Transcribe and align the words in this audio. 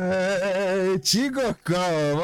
Eh, 0.00 1.00
chicos, 1.00 1.56
¿cómo 1.64 2.22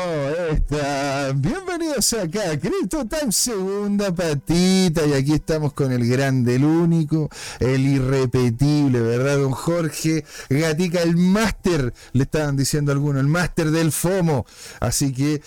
están? 0.53 1.43
Bienvenidos 1.43 2.13
acá 2.13 2.53
a 2.53 2.57
Cristo 2.57 3.05
Time 3.05 3.33
Segunda 3.33 4.15
Patita. 4.15 5.05
Y 5.05 5.13
aquí 5.13 5.33
estamos 5.33 5.73
con 5.73 5.91
el 5.91 6.09
grande, 6.09 6.55
el 6.55 6.65
único, 6.65 7.29
el 7.59 7.85
irrepetible, 7.85 9.01
¿verdad? 9.01 9.39
Don 9.39 9.51
Jorge 9.51 10.25
Gatica, 10.49 11.03
el 11.03 11.17
máster, 11.17 11.93
le 12.13 12.23
estaban 12.23 12.57
diciendo 12.57 12.93
algunos, 12.93 13.21
el 13.21 13.27
máster 13.27 13.73
del 13.73 13.91
FOMO. 13.91 14.47
Así 14.79 15.13
que 15.13 15.43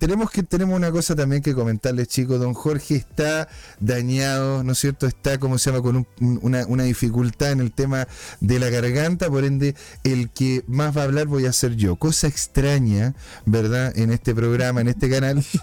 tenemos 0.00 0.32
que 0.32 0.42
tenemos 0.42 0.74
una 0.74 0.90
cosa 0.90 1.14
también 1.14 1.42
que 1.42 1.54
comentarles, 1.54 2.08
chicos. 2.08 2.40
Don 2.40 2.54
Jorge 2.54 2.96
está 2.96 3.46
dañado, 3.78 4.64
¿no 4.64 4.72
es 4.72 4.80
cierto? 4.80 5.06
Está, 5.06 5.38
como 5.38 5.58
se 5.58 5.70
llama, 5.70 5.80
con 5.80 6.08
una, 6.42 6.66
una 6.66 6.82
dificultad 6.82 7.52
en 7.52 7.60
el 7.60 7.70
tema 7.70 8.08
de 8.40 8.58
la 8.58 8.68
garganta. 8.68 9.30
Por 9.30 9.44
ende, 9.44 9.76
el 10.02 10.28
que 10.30 10.64
más 10.66 10.96
va 10.96 11.02
a 11.02 11.04
hablar 11.04 11.19
voy 11.26 11.46
a 11.46 11.52
ser 11.52 11.76
yo. 11.76 11.96
Cosa 11.96 12.26
extraña, 12.26 13.14
¿verdad? 13.46 13.96
En 13.96 14.10
este 14.10 14.34
programa, 14.34 14.80
en 14.80 14.88
este 14.88 15.10
canal. 15.10 15.44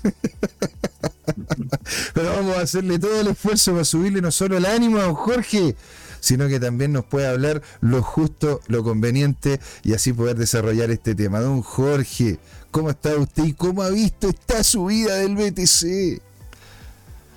Pero 2.13 2.30
vamos 2.30 2.57
a 2.57 2.61
hacerle 2.61 2.99
todo 2.99 3.21
el 3.21 3.27
esfuerzo 3.27 3.73
para 3.73 3.85
subirle 3.85 4.21
no 4.21 4.31
solo 4.31 4.57
el 4.57 4.66
ánimo 4.66 4.99
a 4.99 5.13
Jorge, 5.13 5.75
sino 6.20 6.47
que 6.47 6.59
también 6.59 6.93
nos 6.93 7.05
puede 7.05 7.27
hablar 7.27 7.61
lo 7.81 8.02
justo, 8.02 8.61
lo 8.67 8.83
conveniente 8.83 9.59
y 9.83 9.93
así 9.93 10.13
poder 10.13 10.38
desarrollar 10.38 10.91
este 10.91 11.16
tema. 11.16 11.39
Don 11.39 11.61
Jorge, 11.61 12.39
¿cómo 12.71 12.89
está 12.89 13.16
usted 13.16 13.45
y 13.45 13.53
cómo 13.53 13.83
ha 13.83 13.89
visto 13.89 14.30
esta 14.30 14.63
subida 14.63 15.16
del 15.16 15.35
BTC? 15.35 16.22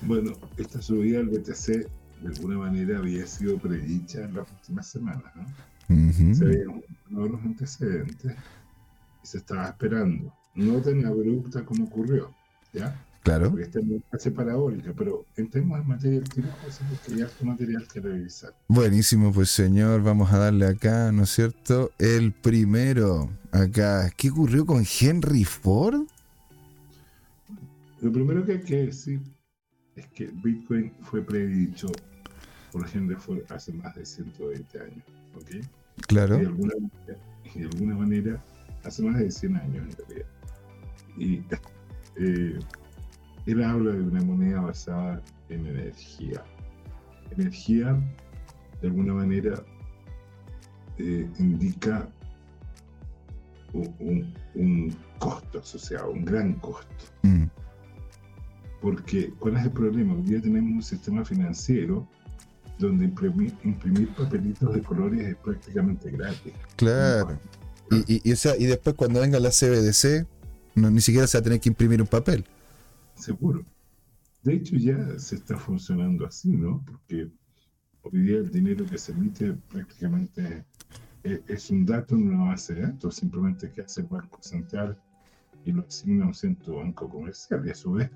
Bueno, 0.03 0.33
esta 0.57 0.81
subida 0.81 1.19
del 1.19 1.29
BTC 1.29 1.87
de 2.21 2.27
alguna 2.27 2.57
manera 2.57 2.99
había 2.99 3.25
sido 3.25 3.57
predicha 3.57 4.21
en 4.21 4.35
las 4.35 4.49
últimas 4.49 4.87
semanas, 4.87 5.31
¿no? 5.35 5.45
Se 6.35 6.45
veían 6.45 6.81
los 7.09 7.41
antecedentes 7.41 8.35
y 9.23 9.27
se 9.27 9.37
estaba 9.39 9.69
esperando. 9.69 10.33
No 10.55 10.81
tan 10.81 11.05
abrupta 11.05 11.63
como 11.63 11.85
ocurrió, 11.85 12.33
¿ya? 12.73 12.99
Claro. 13.23 13.51
Porque 13.51 13.65
esta 13.65 13.79
es 14.17 14.33
parabólica, 14.33 14.93
pero 14.97 15.25
en 15.35 15.67
materia 15.87 16.19
del 16.19 16.23
porque 16.27 17.19
ya 17.19 17.25
hay 17.25 17.45
material 17.45 17.87
que 17.87 17.99
revisar. 17.99 18.55
Buenísimo, 18.67 19.31
pues 19.31 19.51
señor, 19.51 20.01
vamos 20.01 20.31
a 20.33 20.39
darle 20.39 20.65
acá, 20.65 21.11
¿no 21.11 21.23
es 21.23 21.29
cierto? 21.29 21.91
El 21.99 22.31
primero, 22.31 23.29
acá. 23.51 24.09
¿Qué 24.17 24.31
ocurrió 24.31 24.65
con 24.65 24.83
Henry 24.99 25.43
Ford? 25.43 26.07
Lo 28.01 28.11
primero 28.11 28.43
que 28.43 28.53
hay 28.53 28.61
que 28.61 28.85
decir 28.87 29.21
es 29.95 30.07
que 30.07 30.31
Bitcoin 30.43 30.91
fue 31.01 31.21
predicho 31.21 31.91
por 32.71 32.87
Henry 32.91 33.15
Ford 33.15 33.41
hace 33.49 33.71
más 33.73 33.93
de 33.95 34.03
120 34.03 34.79
años, 34.79 35.03
¿ok? 35.35 35.63
Claro. 36.07 36.37
De 36.37 36.45
alguna, 36.45 36.73
de 37.55 37.63
alguna 37.63 37.95
manera, 37.95 38.43
hace 38.83 39.03
más 39.03 39.19
de 39.19 39.31
100 39.31 39.55
años 39.55 39.85
en 39.85 40.07
realidad. 40.07 40.27
Y 41.17 41.43
eh, 42.17 42.59
él 43.45 43.63
habla 43.63 43.91
de 43.91 44.01
una 44.01 44.21
moneda 44.21 44.61
basada 44.61 45.21
en 45.49 45.65
energía. 45.65 46.43
Energía, 47.37 47.99
de 48.81 48.87
alguna 48.87 49.13
manera, 49.13 49.63
eh, 50.97 51.29
indica 51.39 52.07
un, 53.73 54.33
un, 54.55 54.95
costo 55.19 55.59
asociado, 55.59 56.11
un 56.11 56.25
gran 56.25 56.53
costo. 56.55 57.05
Mm. 57.23 57.45
Porque, 58.81 59.31
¿cuál 59.39 59.57
es 59.57 59.65
el 59.65 59.71
problema? 59.71 60.15
Hoy 60.15 60.23
día 60.23 60.41
tenemos 60.41 60.71
un 60.71 60.81
sistema 60.81 61.23
financiero 61.23 62.07
donde 62.81 63.05
imprimir, 63.05 63.53
imprimir 63.63 64.13
papelitos 64.15 64.73
de 64.73 64.81
colores 64.81 65.27
es 65.27 65.35
prácticamente 65.37 66.11
gratis. 66.11 66.53
Claro. 66.75 67.39
Y, 67.91 68.29
y, 68.29 68.33
y 68.33 68.65
después 68.65 68.95
cuando 68.95 69.21
venga 69.21 69.39
la 69.39 69.49
CBDC, 69.49 70.27
no, 70.75 70.89
ni 70.89 71.01
siquiera 71.01 71.27
se 71.27 71.37
va 71.37 71.41
a 71.41 71.43
tener 71.43 71.59
que 71.59 71.69
imprimir 71.69 72.01
un 72.01 72.07
papel. 72.07 72.45
Seguro. 73.15 73.65
De 74.43 74.53
hecho 74.53 74.75
ya 74.75 75.19
se 75.19 75.35
está 75.35 75.57
funcionando 75.57 76.25
así, 76.25 76.49
¿no? 76.49 76.83
Porque 76.85 77.29
hoy 78.01 78.21
día 78.21 78.37
el 78.37 78.49
dinero 78.49 78.85
que 78.85 78.97
se 78.97 79.11
emite 79.11 79.53
prácticamente 79.69 80.65
es, 81.23 81.69
un 81.69 81.85
dato 81.85 82.15
en 82.15 82.33
una 82.33 82.45
base 82.45 82.73
de 82.73 82.81
datos, 82.81 83.15
simplemente 83.15 83.71
que 83.71 83.81
hace 83.81 84.01
el 84.01 84.07
Banco 84.07 84.41
Central 84.41 84.97
y 85.65 85.71
lo 85.71 85.85
asigna 85.85 86.25
a 86.25 86.27
un 86.29 86.33
centro 86.33 86.77
banco 86.77 87.07
comercial. 87.07 87.61
Y 87.67 87.69
a 87.69 87.75
su 87.75 87.91
vez, 87.91 88.09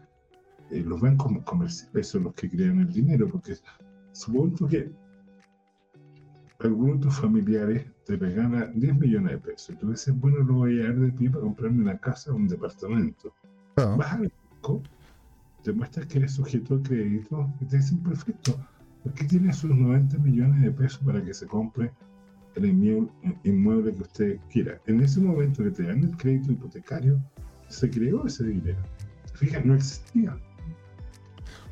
eh, 0.72 0.82
los 0.82 1.00
bancos 1.00 1.32
comerciales 1.44 2.08
son 2.08 2.24
los 2.24 2.34
que 2.34 2.50
crean 2.50 2.80
el 2.80 2.92
dinero, 2.92 3.30
porque 3.30 3.56
Supongo 4.16 4.68
que 4.70 4.90
algunos 6.60 6.96
de 6.96 7.02
tus 7.02 7.20
familiares 7.20 7.86
te 8.06 8.16
regalan 8.16 8.80
10 8.80 8.98
millones 8.98 9.34
de 9.34 9.38
pesos 9.40 9.72
y 9.72 9.78
tú 9.78 9.92
dices, 9.92 10.18
bueno, 10.18 10.40
lo 10.40 10.54
voy 10.54 10.80
a 10.80 10.86
dar 10.86 10.96
de 10.96 11.12
ti 11.12 11.28
para 11.28 11.42
comprarme 11.42 11.82
una 11.82 11.98
casa 11.98 12.32
o 12.32 12.36
un 12.36 12.48
departamento. 12.48 13.34
Ah. 13.76 13.96
Vas 13.98 14.14
al 14.14 14.32
banco, 14.52 14.82
te 15.64 15.74
muestras 15.74 16.06
que 16.06 16.20
eres 16.20 16.32
sujeto 16.32 16.78
de 16.78 16.84
crédito 16.84 17.54
y 17.60 17.66
te 17.66 17.76
dicen, 17.76 17.98
perfecto, 18.00 18.58
¿por 19.04 19.14
qué 19.14 19.26
tiene 19.26 19.50
esos 19.50 19.70
90 19.72 20.18
millones 20.20 20.62
de 20.62 20.72
pesos 20.72 21.02
para 21.06 21.22
que 21.22 21.34
se 21.34 21.46
compre 21.46 21.92
el 22.56 22.66
inmueble 23.44 23.94
que 23.96 24.02
usted 24.02 24.40
quiera? 24.50 24.80
En 24.86 25.02
ese 25.02 25.20
momento 25.20 25.62
que 25.62 25.72
te 25.72 25.84
dan 25.84 26.06
el 26.06 26.16
crédito 26.16 26.54
hipotecario, 26.54 27.22
se 27.68 27.90
creó 27.90 28.26
ese 28.26 28.46
dinero. 28.46 28.80
Fíjate, 29.34 29.68
no 29.68 29.76
existía. 29.76 30.38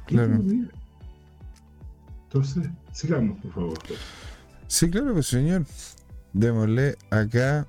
Claro. 0.07 0.43
Entonces, 2.33 2.67
sigamos, 2.91 3.39
por 3.41 3.53
favor. 3.53 3.77
Sí, 4.67 4.89
claro, 4.89 5.13
pues 5.13 5.27
señor. 5.27 5.65
Démosle 6.33 6.97
acá. 7.11 7.67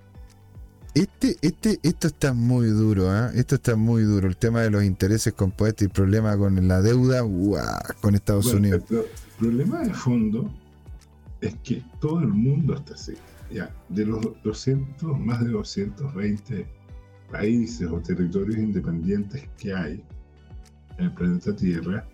Este, 0.95 1.37
este, 1.43 1.79
esto 1.83 2.07
está 2.07 2.33
muy 2.33 2.69
duro, 2.69 3.15
¿eh? 3.15 3.31
Esto 3.35 3.57
está 3.57 3.77
muy 3.77 4.05
duro. 4.05 4.27
El 4.27 4.39
tema 4.39 4.63
de 4.63 4.71
los 4.71 4.83
intereses 4.83 5.35
compuestos 5.35 5.83
y 5.83 5.85
el 5.87 5.91
problema 5.91 6.39
con 6.39 6.67
la 6.67 6.81
deuda 6.81 7.23
con 8.01 8.15
Estados 8.15 8.47
Unidos. 8.47 8.85
El, 8.91 9.05
problema 9.39 9.81
de 9.81 9.93
fondo 9.93 10.51
es 11.43 11.55
que 11.57 11.83
todo 12.01 12.21
el 12.21 12.29
mundo 12.29 12.75
está 12.75 12.95
así. 12.95 13.15
Ya, 13.51 13.71
de 13.91 14.07
los 14.07 14.21
200, 14.45 15.19
más 15.19 15.45
de 15.45 15.51
220 15.51 16.67
países 17.31 17.87
o 17.87 18.01
territorios 18.01 18.57
independientes 18.57 19.47
que 19.59 19.75
hay 19.75 20.03
en 20.97 21.05
el 21.05 21.13
planeta 21.13 21.55
Tierra, 21.55 22.07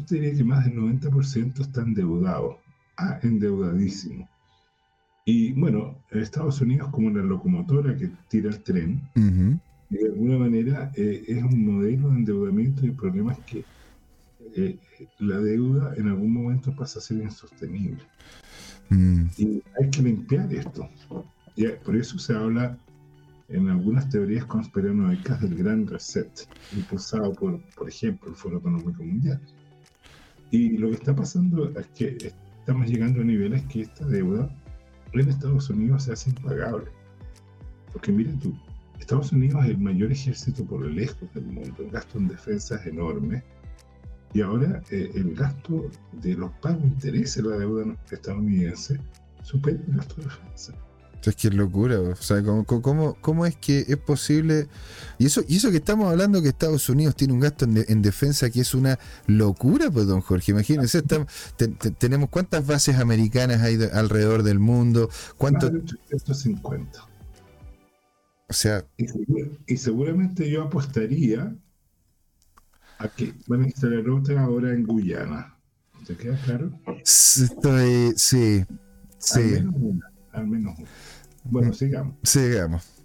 yo 0.00 0.16
diría 0.16 0.34
que 0.34 0.44
más 0.44 0.64
del 0.64 0.76
90% 0.76 1.60
está 1.60 1.82
endeudado, 1.82 2.58
ah, 2.96 3.18
endeudadísimo. 3.22 4.28
Y 5.24 5.52
bueno, 5.52 5.96
Estados 6.10 6.60
Unidos 6.60 6.88
como 6.90 7.10
la 7.10 7.22
locomotora 7.22 7.96
que 7.96 8.10
tira 8.28 8.50
el 8.50 8.62
tren, 8.62 9.02
de 9.14 10.06
alguna 10.06 10.38
manera 10.38 10.90
eh, 10.94 11.24
es 11.26 11.42
un 11.42 11.64
modelo 11.64 12.08
de 12.10 12.16
endeudamiento 12.16 12.84
y 12.84 12.88
el 12.88 12.94
problema 12.94 13.32
es 13.32 13.38
que 13.40 13.64
eh, 14.56 14.78
la 15.18 15.38
deuda 15.38 15.94
en 15.96 16.08
algún 16.08 16.32
momento 16.32 16.74
pasa 16.74 16.98
a 16.98 17.02
ser 17.02 17.18
insostenible. 17.18 18.02
Mm. 18.88 19.26
Y 19.36 19.62
hay 19.80 19.90
que 19.90 20.02
limpiar 20.02 20.52
esto. 20.52 20.88
Y 21.54 21.66
por 21.84 21.96
eso 21.96 22.18
se 22.18 22.34
habla 22.34 22.76
en 23.48 23.68
algunas 23.68 24.08
teorías 24.08 24.44
conspiranoicas 24.46 25.40
del 25.40 25.54
gran 25.56 25.86
reset, 25.86 26.48
impulsado 26.76 27.32
por, 27.34 27.60
por 27.76 27.88
ejemplo, 27.88 28.30
el 28.30 28.36
Foro 28.36 28.58
Económico 28.58 29.02
Mundial. 29.02 29.40
Y 30.50 30.76
lo 30.78 30.88
que 30.88 30.96
está 30.96 31.14
pasando 31.14 31.70
es 31.78 31.86
que 31.88 32.32
estamos 32.58 32.88
llegando 32.88 33.20
a 33.20 33.24
niveles 33.24 33.62
que 33.66 33.82
esta 33.82 34.06
deuda 34.06 34.48
en 35.12 35.28
Estados 35.28 35.70
Unidos 35.70 36.04
se 36.04 36.12
hace 36.12 36.30
impagable. 36.30 36.90
Porque 37.92 38.12
miren 38.12 38.38
tú, 38.38 38.54
Estados 38.98 39.32
Unidos 39.32 39.64
es 39.64 39.70
el 39.70 39.78
mayor 39.78 40.12
ejército 40.12 40.64
por 40.64 40.84
lejos 40.84 41.32
del 41.34 41.46
mundo, 41.46 41.74
el 41.78 41.90
gasto 41.90 42.18
en 42.18 42.28
defensa 42.28 42.76
es 42.76 42.86
enorme, 42.86 43.42
y 44.32 44.42
ahora 44.42 44.82
eh, 44.90 45.10
el 45.14 45.34
gasto 45.34 45.90
de 46.12 46.34
los 46.34 46.50
pagos 46.62 46.82
de 46.82 46.88
intereses 46.88 47.42
de 47.42 47.50
la 47.50 47.58
deuda 47.58 47.96
estadounidense 48.10 49.00
supera 49.42 49.78
el 49.88 49.96
gasto 49.96 50.16
de 50.16 50.24
defensa. 50.24 50.74
Es 51.22 51.36
que 51.36 51.48
es 51.48 51.54
locura, 51.54 52.00
o 52.00 52.16
sea, 52.16 52.42
¿cómo, 52.42 52.64
cómo, 52.64 53.16
cómo 53.20 53.44
es 53.44 53.54
que 53.54 53.84
es 53.86 53.96
posible? 53.98 54.68
Y 55.18 55.26
eso, 55.26 55.42
y 55.46 55.56
eso 55.56 55.70
que 55.70 55.76
estamos 55.76 56.10
hablando 56.10 56.40
que 56.40 56.48
Estados 56.48 56.88
Unidos 56.88 57.14
tiene 57.14 57.34
un 57.34 57.40
gasto 57.40 57.66
en, 57.66 58.02
defensa 58.02 58.48
que 58.48 58.60
es 58.60 58.74
una 58.74 58.98
locura, 59.26 59.90
pues, 59.90 60.06
don 60.06 60.22
Jorge. 60.22 60.52
Imagínense, 60.52 61.02
tenemos 61.98 62.30
cuántas 62.30 62.66
bases 62.66 62.96
americanas 62.96 63.60
hay 63.60 63.78
alrededor 63.92 64.42
del 64.42 64.58
mundo, 64.58 65.10
cuánto. 65.36 65.66
850. 65.66 67.10
O 68.48 68.52
sea. 68.52 68.84
Y, 69.66 69.76
seguramente 69.76 70.50
yo 70.50 70.62
apostaría 70.62 71.54
a 72.98 73.08
que 73.08 73.34
van 73.46 73.62
a 73.62 73.66
instalar 73.66 74.08
otra 74.10 74.42
ahora 74.42 74.72
en 74.72 74.84
Guyana. 74.84 75.56
¿Te 76.06 76.16
queda 76.16 76.36
claro? 76.44 76.72
Estoy, 77.04 78.14
sí, 78.16 78.64
sí. 79.18 79.40
Al 79.40 79.50
menos 79.50 79.74
una. 79.76 80.12
Al 80.32 80.46
menos 80.48 80.78
una. 80.78 80.88
Bueno, 81.44 81.72
sigamos. 81.72 82.16
Sigamos. 82.22 83.02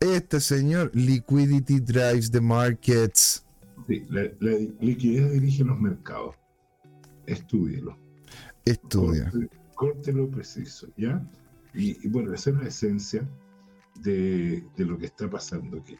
Este 0.00 0.40
señor, 0.40 0.90
Liquidity 0.94 1.80
Drives 1.80 2.30
the 2.30 2.40
Markets. 2.40 3.44
Sí, 3.86 4.04
la, 4.08 4.22
liquidez 4.80 5.32
dirige 5.32 5.64
los 5.64 5.78
mercados. 5.78 6.34
Estúdielo. 7.26 7.96
Estudia. 8.64 9.32
Corte, 9.74 10.12
lo 10.12 10.28
preciso, 10.28 10.88
¿ya? 10.96 11.22
Y, 11.74 12.08
bueno, 12.08 12.32
esa 12.32 12.50
es 12.50 12.56
la 12.56 12.68
esencia 12.68 13.28
de, 14.00 14.64
de 14.76 14.84
lo 14.84 14.98
que 14.98 15.06
está 15.06 15.28
pasando, 15.28 15.82
que 15.84 15.98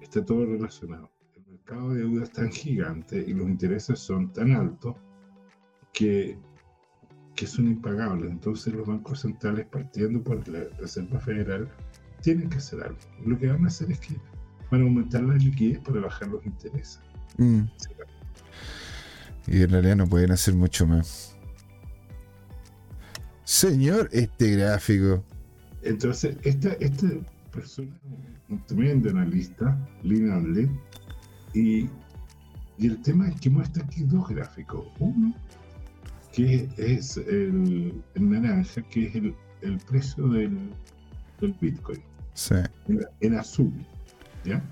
está 0.00 0.24
todo 0.24 0.46
relacionado. 0.46 1.10
El 1.34 1.46
mercado 1.46 1.90
de 1.90 2.00
deuda 2.00 2.24
es 2.24 2.32
tan 2.32 2.50
gigante 2.50 3.22
y 3.26 3.34
los 3.34 3.48
intereses 3.48 3.98
son 3.98 4.32
tan 4.32 4.52
altos 4.52 4.96
que, 5.92 6.38
que 7.38 7.46
son 7.46 7.68
impagables. 7.68 8.32
Entonces 8.32 8.74
los 8.74 8.84
bancos 8.84 9.20
centrales, 9.20 9.64
partiendo 9.66 10.20
por 10.20 10.46
la 10.48 10.64
Reserva 10.80 11.20
Federal, 11.20 11.68
tienen 12.20 12.50
que 12.50 12.56
hacer 12.56 12.82
algo. 12.82 12.98
Lo 13.24 13.38
que 13.38 13.46
van 13.46 13.64
a 13.64 13.68
hacer 13.68 13.92
es 13.92 14.00
que 14.00 14.16
van 14.72 14.80
a 14.80 14.84
aumentar 14.84 15.22
la 15.22 15.36
liquidez 15.36 15.78
para 15.78 16.00
bajar 16.00 16.28
los 16.28 16.44
intereses. 16.44 17.00
Mm. 17.36 17.62
Y 19.46 19.62
en 19.62 19.70
realidad 19.70 19.96
no 19.96 20.08
pueden 20.08 20.32
hacer 20.32 20.54
mucho 20.54 20.84
más. 20.84 21.36
Señor, 23.44 24.08
este 24.10 24.56
gráfico. 24.56 25.22
Entonces, 25.82 26.36
esta, 26.42 26.72
esta 26.80 27.06
persona 27.52 27.96
un 28.48 28.66
tremendo 28.66 29.10
analista, 29.10 29.78
Lina 30.02 30.36
Adlet, 30.36 30.70
y, 31.54 31.88
y 32.78 32.86
el 32.86 33.00
tema 33.02 33.28
es 33.28 33.40
que 33.40 33.48
muestra 33.48 33.84
aquí 33.84 34.02
dos 34.02 34.28
gráficos. 34.28 34.86
Uno, 34.98 35.34
que 36.38 36.68
es 36.76 37.16
el, 37.16 38.00
el 38.14 38.30
naranja, 38.30 38.80
que 38.82 39.06
es 39.06 39.14
el, 39.16 39.34
el 39.62 39.76
precio 39.78 40.28
del, 40.28 40.56
del 41.40 41.52
Bitcoin. 41.60 42.00
Sí. 42.34 42.54
En, 42.86 43.00
en 43.18 43.34
azul, 43.34 43.72
¿ya? 44.44 44.62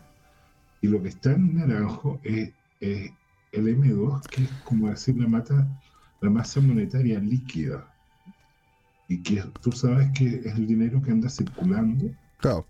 Y 0.80 0.86
lo 0.86 1.02
que 1.02 1.08
está 1.08 1.32
en 1.32 1.56
naranjo 1.56 2.20
es, 2.22 2.52
es 2.78 3.10
el 3.50 3.66
M2, 3.66 4.22
que 4.28 4.44
es 4.44 4.50
como 4.62 4.88
decir 4.90 5.16
la, 5.16 5.26
mata, 5.26 5.66
la 6.20 6.30
masa 6.30 6.60
monetaria 6.60 7.18
líquida. 7.18 7.92
Y 9.08 9.20
que 9.24 9.42
tú 9.60 9.72
sabes 9.72 10.08
que 10.16 10.42
es 10.44 10.54
el 10.54 10.68
dinero 10.68 11.02
que 11.02 11.10
anda 11.10 11.28
circulando 11.28 12.12
Claro. 12.38 12.64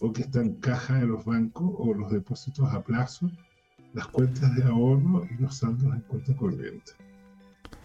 o 0.00 0.12
que 0.12 0.22
está 0.22 0.40
en 0.40 0.54
caja 0.56 0.96
de 0.96 1.06
los 1.06 1.24
bancos 1.24 1.72
o 1.78 1.94
los 1.94 2.10
depósitos 2.10 2.68
a 2.74 2.82
plazo, 2.82 3.30
las 3.94 4.08
cuentas 4.08 4.52
de 4.56 4.64
ahorro 4.64 5.28
y 5.30 5.40
los 5.40 5.58
saldos 5.58 5.94
en 5.94 6.00
cuenta 6.00 6.34
corriente. 6.34 6.90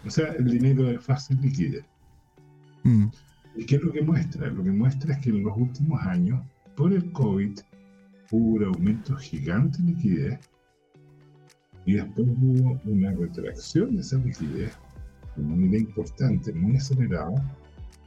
O 0.06 0.10
sea, 0.10 0.28
el 0.32 0.44
dinero 0.50 0.84
de 0.84 0.98
fácil 0.98 1.40
liquidez. 1.40 1.84
Mm. 2.84 3.06
¿Y 3.56 3.66
qué 3.66 3.76
es 3.76 3.82
lo 3.82 3.92
que 3.92 4.02
muestra? 4.02 4.48
Lo 4.48 4.62
que 4.62 4.70
muestra 4.70 5.14
es 5.14 5.20
que 5.20 5.30
en 5.30 5.42
los 5.42 5.56
últimos 5.56 6.00
años, 6.02 6.40
por 6.76 6.92
el 6.92 7.10
COVID, 7.12 7.58
hubo 8.30 8.56
un 8.56 8.64
aumento 8.64 9.16
gigante 9.16 9.82
de 9.82 9.92
liquidez 9.92 10.50
y 11.86 11.94
después 11.94 12.28
hubo 12.28 12.80
una 12.84 13.12
retracción 13.12 13.96
de 13.96 14.02
esa 14.02 14.18
liquidez 14.18 14.76
de 15.36 15.42
manera 15.42 15.78
importante, 15.78 16.52
muy 16.52 16.76
acelerada, 16.76 17.56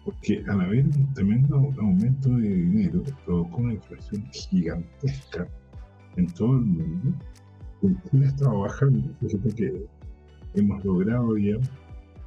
porque 0.06 0.44
al 0.48 0.62
haber 0.62 0.86
un 0.86 1.14
tremendo 1.14 1.56
aumento 1.80 2.30
de 2.30 2.50
dinero 2.50 3.04
provocó 3.26 3.62
una 3.62 3.74
inflación 3.74 4.26
gigantesca 4.32 5.48
en 6.18 6.28
todo 6.28 6.56
el 6.56 6.66
mundo. 6.66 7.14
Estaba 8.24 8.54
bajando, 8.54 9.10
fíjate 9.20 9.56
que 9.56 9.86
hemos 10.54 10.84
logrado 10.86 11.38
ya 11.38 11.58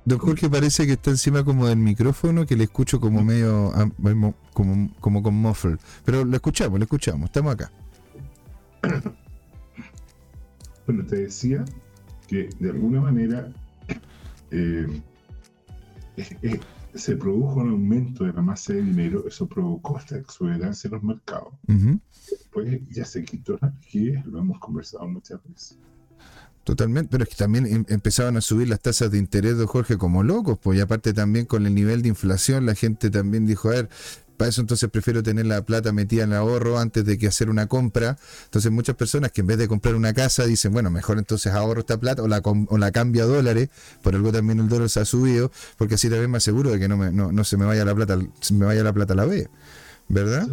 Don 0.05 0.19
Jorge 0.19 0.51
parece 0.51 0.87
que 0.87 0.93
está 0.93 1.11
encima 1.11 1.45
como 1.45 1.67
del 1.67 1.79
micrófono, 1.79 2.45
que 2.45 2.57
le 2.57 2.65
escucho 2.65 3.01
como 3.01 3.25
medio, 3.25 3.73
ah, 3.75 3.89
como, 4.53 4.93
como, 5.01 5.23
con 5.23 5.35
muffle. 5.35 5.77
Pero 6.05 6.25
lo 6.25 6.37
escuchamos, 6.37 6.79
lo 6.79 6.85
escuchamos, 6.85 7.27
estamos 7.27 7.55
acá. 7.55 7.73
Bueno, 10.87 11.03
te 11.07 11.17
decía 11.17 11.65
que 12.27 12.51
de 12.61 12.69
alguna 12.69 13.01
manera 13.01 13.51
eh, 14.51 14.87
se 16.95 17.17
produjo 17.17 17.61
un 17.61 17.71
aumento 17.71 18.25
de 18.25 18.35
la 18.35 18.43
masa 18.43 18.75
de 18.75 18.83
dinero, 18.83 19.25
eso 19.27 19.47
provocó 19.47 19.99
esta 19.99 20.19
exuberancia 20.19 20.89
en 20.89 20.95
los 20.95 21.03
mercados. 21.03 21.55
Ujú. 21.69 21.99
Después 22.31 22.81
ya 22.91 23.05
se 23.05 23.25
quitó 23.25 23.59
la 23.61 23.71
liquidez, 23.81 24.25
lo 24.27 24.41
hemos 24.41 24.59
conversado 24.59 25.09
muchas 25.09 25.43
veces. 25.45 25.79
Totalmente, 26.65 27.11
pero 27.11 27.25
es 27.25 27.29
que 27.29 27.37
también 27.37 27.67
em- 27.67 27.85
empezaban 27.89 28.39
a 28.39 28.41
subir 28.41 28.69
las 28.69 28.81
tasas 28.81 29.11
de 29.11 29.19
interés, 29.19 29.59
don 29.59 29.67
Jorge, 29.67 29.99
como 29.99 30.23
locos, 30.23 30.59
pues 30.63 30.79
y 30.79 30.81
aparte 30.81 31.13
también 31.13 31.45
con 31.45 31.67
el 31.67 31.75
nivel 31.75 32.01
de 32.01 32.09
inflación, 32.09 32.65
la 32.65 32.75
gente 32.75 33.11
también 33.11 33.45
dijo, 33.45 33.69
a 33.69 33.73
ver, 33.73 33.89
para 34.39 34.49
eso 34.49 34.63
entonces 34.63 34.89
prefiero 34.91 35.23
tener 35.23 35.45
la 35.47 35.63
plata 35.63 35.93
metida 35.93 36.25
en 36.25 36.31
el 36.33 36.39
ahorro 36.39 36.79
antes 36.79 37.05
de 37.05 37.19
que 37.19 37.27
hacer 37.29 37.51
una 37.51 37.67
compra. 37.67 38.17
Entonces 38.47 38.73
muchas 38.73 38.97
personas 38.97 39.31
que 39.31 39.43
en 39.43 39.47
vez 39.47 39.59
de 39.59 39.69
comprar 39.69 39.95
una 39.95 40.13
casa 40.15 40.45
dicen, 40.47 40.73
bueno, 40.73 40.91
mejor 40.91 41.19
entonces 41.19 41.53
ahorro 41.53 41.81
esta 41.81 41.99
plata 42.01 42.23
o 42.23 42.29
la, 42.29 42.41
o 42.43 42.79
la 42.79 42.91
cambio 42.93 43.25
a 43.25 43.27
dólares, 43.27 43.69
por 44.03 44.15
algo 44.15 44.33
también 44.33 44.59
el 44.59 44.69
dólar 44.69 44.89
se 44.89 45.01
ha 45.01 45.05
subido, 45.05 45.53
porque 45.77 45.95
así 45.97 46.09
también 46.09 46.31
me 46.31 46.39
aseguro 46.39 46.71
de 46.71 46.79
que 46.81 46.89
no, 46.89 46.97
me, 46.97 47.13
no, 47.13 47.31
no 47.31 47.45
se 47.45 47.57
me 47.59 47.67
vaya 47.67 47.85
la 47.85 47.95
plata, 47.95 48.19
se 48.41 48.55
me 48.55 48.65
vaya 48.65 48.83
la 48.83 48.93
plata 48.93 49.13
a 49.13 49.17
la 49.17 49.27
B, 49.27 49.49
¿verdad? 50.09 50.49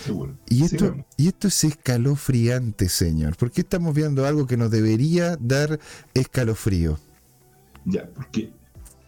Seguro. 0.00 0.36
Y 0.48 0.64
esto, 0.64 0.78
Sigamos. 0.78 1.06
y 1.16 1.28
esto 1.28 1.48
es 1.48 1.64
escalofriante, 1.64 2.88
señor. 2.88 3.36
¿Por 3.36 3.50
qué 3.50 3.60
estamos 3.62 3.94
viendo 3.94 4.26
algo 4.26 4.46
que 4.46 4.56
nos 4.56 4.70
debería 4.70 5.36
dar 5.40 5.78
escalofrío? 6.14 6.98
Ya, 7.84 8.08
porque 8.14 8.52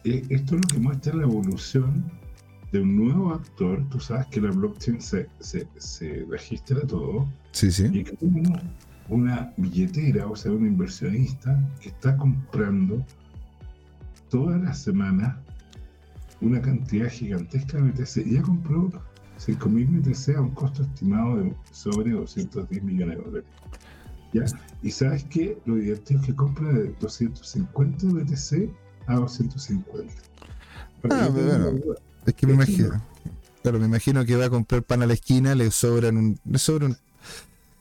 eh, 0.03 0.23
esto 0.29 0.55
es 0.55 0.61
lo 0.61 0.67
que 0.67 0.79
muestra 0.79 1.15
la 1.15 1.23
evolución 1.23 2.03
de 2.71 2.79
un 2.81 2.95
nuevo 2.95 3.33
actor. 3.33 3.87
Tú 3.89 3.99
sabes 3.99 4.27
que 4.27 4.41
la 4.41 4.51
blockchain 4.51 4.99
se, 5.01 5.27
se, 5.39 5.67
se 5.77 6.25
registra 6.29 6.81
todo 6.87 7.27
Sí, 7.51 7.71
sí. 7.71 7.87
y 7.91 8.03
que 8.03 8.17
uno, 8.21 8.51
una 9.09 9.53
billetera, 9.57 10.25
o 10.27 10.35
sea, 10.35 10.51
un 10.51 10.65
inversionista 10.65 11.59
que 11.79 11.89
está 11.89 12.17
comprando 12.17 13.05
todas 14.29 14.59
las 14.61 14.79
semanas 14.79 15.35
una 16.41 16.61
cantidad 16.61 17.09
gigantesca 17.09 17.77
de 17.77 17.91
BTC. 17.91 18.25
Ya 18.29 18.41
compró 18.41 18.91
5.000 19.45 20.01
BTC 20.01 20.37
a 20.37 20.41
un 20.41 20.51
costo 20.51 20.83
estimado 20.83 21.37
de 21.37 21.53
sobre 21.71 22.11
210 22.11 22.83
millones 22.83 23.17
de 23.17 23.23
dólares. 23.23 23.45
¿Ya? 24.33 24.45
Y 24.81 24.91
sabes 24.91 25.23
que 25.25 25.57
lo 25.65 25.75
divertido 25.75 26.19
es 26.21 26.25
que 26.27 26.35
compra 26.35 26.67
de 26.69 26.93
250 26.99 28.07
BTC 28.07 28.69
a 29.07 29.15
250. 29.15 30.13
Para 31.01 31.25
Ah, 31.25 31.29
bueno. 31.29 31.71
Es 32.25 32.33
que 32.33 32.47
me 32.47 32.53
imagino. 32.53 33.01
Claro, 33.61 33.79
me 33.79 33.85
imagino 33.85 34.25
que 34.25 34.35
va 34.35 34.45
a 34.45 34.49
comprar 34.49 34.83
pan 34.83 35.03
a 35.03 35.05
la 35.05 35.13
esquina, 35.13 35.55
le 35.55 35.69
sobran 35.71 36.17
un. 36.17 36.39
Le 36.45 36.57
sobran. 36.57 36.97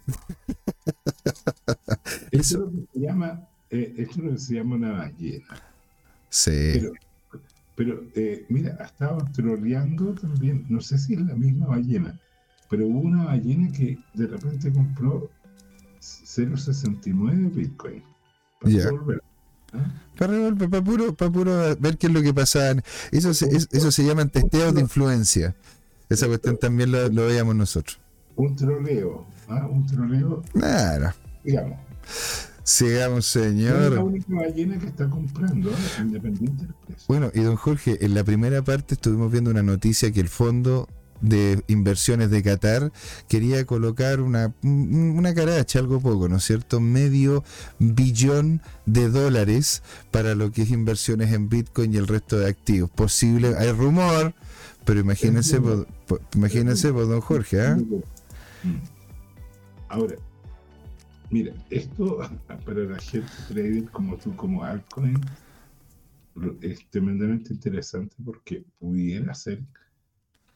Esto 2.33 2.35
es 2.41 2.53
lo 2.53 2.71
que 2.71 2.87
se 2.93 3.01
llama, 3.01 3.49
eh, 3.71 3.95
esto 3.99 4.19
es 4.19 4.25
lo 4.25 4.31
que 4.33 4.39
se 4.39 4.55
llama 4.55 4.75
una 4.75 4.93
ballena. 4.93 5.47
Sí. 6.29 6.51
Pero, 6.75 6.93
pero 7.85 8.01
eh, 8.15 8.47
mira, 8.49 8.77
ha 8.81 8.85
estado 8.85 9.19
troleando 9.33 10.15
también, 10.15 10.65
no 10.69 10.81
sé 10.81 10.99
si 10.99 11.15
es 11.15 11.21
la 11.21 11.35
misma 11.35 11.67
ballena, 11.67 12.17
pero 12.71 12.87
hubo 12.87 13.01
una 13.01 13.25
ballena 13.25 13.73
que 13.73 13.99
de 14.15 14.27
repente 14.29 14.73
compró 14.73 15.29
0.69 16.01 17.53
Bitcoin. 17.55 18.03
Para 18.61 18.73
Ya. 18.73 18.85
devolver, 18.85 19.23
¿ah? 19.73 19.93
Para, 20.17 20.33
revolver, 20.33 20.71
para 20.71 20.85
puro, 20.85 21.15
para 21.15 21.31
puro 21.33 21.77
ver 21.81 21.99
qué 21.99 22.07
es 22.07 22.13
lo 22.13 22.23
que 22.23 22.33
pasa. 22.33 22.73
Eso 23.11 23.35
se, 23.35 23.47
es- 23.47 23.69
eso 23.73 23.91
se 23.91 24.05
llaman 24.05 24.31
testeos 24.31 24.73
de 24.75 24.81
influencia. 24.81 25.57
Esa 26.09 26.29
cuestión 26.29 26.57
también 26.59 26.93
lo, 26.93 27.09
lo 27.09 27.27
veíamos 27.27 27.57
nosotros. 27.57 27.99
Un 28.37 28.55
troleo, 28.55 29.27
¿ah? 29.49 29.67
un 29.67 29.85
troleo, 29.87 30.43
Nada. 30.55 31.17
digamos. 31.43 31.79
Sigamos, 32.65 33.35
No 33.37 33.43
es 33.43 33.51
la 33.51 33.51
señor. 33.51 33.99
única 33.99 34.35
ballena 34.35 34.79
que 34.79 34.87
está 34.87 35.09
comprando, 35.11 35.71
¿ah? 35.73 36.01
independiente 36.03 36.65
del 36.67 36.75
precio. 36.87 37.05
Bueno, 37.09 37.31
y 37.35 37.41
don 37.41 37.57
Jorge, 37.57 38.05
en 38.05 38.15
la 38.15 38.23
primera 38.25 38.63
parte 38.63 38.95
estuvimos 38.95 39.33
viendo 39.33 39.51
una 39.51 39.63
noticia 39.63 40.13
que 40.13 40.21
el 40.21 40.29
Fondo 40.29 40.89
de 41.21 41.63
Inversiones 41.69 42.31
de 42.31 42.43
Qatar 42.43 42.91
quería 43.29 43.65
colocar 43.65 44.21
una, 44.21 44.53
un- 44.63 45.15
una 45.17 45.33
caracha, 45.35 45.79
algo 45.79 46.01
poco, 46.01 46.29
¿no 46.29 46.37
es 46.39 46.45
cierto? 46.45 46.81
Medio 46.81 47.45
billón 47.79 48.61
de 48.87 49.09
dólares 49.09 49.83
para 50.11 50.35
lo 50.35 50.51
que 50.51 50.63
es 50.63 50.71
inversiones 50.71 51.33
en 51.33 51.49
Bitcoin 51.49 51.93
y 51.95 51.97
el 51.97 52.09
resto 52.09 52.39
de 52.39 52.49
activos. 52.49 52.91
Posible, 52.91 53.55
hay 53.57 53.71
rumor, 53.71 54.35
pero 54.85 54.99
imagínense, 54.99 55.61
imagínense, 56.35 56.91
don 56.91 57.21
Jorge, 57.21 57.61
¿ah? 57.61 57.77
Mm. 57.77 58.77
Ahora, 59.89 60.17
mira, 61.33 61.53
esto 61.71 62.19
para 62.67 62.81
la 62.85 62.99
gente 62.99 63.29
trader 63.49 63.85
como 63.91 64.17
tú, 64.17 64.35
como 64.37 64.63
altcoin, 64.63 65.21
es 66.63 66.89
tremendamente 66.91 67.53
interesante 67.53 68.17
porque 68.25 68.65
pudiera 68.79 69.35
ser 69.35 69.63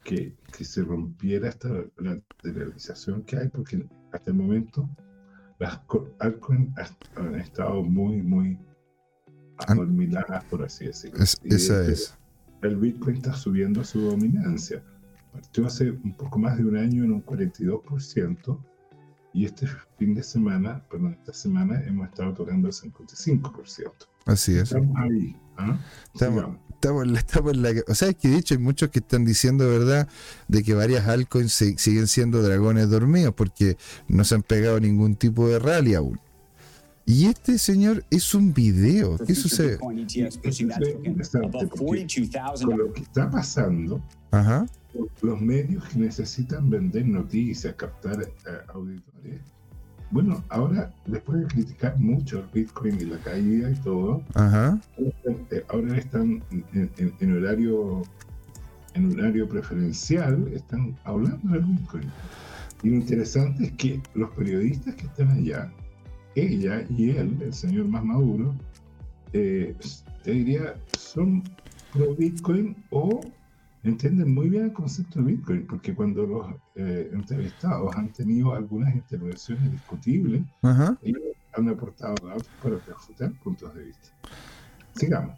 que, 0.05 0.35
que 0.57 0.65
se 0.65 0.83
rompiera 0.83 1.49
esta 1.49 1.69
lateralización 1.99 3.23
que 3.25 3.37
hay, 3.37 3.49
porque 3.49 3.87
hasta 4.13 4.31
el 4.31 4.37
momento 4.37 4.89
las 5.59 5.79
co- 5.81 6.09
altcoins 6.21 6.71
ha- 6.79 7.21
han 7.21 7.35
estado 7.35 7.83
muy, 7.83 8.23
muy 8.23 8.59
adormiladas, 9.67 10.45
por 10.45 10.63
así 10.63 10.87
decirlo. 10.87 11.23
Es- 11.23 11.41
esa 11.45 11.87
es. 11.87 12.17
el 12.63 12.77
Bitcoin 12.77 13.17
está 13.17 13.33
subiendo 13.35 13.85
su 13.85 14.01
dominancia. 14.01 14.83
Partió 15.33 15.67
hace 15.67 15.91
un 15.91 16.15
poco 16.17 16.39
más 16.39 16.57
de 16.57 16.65
un 16.65 16.77
año 16.77 17.05
en 17.05 17.13
un 17.13 17.21
42% 17.23 18.65
y 19.37 19.45
este 19.45 19.67
fin 19.99 20.15
de 20.15 20.23
semana, 20.23 20.83
perdón, 20.91 21.13
esta 21.21 21.35
semana 21.35 21.83
hemos 21.87 22.09
estado 22.09 22.33
tocando 22.33 22.69
el 22.69 22.75
55%. 22.75 23.93
Así 24.25 24.53
es. 24.55 24.63
Estamos 24.65 24.97
ahí. 24.97 25.37
¿ah? 25.59 25.79
Estamos, 26.15 26.57
estamos 26.73 27.05
en 27.05 27.13
la- 27.13 27.19
estamos 27.21 27.53
en 27.53 27.63
la 27.63 27.75
que- 27.75 27.85
o 27.87 27.95
sea, 27.95 28.09
es 28.09 28.17
que 28.17 28.29
de 28.29 28.39
hecho 28.39 28.55
hay 28.55 28.61
muchos 28.61 28.89
que 28.91 29.01
están 29.01 29.25
diciendo, 29.27 29.69
¿verdad?, 29.69 30.09
de 30.49 30.63
que 30.63 30.73
varias 30.75 31.07
altcoins 31.07 31.53
se- 31.53 31.77
siguen 31.79 32.07
siendo 32.07 32.43
dragones 32.43 32.89
dormidos 32.89 33.35
porque 33.35 33.77
no 34.09 34.25
se 34.25 34.37
han 34.37 34.43
pegado 34.43 34.81
ningún 34.81 35.17
tipo 35.17 35.47
de 35.49 35.59
rally 35.59 35.95
aún. 35.95 36.19
Y 37.05 37.27
este 37.27 37.59
señor 37.59 38.05
es 38.11 38.35
un 38.35 38.53
video. 38.55 39.17
¿Qué 39.19 39.35
sucede? 39.35 39.73
Bitcoin 39.73 39.99
ETFs 40.01 40.39
pushing 40.39 40.69
that 40.69 40.79
Eso 40.81 40.89
es 40.89 40.95
token 40.95 41.11
interesante, 41.13 41.47
above 41.47 41.69
porque 41.69 41.85
$42,000. 41.85 42.65
Con 42.67 42.79
lo 42.79 42.93
que 42.93 43.03
está 43.03 43.31
pasando, 43.31 44.03
Ajá. 44.33 44.67
Los 45.23 45.41
medios 45.41 45.85
que 45.89 45.99
necesitan 45.99 46.69
vender 46.71 47.07
noticias, 47.07 47.75
captar 47.75 48.23
eh, 48.23 48.29
auditores. 48.69 49.41
Bueno, 50.11 50.43
ahora, 50.51 50.93
después 51.07 51.41
de 51.41 51.47
criticar 51.47 51.99
mucho 51.99 52.39
el 52.41 52.47
Bitcoin 52.55 53.01
y 53.01 53.05
la 53.07 53.19
caída 53.19 53.71
y 53.71 53.75
todo, 53.81 54.23
Ajá. 54.35 54.79
eh, 55.51 55.65
ahora 55.69 55.99
están 55.99 56.43
en, 56.53 56.91
en- 56.99 57.13
en 57.19 57.37
horario 57.37 58.03
en 58.95 59.13
horario 59.13 59.47
preferencial, 59.47 60.49
están 60.55 60.97
hablando 61.05 61.53
del 61.53 61.65
Bitcoin. 61.65 62.05
Y 62.83 62.91
lo 62.91 62.97
interesante 62.97 63.65
es 63.65 63.73
que 63.73 64.01
los 64.15 64.31
periodistas 64.31 64.95
que 64.95 65.07
están 65.07 65.31
allá, 65.33 65.71
ella 66.35 66.83
y 66.89 67.11
él, 67.11 67.37
el 67.43 67.53
señor 67.53 67.89
más 67.89 68.05
maduro, 68.05 68.55
eh, 69.35 69.75
te 70.23 70.31
diría, 70.31 70.75
son 70.99 71.43
pro 71.93 72.15
Bitcoin 72.15 72.75
o 72.91 73.21
entienden 73.91 74.33
muy 74.35 74.49
bien 74.49 74.65
el 74.65 74.73
concepto 74.73 75.21
de 75.21 75.33
Bitcoin, 75.33 75.67
porque 75.67 75.95
cuando 75.95 76.27
los 76.27 76.47
eh, 76.75 77.11
entrevistados 77.13 77.95
han 77.97 78.13
tenido 78.13 78.55
algunas 78.55 78.95
intervenciones 78.95 79.71
discutibles, 79.73 80.43
Ajá. 80.63 80.97
ellos 81.03 81.21
han 81.55 81.69
aportado 81.69 82.15
datos 82.27 82.47
para 82.63 82.77
refutar 82.87 83.33
puntos 83.43 83.75
de 83.75 83.85
vista. 83.85 84.09
Sigamos. 84.95 85.37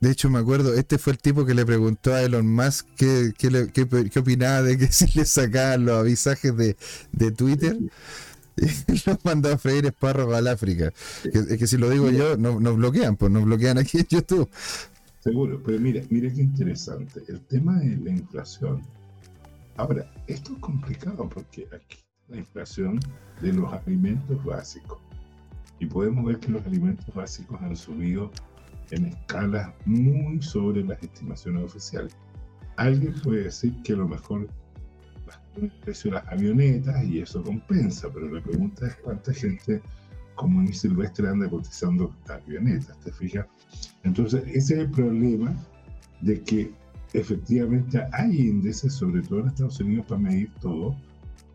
De 0.00 0.10
hecho, 0.10 0.28
me 0.30 0.40
acuerdo, 0.40 0.74
este 0.74 0.98
fue 0.98 1.12
el 1.12 1.18
tipo 1.20 1.44
que 1.46 1.54
le 1.54 1.64
preguntó 1.64 2.12
a 2.12 2.22
Elon 2.22 2.46
Musk 2.52 2.86
qué, 2.96 3.32
qué, 3.38 3.50
le- 3.52 3.68
qué- 3.70 3.86
qué 4.10 4.18
opinaba 4.18 4.62
de 4.62 4.76
que 4.76 4.86
si 4.92 5.06
le 5.16 5.24
sacaban 5.24 5.84
los 5.84 6.00
avisajes 6.00 6.56
de, 6.56 6.76
de 7.12 7.30
Twitter. 7.30 7.78
Y 8.56 8.66
los 9.06 9.24
mandó 9.24 9.52
a 9.52 9.58
freír 9.58 9.86
espárragos 9.86 10.34
al 10.34 10.48
África. 10.48 10.92
Que, 11.22 11.38
es 11.38 11.56
que 11.58 11.66
si 11.68 11.76
lo 11.78 11.88
digo 11.88 12.10
yo, 12.10 12.36
no- 12.36 12.58
nos 12.58 12.76
bloquean, 12.76 13.16
pues 13.16 13.30
nos 13.30 13.44
bloquean 13.44 13.78
aquí 13.78 13.98
en 13.98 14.06
YouTube. 14.08 14.48
Seguro, 15.22 15.62
pero 15.62 15.78
mira, 15.78 16.02
mira 16.10 16.32
qué 16.32 16.42
interesante. 16.42 17.22
El 17.28 17.40
tema 17.42 17.78
de 17.78 17.96
la 17.96 18.10
inflación. 18.10 18.82
Ahora, 19.76 20.04
esto 20.26 20.52
es 20.52 20.58
complicado 20.58 21.28
porque 21.28 21.68
aquí 21.72 21.98
la 22.26 22.38
inflación 22.38 22.98
de 23.40 23.52
los 23.52 23.72
alimentos 23.72 24.44
básicos. 24.44 24.98
Y 25.78 25.86
podemos 25.86 26.24
ver 26.24 26.40
que 26.40 26.50
los 26.50 26.66
alimentos 26.66 27.14
básicos 27.14 27.60
han 27.62 27.76
subido 27.76 28.32
en 28.90 29.06
escalas 29.06 29.72
muy 29.84 30.42
sobre 30.42 30.82
las 30.82 31.00
estimaciones 31.00 31.62
oficiales. 31.66 32.16
Alguien 32.76 33.14
puede 33.22 33.44
decir 33.44 33.80
que 33.84 33.92
a 33.92 33.96
lo 33.98 34.08
mejor 34.08 34.48
el 35.54 35.70
precio 35.82 36.10
de 36.10 36.16
las 36.16 36.26
avionetas 36.32 37.04
y 37.04 37.20
eso 37.20 37.44
compensa, 37.44 38.08
pero 38.12 38.28
la 38.28 38.42
pregunta 38.42 38.88
es 38.88 38.96
cuánta 38.96 39.32
gente 39.32 39.82
común 40.34 40.66
y 40.68 40.72
silvestre 40.72 41.28
anda 41.28 41.48
cotizando 41.48 42.14
avionetas, 42.28 42.98
¿te 43.00 43.12
fijas? 43.12 43.46
Entonces, 44.04 44.42
ese 44.46 44.74
es 44.74 44.80
el 44.80 44.90
problema 44.90 45.54
de 46.20 46.40
que 46.42 46.72
efectivamente 47.12 48.02
hay 48.12 48.48
índices, 48.48 48.92
sobre 48.94 49.22
todo 49.22 49.40
en 49.40 49.48
Estados 49.48 49.80
Unidos, 49.80 50.06
para 50.06 50.20
medir 50.20 50.50
todo, 50.60 50.96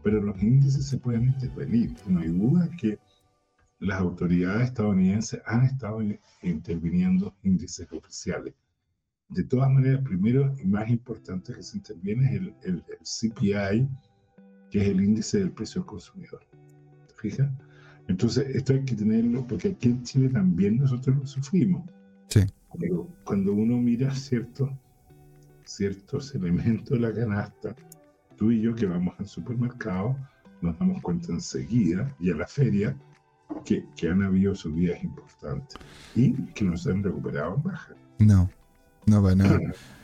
pero 0.04 0.22
los 0.22 0.42
índices 0.42 0.86
se 0.86 0.98
pueden 0.98 1.26
intervenir. 1.26 1.94
No 2.08 2.20
hay 2.20 2.30
duda 2.30 2.70
que 2.80 3.00
las 3.80 4.00
autoridades 4.00 4.70
estadounidenses 4.70 5.42
han 5.46 5.64
estado 5.64 6.02
in- 6.02 6.20
interviniendo 6.42 7.36
índices 7.44 7.88
oficiales. 7.92 8.54
De 9.30 9.44
todas 9.44 9.70
maneras, 9.70 10.02
primero 10.04 10.54
y 10.58 10.66
más 10.66 10.90
importante 10.90 11.54
que 11.54 11.62
se 11.64 11.78
interviene 11.78 12.28
es 12.28 12.34
el, 12.34 12.54
el- 12.64 12.84
el 12.88 13.00
CPI, 13.04 13.88
que 14.72 14.82
es 14.82 14.88
el 14.88 15.02
índice 15.04 15.40
del 15.40 15.52
precio 15.52 15.82
al 15.82 15.88
consumidor. 15.88 16.42
¿Te 17.08 17.14
fijas? 17.16 17.50
Entonces, 18.08 18.56
esto 18.56 18.74
hay 18.74 18.84
que 18.84 18.96
tenerlo 18.96 19.46
porque 19.46 19.70
aquí 19.70 19.90
en 19.90 20.04
Chile 20.04 20.30
también 20.30 20.78
nosotros 20.78 21.16
lo 21.18 21.28
sufrimos. 21.28 21.84
Sí. 22.30 22.42
Pero 22.80 23.08
cuando 23.24 23.54
uno 23.54 23.78
mira 23.78 24.14
ciertos, 24.14 24.70
ciertos 25.66 26.34
elementos 26.36 26.90
de 26.90 27.00
la 27.00 27.14
canasta, 27.14 27.76
tú 28.38 28.52
y 28.52 28.62
yo 28.62 28.76
que 28.76 28.86
vamos 28.86 29.16
al 29.20 29.28
supermercado, 29.28 30.16
nos 30.62 30.78
damos 30.80 31.02
cuenta 31.02 31.32
enseguida 31.32 32.16
y 32.20 32.32
a 32.32 32.36
la 32.36 32.48
feria 32.48 32.96
que, 33.66 33.86
que 33.96 34.10
han 34.10 34.22
habido 34.24 34.56
subidas 34.56 35.04
importantes 35.04 35.78
y 36.16 36.34
que 36.54 36.66
no 36.66 36.78
se 36.78 36.92
han 36.92 37.04
recuperado 37.04 37.56
en 37.56 37.64
baja. 37.64 37.94
No, 38.20 38.50
no 39.06 39.24
para 39.24 39.36
nada. 39.36 39.60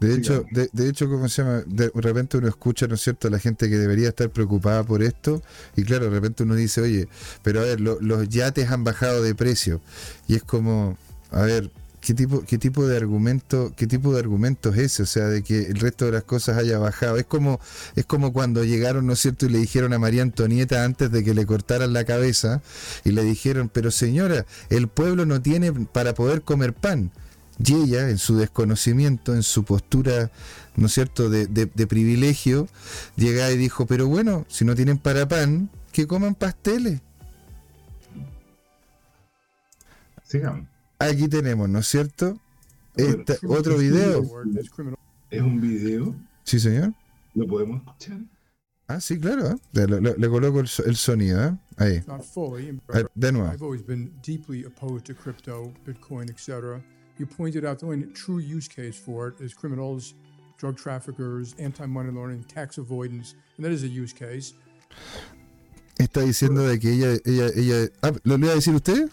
De 0.00 0.14
hecho, 0.14 0.44
de, 0.52 0.68
de 0.72 0.88
hecho, 0.88 1.08
¿cómo 1.08 1.28
se 1.28 1.42
llama? 1.42 1.62
De 1.66 1.90
repente 1.94 2.36
uno 2.36 2.46
escucha, 2.48 2.86
¿no 2.86 2.94
es 2.94 3.00
cierto?, 3.00 3.28
a 3.28 3.30
la 3.30 3.38
gente 3.38 3.68
que 3.68 3.76
debería 3.78 4.08
estar 4.08 4.30
preocupada 4.30 4.84
por 4.84 5.02
esto, 5.02 5.42
y 5.76 5.82
claro, 5.82 6.04
de 6.04 6.10
repente 6.10 6.44
uno 6.44 6.54
dice, 6.54 6.80
oye, 6.80 7.08
pero 7.42 7.60
a 7.60 7.64
ver, 7.64 7.80
lo- 7.80 8.00
los 8.00 8.28
yates 8.28 8.70
han 8.70 8.84
bajado 8.84 9.22
de 9.22 9.34
precio, 9.34 9.80
y 10.28 10.36
es 10.36 10.44
como, 10.44 10.96
a 11.32 11.42
ver, 11.42 11.70
¿qué 12.00 12.14
tipo, 12.14 12.44
qué 12.46 12.58
tipo 12.58 12.86
de 12.86 12.96
argumento, 12.96 13.72
qué 13.76 13.88
tipo 13.88 14.12
de 14.12 14.20
argumento 14.20 14.70
es 14.72 14.78
ese? 14.78 15.02
O 15.02 15.06
sea, 15.06 15.26
de 15.26 15.42
que 15.42 15.62
el 15.66 15.80
resto 15.80 16.04
de 16.04 16.12
las 16.12 16.22
cosas 16.22 16.56
haya 16.56 16.78
bajado. 16.78 17.16
Es 17.16 17.26
como, 17.26 17.58
es 17.96 18.06
como 18.06 18.32
cuando 18.32 18.62
llegaron, 18.62 19.04
¿no 19.06 19.14
es 19.14 19.18
cierto?, 19.18 19.46
y 19.46 19.48
le 19.48 19.58
dijeron 19.58 19.92
a 19.92 19.98
María 19.98 20.22
Antonieta 20.22 20.84
antes 20.84 21.10
de 21.10 21.24
que 21.24 21.34
le 21.34 21.44
cortaran 21.44 21.92
la 21.92 22.04
cabeza, 22.04 22.62
y 23.04 23.10
le 23.10 23.24
dijeron, 23.24 23.68
pero 23.68 23.90
señora, 23.90 24.46
el 24.70 24.86
pueblo 24.86 25.26
no 25.26 25.42
tiene 25.42 25.72
para 25.72 26.14
poder 26.14 26.42
comer 26.42 26.72
pan. 26.72 27.10
Y 27.64 27.74
ella, 27.74 28.08
en 28.10 28.18
su 28.18 28.36
desconocimiento, 28.36 29.34
en 29.34 29.42
su 29.42 29.64
postura, 29.64 30.30
¿no 30.76 30.86
es 30.86 30.92
cierto?, 30.92 31.28
de, 31.28 31.46
de- 31.46 31.66
de 31.66 31.86
privilegio, 31.86 32.68
llega 33.16 33.50
y 33.50 33.56
dijo, 33.56 33.84
pero 33.86 34.06
bueno, 34.06 34.44
si 34.48 34.64
no 34.64 34.74
tienen 34.76 34.98
para 34.98 35.26
pan, 35.26 35.68
que 35.92 36.06
coman 36.06 36.34
pasteles. 36.36 37.00
Sigamos. 40.24 40.66
Aquí 40.98 41.28
tenemos, 41.28 41.68
¿no 41.68 41.78
es 41.80 41.86
cierto? 41.88 42.38
Esta- 42.96 43.34
otro 43.46 43.76
video. 43.78 44.24
Es 45.30 45.42
un 45.42 45.60
video, 45.60 46.14
Sí, 46.44 46.58
señor. 46.60 46.92
lo 47.34 47.46
podemos 47.46 47.82
escuchar. 47.82 48.18
Ah, 48.86 49.00
sí, 49.00 49.18
claro. 49.18 49.50
¿eh? 49.50 49.56
Le, 49.72 49.86
le- 50.00 50.16
le 50.16 50.28
coloco 50.28 50.60
el, 50.60 50.68
so- 50.68 50.84
el 50.84 50.96
sonido, 50.96 51.44
¿eh? 51.44 51.56
Ahí. 51.76 52.02
Ah, 52.08 52.18
De 53.14 53.32
nuevo. 53.32 53.74
You 57.18 57.26
pointed 57.26 57.64
out 57.64 57.80
the 57.80 57.86
only 57.86 58.06
true 58.12 58.38
use 58.38 58.68
case 58.68 58.96
for 58.96 59.28
it 59.28 59.40
is 59.40 59.52
criminals, 59.52 60.14
drug 60.56 60.76
traffickers, 60.76 61.54
anti-money 61.58 62.12
laundering, 62.12 62.44
tax 62.44 62.78
avoidance, 62.78 63.34
and 63.56 63.66
that 63.66 63.72
is 63.72 63.82
a 63.82 63.88
use 63.88 64.12
case. 64.12 64.54
Está 65.98 66.20
diciendo 66.22 66.62
de 66.68 66.78
que 66.78 66.92
ella, 66.92 67.18
ella, 67.26 67.50
ella. 67.56 67.88
Ah, 68.04 68.12
¿Lo 68.22 68.36
le 68.36 68.46
iba 68.46 68.52
a 68.52 68.54
decir 68.54 68.72
usted? 68.72 69.10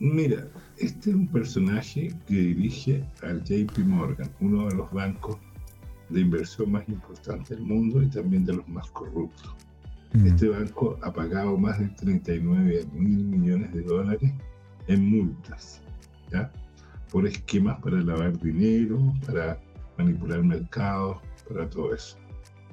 Mira, 0.00 0.48
este 0.78 1.10
es 1.10 1.16
un 1.16 1.28
personaje 1.28 2.14
que 2.26 2.34
dirige 2.34 3.04
al 3.22 3.44
JP 3.44 3.78
Morgan, 3.80 4.30
uno 4.40 4.68
de 4.68 4.76
los 4.76 4.90
bancos 4.90 5.36
de 6.08 6.20
inversión 6.20 6.72
más 6.72 6.88
importantes 6.88 7.50
del 7.50 7.60
mundo 7.60 8.02
y 8.02 8.08
también 8.08 8.46
de 8.46 8.54
los 8.54 8.68
más 8.68 8.90
corruptos. 8.92 9.54
Mm. 10.14 10.26
Este 10.28 10.48
banco 10.48 10.98
ha 11.02 11.12
pagado 11.12 11.58
más 11.58 11.78
de 11.78 11.88
39 11.88 12.86
mil 12.94 13.24
millones 13.24 13.74
de 13.74 13.82
dólares 13.82 14.32
en 14.86 15.10
multas, 15.10 15.82
¿ya? 16.30 16.50
Por 17.10 17.26
esquemas 17.26 17.80
para 17.80 18.00
lavar 18.00 18.38
dinero, 18.40 18.98
para 19.26 19.60
manipular 19.96 20.42
mercados, 20.42 21.18
para 21.48 21.68
todo 21.70 21.94
eso. 21.94 22.16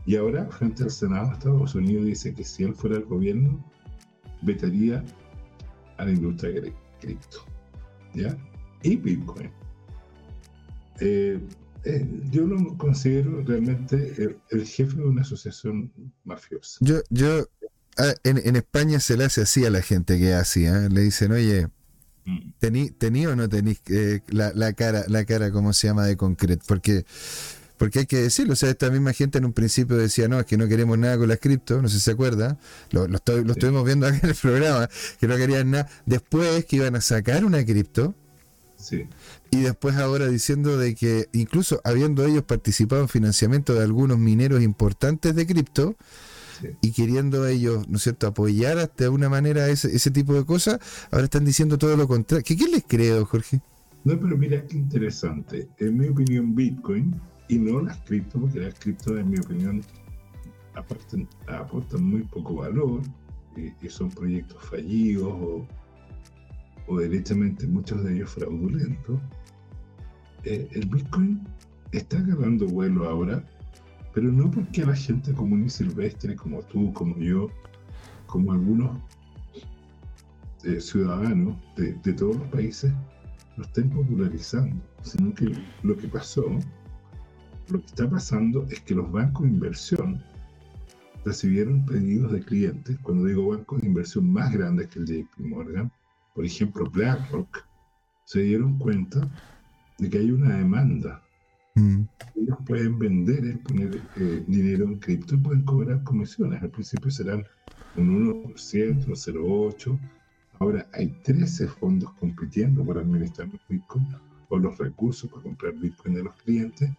Y 0.05 0.15
ahora, 0.15 0.45
frente 0.47 0.83
al 0.83 0.91
Senado 0.91 1.31
Estados 1.31 1.75
Unidos, 1.75 2.05
dice 2.05 2.33
que 2.33 2.43
si 2.43 2.63
él 2.63 2.73
fuera 2.73 2.97
el 2.97 3.05
gobierno, 3.05 3.63
vetaría 4.41 5.03
a 5.97 6.05
la 6.05 6.11
industria 6.11 6.59
de 6.59 6.73
cripto, 6.99 7.45
¿ya? 8.13 8.35
Y 8.81 8.97
Bitcoin. 8.97 9.49
Eh, 10.99 11.39
eh, 11.85 12.07
yo 12.31 12.45
lo 12.45 12.77
considero 12.77 13.41
realmente 13.43 14.13
el, 14.17 14.37
el 14.49 14.65
jefe 14.65 14.97
de 14.97 15.03
una 15.03 15.21
asociación 15.21 15.91
mafiosa. 16.25 16.79
Yo, 16.81 17.01
yo. 17.09 17.45
ah, 17.97 18.13
en, 18.23 18.37
en 18.37 18.55
España 18.57 18.99
se 18.99 19.15
le 19.15 19.25
hace 19.25 19.41
así 19.41 19.65
a 19.65 19.69
la 19.69 19.81
gente 19.81 20.19
que 20.19 20.33
así, 20.33 20.65
¿eh? 20.65 20.89
Le 20.89 21.01
dicen, 21.01 21.31
oye. 21.31 21.67
¿Tení, 22.59 22.91
tení 22.91 23.25
o 23.25 23.35
no 23.35 23.49
tenéis 23.49 23.81
eh, 23.87 24.21
la, 24.27 24.51
la 24.53 24.73
cara, 24.73 25.03
la 25.07 25.25
cara, 25.25 25.51
¿cómo 25.51 25.73
se 25.73 25.87
llama? 25.87 26.05
De 26.05 26.17
concreto. 26.17 26.63
Porque, 26.67 27.05
porque 27.77 27.99
hay 27.99 28.05
que 28.05 28.17
decirlo, 28.17 28.53
o 28.53 28.55
sea, 28.55 28.69
esta 28.69 28.89
misma 28.89 29.13
gente 29.13 29.37
en 29.37 29.45
un 29.45 29.53
principio 29.53 29.97
decía, 29.97 30.27
no, 30.27 30.39
es 30.39 30.45
que 30.45 30.57
no 30.57 30.67
queremos 30.67 30.97
nada 30.97 31.17
con 31.17 31.27
las 31.27 31.39
cripto, 31.39 31.81
no 31.81 31.89
sé 31.89 31.95
si 31.95 32.01
se 32.01 32.11
acuerda, 32.11 32.57
lo, 32.91 33.07
lo 33.07 33.17
estuvimos 33.17 33.85
viendo 33.85 34.07
acá 34.07 34.19
en 34.23 34.29
el 34.29 34.35
programa, 34.35 34.89
que 35.19 35.27
no 35.27 35.35
querían 35.35 35.71
nada. 35.71 35.89
Después 36.05 36.65
que 36.65 36.77
iban 36.77 36.95
a 36.95 37.01
sacar 37.01 37.45
una 37.45 37.65
cripto, 37.65 38.15
Sí, 38.75 39.07
y 39.49 39.61
después 39.61 39.95
ahora 39.95 40.27
diciendo 40.27 40.77
de 40.77 40.93
que 40.93 41.29
incluso 41.31 41.79
habiendo 41.85 42.25
ellos 42.25 42.43
participado 42.43 43.01
en 43.01 43.07
financiamiento 43.07 43.73
de 43.73 43.83
algunos 43.83 44.17
mineros 44.17 44.61
importantes 44.61 45.35
de 45.35 45.47
cripto, 45.47 45.95
Sí. 46.59 46.67
y 46.81 46.91
queriendo 46.91 47.47
ellos, 47.47 47.87
¿no 47.87 47.97
es 47.97 48.03
cierto?, 48.03 48.27
apoyar 48.27 48.77
hasta 48.77 49.05
de 49.05 49.09
una 49.09 49.29
manera 49.29 49.69
ese, 49.69 49.95
ese 49.95 50.11
tipo 50.11 50.33
de 50.33 50.45
cosas, 50.45 50.79
ahora 51.11 51.25
están 51.25 51.45
diciendo 51.45 51.77
todo 51.77 51.97
lo 51.97 52.07
contrario. 52.07 52.43
¿Qué, 52.45 52.55
qué 52.55 52.67
les 52.67 52.83
creo, 52.87 53.25
Jorge? 53.25 53.61
No, 54.03 54.19
pero 54.19 54.37
mira 54.37 54.65
qué 54.67 54.77
interesante. 54.77 55.67
En 55.79 55.97
mi 55.97 56.07
opinión, 56.07 56.53
Bitcoin, 56.53 57.19
y 57.47 57.57
no 57.57 57.81
las 57.81 57.97
cripto, 58.01 58.39
porque 58.39 58.59
las 58.59 58.73
cripto, 58.77 59.17
en 59.17 59.29
mi 59.29 59.39
opinión, 59.39 59.81
aportan, 60.75 61.27
aportan 61.47 62.03
muy 62.03 62.21
poco 62.23 62.55
valor, 62.55 63.01
y, 63.55 63.85
y 63.85 63.89
son 63.89 64.09
proyectos 64.09 64.61
fallidos 64.65 65.31
o, 65.31 65.67
o 66.87 66.97
derechamente 66.99 67.65
muchos 67.67 68.03
de 68.03 68.15
ellos 68.15 68.31
fraudulentos. 68.31 69.19
Eh, 70.43 70.67
el 70.71 70.85
Bitcoin 70.87 71.41
está 71.91 72.17
agarrando 72.17 72.67
vuelo 72.67 73.07
ahora, 73.07 73.45
pero 74.13 74.31
no 74.31 74.49
porque 74.51 74.85
la 74.85 74.95
gente 74.95 75.33
común 75.33 75.65
y 75.65 75.69
silvestre, 75.69 76.35
como 76.35 76.61
tú, 76.63 76.93
como 76.93 77.17
yo, 77.17 77.47
como 78.27 78.51
algunos 78.51 78.97
eh, 80.63 80.79
ciudadanos 80.79 81.57
de, 81.75 81.93
de 81.93 82.13
todos 82.13 82.37
los 82.37 82.47
países, 82.49 82.93
lo 83.57 83.63
estén 83.63 83.89
popularizando, 83.89 84.75
sino 85.03 85.33
que 85.33 85.51
lo 85.83 85.95
que 85.97 86.07
pasó, 86.07 86.43
lo 87.69 87.79
que 87.79 87.85
está 87.85 88.09
pasando 88.09 88.65
es 88.69 88.79
que 88.81 88.95
los 88.95 89.11
bancos 89.11 89.43
de 89.43 89.49
inversión 89.49 90.23
recibieron 91.25 91.85
pedidos 91.85 92.31
de 92.31 92.41
clientes, 92.41 92.97
cuando 93.01 93.25
digo 93.25 93.49
bancos 93.49 93.81
de 93.81 93.87
inversión 93.87 94.31
más 94.31 94.51
grandes 94.51 94.87
que 94.87 94.99
el 94.99 95.05
JP 95.05 95.39
Morgan, 95.39 95.91
por 96.33 96.45
ejemplo 96.45 96.89
BlackRock, 96.89 97.65
se 98.25 98.41
dieron 98.41 98.77
cuenta 98.77 99.29
de 99.99 100.09
que 100.09 100.17
hay 100.17 100.31
una 100.31 100.57
demanda. 100.57 101.23
Mm, 101.75 102.03
Ellos 102.35 102.57
pueden 102.67 102.99
vender, 102.99 103.45
eh, 103.45 103.57
poner 103.63 104.01
eh, 104.17 104.43
dinero 104.47 104.85
en 104.85 104.99
cripto 104.99 105.35
y 105.35 105.37
pueden 105.39 105.63
cobrar 105.63 106.03
comisiones. 106.03 106.61
Al 106.61 106.69
principio 106.69 107.09
serán 107.09 107.43
un 107.97 108.53
1%, 108.53 109.15
0,8%. 109.15 109.99
Ahora 110.59 110.87
hay 110.93 111.07
13 111.23 111.67
fondos 111.67 112.11
compitiendo 112.13 112.85
para 112.85 113.01
administrar 113.01 113.47
los 113.49 113.59
Bitcoin 113.67 114.07
o 114.49 114.57
los 114.59 114.77
recursos 114.77 115.29
para 115.31 115.43
comprar 115.43 115.73
Bitcoin 115.73 116.13
de 116.15 116.23
los 116.23 116.35
clientes. 116.35 116.89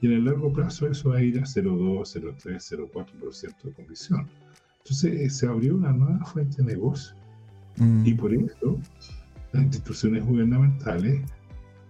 Y 0.00 0.06
en 0.06 0.12
el 0.14 0.24
largo 0.24 0.52
plazo 0.52 0.88
eso 0.88 1.10
va 1.10 1.18
a 1.18 1.22
ir 1.22 1.38
a 1.38 1.42
0,2, 1.42 2.06
0,3, 2.06 2.90
0,4% 2.90 3.62
de 3.64 3.72
comisión. 3.72 4.28
Entonces 4.78 5.12
eh, 5.20 5.30
se 5.30 5.46
abrió 5.46 5.76
una 5.76 5.92
nueva 5.92 6.24
fuente 6.24 6.56
de 6.62 6.64
negocio. 6.74 7.14
mm, 7.76 8.06
Y 8.06 8.14
por 8.14 8.34
eso 8.34 8.78
las 9.52 9.62
instituciones 9.64 10.24
gubernamentales, 10.24 11.20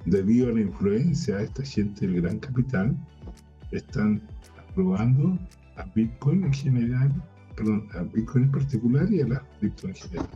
debido 0.07 0.49
a 0.49 0.53
la 0.53 0.61
influencia 0.61 1.37
de 1.37 1.45
esta 1.45 1.65
gente 1.65 2.07
del 2.07 2.23
gran 2.23 2.39
capital, 2.39 2.97
están 3.71 4.23
aprobando 4.69 5.39
a 5.77 5.85
Bitcoin 5.95 6.45
en 6.45 6.53
general, 6.53 7.13
perdón, 7.57 7.89
a 7.95 8.03
Bitcoin 8.03 8.45
en 8.45 8.51
particular 8.53 9.13
y 9.13 9.21
a 9.21 9.29
las 9.29 9.41
cripto 9.59 9.89
en 9.89 9.95
general. 9.95 10.29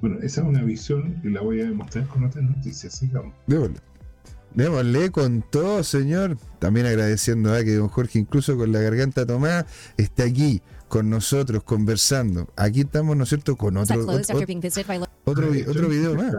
Bueno, 0.00 0.18
esa 0.22 0.40
es 0.40 0.46
una 0.46 0.62
visión 0.62 1.20
y 1.22 1.30
la 1.30 1.42
voy 1.42 1.60
a 1.60 1.66
demostrar 1.66 2.06
con 2.08 2.24
otras 2.24 2.44
noticias, 2.44 2.94
sigamos. 2.94 3.32
démosle. 3.46 3.78
Démosle 4.54 5.10
con 5.10 5.42
todo, 5.48 5.82
señor. 5.82 6.36
También 6.58 6.86
agradeciendo 6.86 7.54
a 7.54 7.64
que 7.64 7.74
don 7.74 7.88
Jorge, 7.88 8.18
incluso 8.18 8.56
con 8.56 8.70
la 8.72 8.80
garganta 8.80 9.24
tomada, 9.24 9.66
está 9.96 10.24
aquí 10.24 10.60
con 10.88 11.08
nosotros 11.08 11.62
conversando. 11.62 12.48
Aquí 12.56 12.80
estamos, 12.82 13.16
¿no 13.16 13.22
es 13.22 13.30
cierto?, 13.30 13.56
con 13.56 13.78
otro, 13.78 14.00
otro, 14.00 14.14
otro, 15.24 15.48
otro 15.68 15.88
video 15.88 16.14
más. 16.16 16.34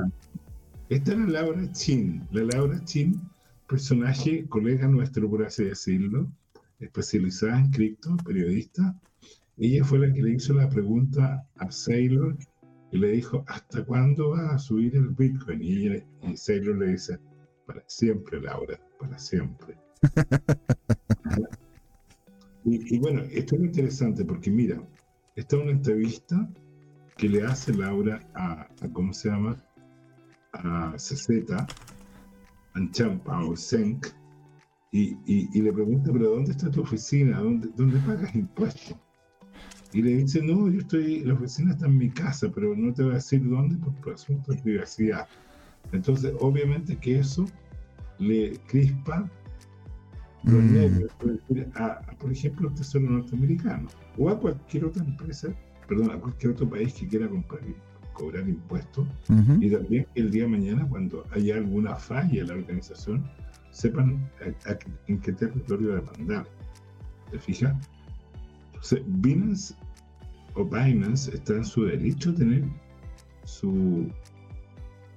Esta 0.93 1.13
es 1.13 1.17
la 1.17 1.25
Laura 1.41 1.71
Chin. 1.71 2.21
La 2.31 2.43
Laura 2.43 2.79
Chin, 2.85 3.19
personaje, 3.67 4.45
colega 4.47 4.87
nuestro, 4.87 5.27
por 5.27 5.43
así 5.43 5.63
decirlo, 5.63 6.31
especializada 6.79 7.57
en 7.61 7.71
cripto, 7.71 8.15
periodista. 8.17 8.95
Ella 9.57 9.83
fue 9.83 9.97
la 9.97 10.13
que 10.13 10.21
le 10.21 10.35
hizo 10.35 10.53
la 10.53 10.69
pregunta 10.69 11.47
a 11.55 11.71
Sailor 11.71 12.37
y 12.91 12.99
le 12.99 13.07
dijo, 13.13 13.43
¿hasta 13.47 13.83
cuándo 13.83 14.29
va 14.29 14.53
a 14.53 14.59
subir 14.59 14.95
el 14.95 15.07
Bitcoin? 15.07 15.63
Y, 15.63 15.87
ella- 15.87 16.05
y 16.21 16.37
Sailor 16.37 16.77
le 16.77 16.91
dice, 16.91 17.17
para 17.65 17.83
siempre, 17.87 18.39
Laura, 18.39 18.79
para 18.99 19.17
siempre. 19.17 19.75
y, 22.65 22.95
y 22.95 22.99
bueno, 22.99 23.21
esto 23.31 23.55
es 23.55 23.61
muy 23.61 23.69
interesante 23.69 24.23
porque 24.25 24.51
mira, 24.51 24.79
esta 25.35 25.55
es 25.55 25.61
una 25.63 25.71
entrevista 25.71 26.47
que 27.17 27.29
le 27.29 27.41
hace 27.43 27.73
Laura 27.73 28.19
a, 28.35 28.67
a 28.79 28.89
¿cómo 28.93 29.11
se 29.11 29.29
llama? 29.29 29.57
A 30.53 30.93
CZ, 30.97 31.29
a 31.51 31.67
Champa 32.91 33.43
o 33.45 33.55
Senk, 33.55 34.07
y, 34.91 35.17
y, 35.25 35.49
y 35.53 35.61
le 35.61 35.73
pregunta, 35.73 36.11
pero 36.13 36.29
¿dónde 36.31 36.51
está 36.51 36.69
tu 36.69 36.81
oficina? 36.81 37.39
¿Dónde, 37.39 37.69
dónde 37.75 37.99
pagas 38.01 38.33
impuestos? 38.35 38.95
Y 39.91 40.01
le 40.01 40.17
dice, 40.17 40.41
no, 40.43 40.69
yo 40.69 40.79
estoy, 40.79 41.21
la 41.21 41.33
oficina 41.33 41.71
está 41.71 41.87
en 41.87 41.97
mi 41.97 42.11
casa, 42.11 42.51
pero 42.53 42.75
no 42.75 42.93
te 42.93 43.03
voy 43.03 43.13
a 43.13 43.15
decir 43.15 43.47
dónde 43.47 43.75
por, 43.77 43.93
por 43.95 44.13
asuntos 44.13 44.55
de 44.55 44.61
privacidad. 44.61 45.27
Entonces, 45.91 46.33
obviamente 46.39 46.97
que 46.97 47.19
eso 47.19 47.45
le 48.19 48.59
crispa 48.67 49.29
los 50.43 50.63
Mm. 50.63 50.73
nervios, 50.73 51.11
a, 51.75 51.85
a, 51.85 52.17
por 52.17 52.31
ejemplo, 52.31 52.69
el 52.69 52.75
Tesoro 52.75 53.09
norteamericano 53.09 53.89
o 54.17 54.29
a 54.29 54.39
cualquier 54.39 54.85
otra 54.85 55.03
empresa, 55.03 55.55
perdón, 55.87 56.11
a 56.11 56.19
cualquier 56.19 56.51
otro 56.51 56.69
país 56.69 56.93
que 56.93 57.07
quiera 57.07 57.29
comprar, 57.29 57.61
cobrar 58.13 58.47
impuestos 58.47 59.07
Ujú. 59.29 59.57
y 59.61 59.69
también 59.71 60.05
que 60.13 60.21
el 60.21 60.31
día 60.31 60.43
de 60.43 60.49
mañana, 60.49 60.87
cuando 60.87 61.25
haya 61.31 61.55
alguna 61.55 61.95
falla 61.95 62.41
en 62.41 62.47
la 62.47 62.53
organización, 62.53 63.23
sepan 63.71 64.29
a- 64.41 64.69
a- 64.71 64.77
en 65.07 65.19
qué 65.19 65.33
territorio 65.33 65.95
demandar. 65.95 66.45
¿Te 67.31 67.39
fijas? 67.39 67.75
Entonces, 68.67 69.01
Binance 69.07 69.75
o 70.55 70.63
Binance 70.65 71.33
está 71.33 71.53
en 71.55 71.65
su 71.65 71.85
derecho 71.85 72.29
a 72.29 72.35
tener 72.35 72.63
su, 73.45 74.07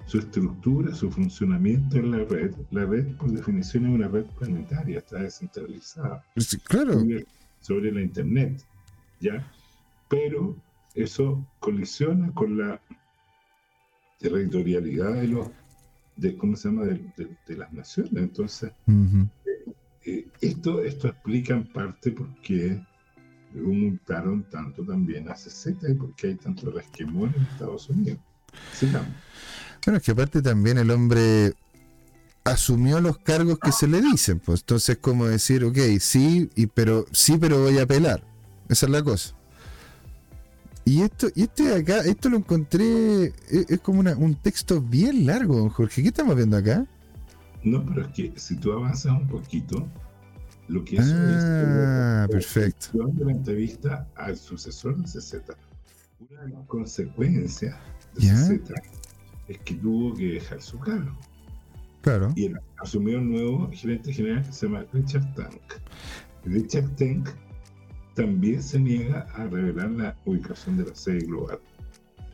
su 0.07 0.19
estructura, 0.19 0.95
su 0.95 1.11
funcionamiento 1.11 1.99
en 1.99 2.13
la 2.13 2.19
red. 2.25 2.55
La 2.71 2.87
red, 2.87 3.15
por 3.17 3.31
definición, 3.31 3.87
es 3.87 3.93
una 3.93 4.09
red 4.09 4.25
planetaria, 4.39 4.99
está 4.99 5.19
descentralizada 5.21 6.25
Sí, 6.37 6.59
Claro. 6.61 6.95
sobre, 6.95 7.27
sobre 7.61 7.93
la 7.93 8.01
internet, 8.03 8.63
¿ya? 9.21 9.47
Pero 10.09 10.57
eso 10.97 11.47
colisiona 11.61 12.33
con 12.33 12.57
la 12.59 12.81
territorialidad 14.19 15.15
de 15.15 15.29
los, 15.29 15.49
de, 16.17 16.37
¿cómo 16.37 16.57
se 16.57 16.69
llama?, 16.69 16.85
de, 16.85 16.95
de- 17.17 17.37
de 17.47 17.57
las 17.57 17.73
naciones. 17.73 18.13
Entonces, 18.17 18.73
Ujú. 18.87 19.29
eh, 20.07 20.27
esto, 20.41 20.83
esto 20.83 21.09
explica 21.09 21.55
en 21.55 21.65
parte 21.73 22.11
por 22.13 22.29
qué 22.41 22.81
multaron 23.55 24.43
tanto 24.51 24.83
también 24.85 25.29
a 25.29 25.35
CZ 25.35 25.67
y 25.89 25.95
por 25.95 26.15
qué 26.15 26.29
hay 26.29 26.35
tanto 26.37 26.71
resquemón 26.71 27.35
en 27.37 27.43
Estados 27.45 27.89
Unidos. 27.91 28.19
Sigamos. 28.73 29.15
Bueno, 29.85 29.99
es 29.99 30.03
que 30.05 30.11
aparte 30.13 30.43
también 30.43 30.79
el 30.79 30.91
hombre 30.91 31.53
asumió 32.45 33.01
los 33.01 33.19
cargos 33.19 33.59
que 33.59 33.73
se 33.73 33.89
le 33.89 34.01
dicen, 34.01 34.41
pues 34.41 34.61
entonces 34.61 34.99
como 34.99 35.27
decir, 35.27 35.65
ok, 35.65 35.79
sí, 36.01 36.49
y 36.55 36.67
pero 36.67 37.07
sí, 37.13 37.39
pero 37.39 37.61
voy 37.63 37.79
a 37.79 37.83
apelar. 37.83 38.23
Esa 38.69 38.87
es 38.87 38.93
la 38.93 39.03
cosa. 39.03 39.35
Y 40.89 41.03
esto, 41.03 41.27
y 41.35 41.43
este 41.43 41.65
de 41.65 41.75
acá, 41.81 41.99
esto 41.99 42.29
lo 42.29 42.37
encontré, 42.37 43.25
es, 43.27 43.35
es 43.69 43.81
como 43.81 43.99
una- 44.01 44.17
un 44.17 44.37
texto 44.37 44.81
bien 44.81 45.27
largo, 45.27 45.57
don 45.57 45.69
Jorge. 45.69 46.01
¿Qué 46.01 46.09
estamos 46.09 46.37
viendo 46.37 46.57
acá? 46.57 46.87
No, 47.65 47.85
pero 47.85 48.03
es 48.03 48.09
que 48.13 48.33
si 48.37 48.55
tú 48.57 48.71
avanzas 48.73 49.13
un 49.13 49.27
poquito, 49.27 49.85
lo 50.69 50.85
que 50.85 50.97
eso 50.97 51.13
Ah, 51.17 52.27
es... 52.29 52.31
perfecto. 52.31 52.89
de 53.13 53.25
la 53.25 53.33
entrevista 53.33 54.07
al 54.15 54.37
sucesor 54.37 54.97
de 54.97 55.05
CZ. 55.09 55.35
Una 56.31 56.43
de 56.43 56.51
las 56.51 56.65
consecuencias 56.67 57.75
de 58.15 58.23
¿Ya? 58.27 58.37
CZ 58.37 58.73
es 59.49 59.59
que 59.59 59.75
tuvo 59.75 60.15
que 60.15 60.27
dejar 60.35 60.63
su 60.63 60.79
cargo 60.79 61.17
Claro. 62.01 62.33
y 62.37 62.53
asumió 62.81 63.19
un 63.19 63.33
nuevo 63.33 63.69
gerente 63.73 64.13
general 64.13 64.47
que 64.47 64.53
se 64.53 64.67
llama 64.67 64.87
Richard 64.93 65.35
Tank. 65.35 65.61
Richard 66.45 66.89
Tank 66.95 67.29
también 68.17 68.63
se 68.63 68.81
niega 68.81 69.21
a 69.35 69.45
revelar 69.47 69.91
la 69.91 70.17
ubicación 70.25 70.77
de 70.79 70.87
la 70.87 70.95
sede 70.97 71.21
global. 71.21 71.61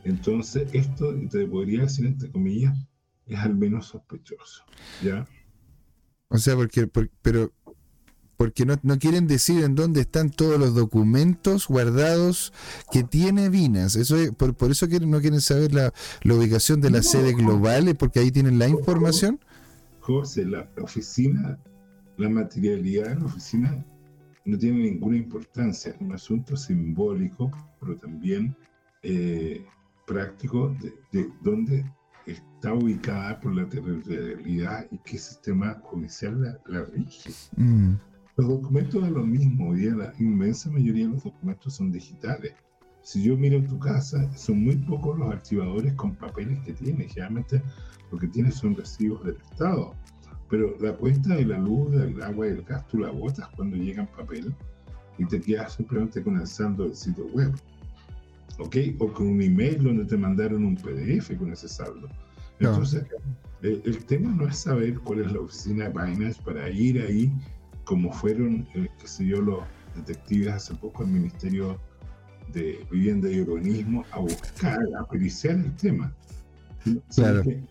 Entonces, 0.05 0.67
esto 0.73 1.13
te 1.29 1.45
podría 1.45 1.81
decir, 1.81 2.05
entre 2.07 2.31
comillas, 2.31 2.73
es 3.27 3.37
al 3.39 3.55
menos 3.55 3.87
sospechoso. 3.87 4.63
¿Ya? 5.03 5.27
O 6.29 6.37
sea, 6.37 6.55
porque, 6.55 6.87
por- 6.87 7.11
pero 7.21 7.51
porque 8.37 8.65
no, 8.65 8.75
no 8.81 8.97
quieren 8.97 9.27
decir 9.27 9.63
en 9.63 9.75
dónde 9.75 10.01
están 10.01 10.29
todos 10.31 10.59
los 10.59 10.73
documentos 10.73 11.67
guardados 11.67 12.51
que 12.91 13.03
tiene 13.03 13.49
Vinas. 13.49 13.95
Eso 13.95 14.17
es- 14.17 14.31
por, 14.31 14.55
por 14.55 14.71
eso 14.71 14.87
quieren, 14.89 15.11
no 15.11 15.21
quieren 15.21 15.39
saber 15.41 15.73
la, 15.73 15.93
la 16.23 16.33
ubicación 16.33 16.81
de 16.81 16.89
las 16.89 17.05
No. 17.05 17.11
sedes 17.11 17.35
globales, 17.37 17.95
porque 17.95 18.19
ahí 18.19 18.31
tienen 18.31 18.57
la 18.57 18.67
información. 18.67 19.39
José, 19.99 20.45
la 20.45 20.67
oficina, 20.81 21.59
la 22.17 22.27
materialidad 22.29 23.09
de 23.09 23.15
la 23.15 23.25
oficina 23.25 23.85
no 24.45 24.57
tiene 24.57 24.79
ninguna 24.83 25.17
importancia. 25.17 25.91
Es 25.91 26.01
un 26.01 26.13
asunto 26.13 26.55
simbólico, 26.57 27.51
pero 27.79 27.97
también 27.97 28.55
eh, 29.03 29.65
práctico 30.05 30.75
de, 30.81 30.93
de 31.11 31.29
dónde 31.41 31.85
está 32.25 32.73
ubicada 32.73 33.39
por 33.41 33.53
la 33.55 33.67
territorialidad 33.67 34.87
y 34.91 34.97
qué 34.99 35.17
sistema 35.17 35.73
judicial 35.83 36.41
la, 36.41 36.59
la 36.67 36.85
rige. 36.85 37.31
Mm, 37.57 37.93
Los 38.37 38.47
documentos 38.47 39.03
es 39.03 39.11
lo 39.11 39.25
mismo. 39.25 39.69
Hoy 39.69 39.81
día 39.81 39.95
la 39.95 40.13
inmensa 40.19 40.69
mayoría 40.71 41.05
de 41.05 41.13
los 41.13 41.23
documentos 41.23 41.75
son 41.75 41.91
digitales. 41.91 42.53
Si 43.01 43.21
yo 43.21 43.35
miro 43.35 43.61
tu 43.63 43.77
casa, 43.79 44.31
son 44.37 44.63
muy 44.63 44.77
pocos 44.77 45.19
los 45.19 45.29
archivadores 45.29 45.93
con 45.95 46.15
papeles 46.15 46.59
que 46.61 46.71
tienes. 46.71 47.07
Generalmente 47.13 47.61
lo 48.11 48.17
que 48.17 48.27
tienes 48.29 48.55
son 48.55 48.75
recibos 48.75 49.23
del 49.25 49.35
Estado. 49.51 49.93
Pero 50.53 50.77
la 50.79 50.93
cuenta 50.93 51.35
de 51.35 51.45
la 51.45 51.57
luz, 51.57 51.91
del 51.93 52.21
agua 52.21 52.45
y 52.45 52.51
del 52.51 52.61
gas, 52.61 52.87
tú 52.87 52.99
la 52.99 53.09
botas 53.09 53.47
cuando 53.55 53.75
llega 53.75 54.03
en 54.03 54.07
papel 54.09 54.53
y 55.17 55.25
te 55.25 55.41
quedas 55.41 55.73
simplemente 55.73 56.21
con 56.21 56.39
el 56.39 56.45
saldo 56.45 56.83
del 56.83 56.95
sitio 56.95 57.25
web. 57.33 57.51
¿Ok? 58.59 58.75
O 58.99 59.11
con 59.11 59.29
un 59.29 59.41
email 59.41 59.83
donde 59.83 60.05
te 60.05 60.15
mandaron 60.15 60.63
un 60.63 60.75
PDF 60.75 61.35
con 61.39 61.51
ese 61.51 61.67
saldo. 61.67 62.07
Entonces, 62.59 63.03
el, 63.63 63.81
el, 63.83 64.05
tema 64.05 64.29
no 64.29 64.47
es 64.47 64.59
saber 64.59 64.99
cuál 64.99 65.21
es 65.21 65.31
la 65.31 65.39
oficina 65.39 65.89
de 65.89 65.89
Binance 65.89 66.39
para 66.43 66.69
ir 66.69 67.01
ahí, 67.01 67.31
como 67.83 68.13
fueron, 68.13 68.67
eh, 68.75 68.87
qué 68.99 69.07
sé 69.07 69.25
yo, 69.25 69.41
los 69.41 69.63
detectives 69.95 70.53
hace 70.53 70.75
poco 70.75 71.01
al 71.01 71.09
Ministerio 71.09 71.79
de 72.53 72.85
Vivienda 72.91 73.27
y 73.27 73.41
Urbanismo 73.41 74.05
a 74.11 74.19
buscar, 74.19 74.79
a 74.99 75.03
periciar 75.07 75.55
el 75.55 75.75
tema. 75.77 76.13
Claro. 77.09 77.41
Que, 77.41 77.63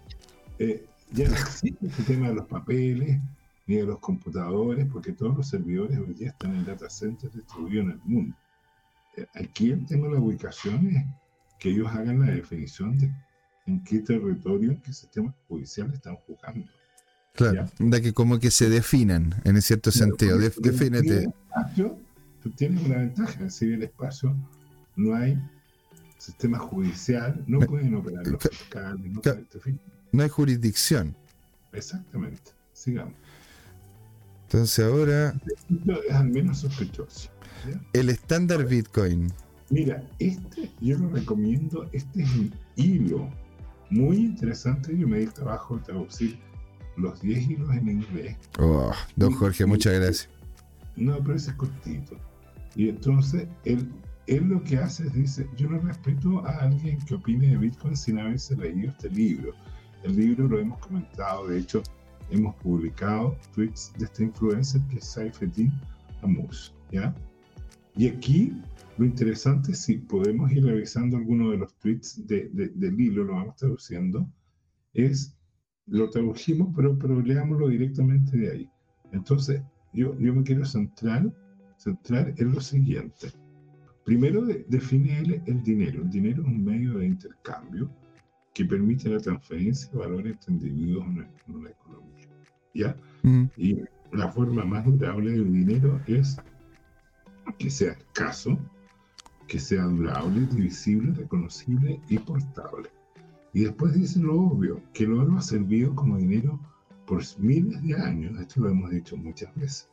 eh, 0.59 0.85
ya 1.13 1.29
no 1.29 1.35
existe 1.35 1.87
el 1.87 2.05
tema 2.07 2.29
de 2.29 2.35
los 2.35 2.47
papeles 2.47 3.21
ni 3.67 3.77
de 3.77 3.85
los 3.85 3.99
computadores, 4.01 4.87
porque 4.93 5.13
todos 5.13 5.37
los 5.37 5.49
servidores 5.49 5.99
hoy 5.99 6.15
día 6.15 6.29
están 6.29 6.57
en 6.57 6.65
data 6.65 6.91
centers 6.91 7.35
distribuidos 7.35 7.87
en 7.87 7.91
el 7.93 8.01
mundo. 8.05 8.37
Eh, 9.17 9.27
aquí 9.35 9.71
el 9.71 9.87
tema 9.87 10.09
de 10.09 10.15
la 10.15 10.21
ubicación 10.21 10.89
es 10.89 11.05
que 11.59 11.71
ellos 11.71 11.89
hagan 11.89 12.21
la 12.21 12.33
definición 12.33 12.99
de 12.99 13.13
en 13.67 13.85
qué 13.85 14.01
territorio, 14.01 14.73
en 14.73 14.81
qué 14.81 14.93
sistema 14.93 15.33
judicial 15.49 15.93
están 15.93 16.17
jugando. 16.17 16.67
Claro, 17.35 17.71
de 17.79 18.03
que 18.03 18.13
como 18.13 18.39
que 18.39 18.51
se 18.51 18.69
definan 18.69 19.35
en 19.45 19.63
cierto 19.63 19.91
claro, 19.91 20.07
sentido. 20.07 20.39
De, 20.39 20.53
defínete. 20.59 21.25
Espacio, 21.25 21.99
tú 22.43 22.51
tienes 22.51 22.85
una 22.85 22.97
ventaja, 22.97 23.41
en 23.41 23.51
civil 23.51 23.83
espacio 23.83 24.37
no 24.97 25.15
hay 25.15 25.39
sistema 26.19 26.59
judicial, 26.59 27.43
no 27.47 27.61
pueden 27.61 27.95
operar 27.95 28.27
los 28.27 28.43
fiscales, 28.43 29.11
no, 29.11 29.21
no 30.13 30.23
hay 30.23 30.29
jurisdicción. 30.29 31.17
Exactamente, 31.73 32.53
sigamos. 32.73 33.15
Entonces 34.45 34.85
ahora... 34.85 35.35
Es 36.09 36.15
al 36.15 36.29
menos 36.29 36.59
sospechoso. 36.59 37.31
¿ya? 37.67 37.81
El 37.93 38.11
estándar 38.11 38.67
Bitcoin. 38.67 39.33
Mira, 39.71 40.07
este 40.19 40.71
yo 40.83 40.99
lo 40.99 41.09
recomiendo, 41.09 41.89
este 41.93 42.23
es 42.23 42.35
un 42.35 42.55
hilo 42.77 43.31
muy 43.89 44.19
interesante. 44.19 44.97
Yo 44.97 45.09
me 45.09 45.19
di 45.19 45.25
el 45.25 45.33
trabajo 45.33 45.79
de 45.79 45.85
traducir 45.85 46.39
los 46.99 47.21
10 47.23 47.51
hilos 47.51 47.71
en 47.75 47.89
inglés. 47.89 48.37
Oh, 48.59 48.93
don 49.17 49.33
Jorge, 49.33 49.65
muchas 49.65 49.95
gracias. 49.95 50.29
No, 50.97 51.19
pero 51.23 51.37
ese 51.37 51.51
es 51.51 51.57
cortito. 51.57 52.17
Y 52.75 52.91
entonces 52.91 53.47
él, 53.65 53.91
él 54.27 54.45
lo 54.45 54.63
que 54.63 54.77
hace 54.77 55.07
es 55.07 55.15
dice, 55.15 55.49
yo 55.57 55.71
no 55.71 55.79
respeto 55.79 56.45
a 56.47 56.59
alguien 56.59 56.99
que 57.07 57.15
opine 57.15 57.49
de 57.49 57.57
Bitcoin 57.57 57.97
sin 57.97 58.19
haberse 58.19 58.57
leído 58.57 58.91
este 58.91 59.09
libro. 59.11 59.55
El 60.03 60.17
libro 60.17 60.49
lo 60.49 60.59
hemos 60.59 60.79
comentado, 60.81 61.47
de 61.47 61.61
hecho, 61.61 61.83
hemos 62.31 62.55
publicado 62.57 63.37
tweets 63.55 63.93
de 63.99 64.07
este 64.07 64.25
influencer 64.25 64.81
que 64.91 64.97
es 64.97 65.05
Saifeddin 65.05 65.73
Amus, 66.23 66.75
¿ya? 66.91 67.15
Y 67.95 68.09
aquí 68.09 68.53
lo 68.99 69.05
interesante, 69.05 69.75
si 69.75 69.99
podemos 69.99 70.51
ir 70.51 70.65
revisando 70.65 71.17
algunos 71.17 71.53
de 71.53 71.59
los 71.59 71.75
tweets 71.79 72.27
de, 72.27 72.49
de, 72.53 72.69
del 72.71 73.01
hilo, 73.01 73.25
lo 73.25 73.35
vamos 73.35 73.57
traduciendo, 73.57 74.29
es, 74.93 75.37
lo 75.87 76.11
tradujimos, 76.11 76.73
pero, 76.75 76.99
pero 76.99 77.21
leámoslo 77.21 77.69
directamente 77.69 78.37
de 78.37 78.51
ahí. 78.51 78.71
Entonces, 79.13 79.63
yo, 79.93 80.19
yo 80.19 80.35
me 80.35 80.43
quiero 80.43 80.65
centrar, 80.65 81.33
centrar 81.77 82.35
en 82.39 82.53
lo 82.53 82.61
siguiente. 82.61 83.31
Primero 84.05 84.45
de, 84.45 84.65
define 84.69 85.21
él 85.21 85.43
el 85.47 85.63
dinero. 85.63 86.03
El 86.03 86.11
dinero 86.11 86.43
es 86.43 86.49
un 86.49 86.65
medio 86.65 86.99
de 86.99 87.07
intercambio 87.07 87.91
que 88.53 88.65
permite 88.65 89.09
la 89.09 89.19
transferencia 89.19 89.91
de 89.91 89.99
valores 89.99 90.37
entre 90.49 90.69
individuos 90.69 91.07
en 91.07 91.55
una, 91.55 91.71
economía. 91.71 92.29
¿Ya? 92.75 92.97
Mm. 93.23 93.45
Y 93.57 93.79
la 94.13 94.31
forma 94.31 94.65
más 94.65 94.85
durable 94.85 95.33
del 95.33 95.53
dinero 95.53 96.01
es 96.07 96.37
que 97.59 97.71
sea 97.71 97.93
escaso, 97.93 98.59
que 99.49 99.59
sea 99.59 99.85
durable, 99.85 100.47
divisible, 100.47 101.13
reconocible 101.13 102.01
y 102.09 102.19
portable. 102.19 102.91
Y 103.53 103.65
después 103.65 103.95
dice 103.95 104.21
lo 104.21 104.41
obvio, 104.41 104.81
que 104.93 105.05
el 105.05 105.13
oro 105.13 105.37
ha 105.37 105.43
servido 105.43 105.95
como 105.95 106.17
dinero 106.17 106.59
por 107.07 107.23
miles 107.39 107.83
de 107.83 107.95
años, 107.97 108.39
esto 108.41 108.61
lo 108.61 108.71
hemos 108.71 108.91
dicho 108.91 109.17
muchas 109.17 109.55
veces, 109.55 109.89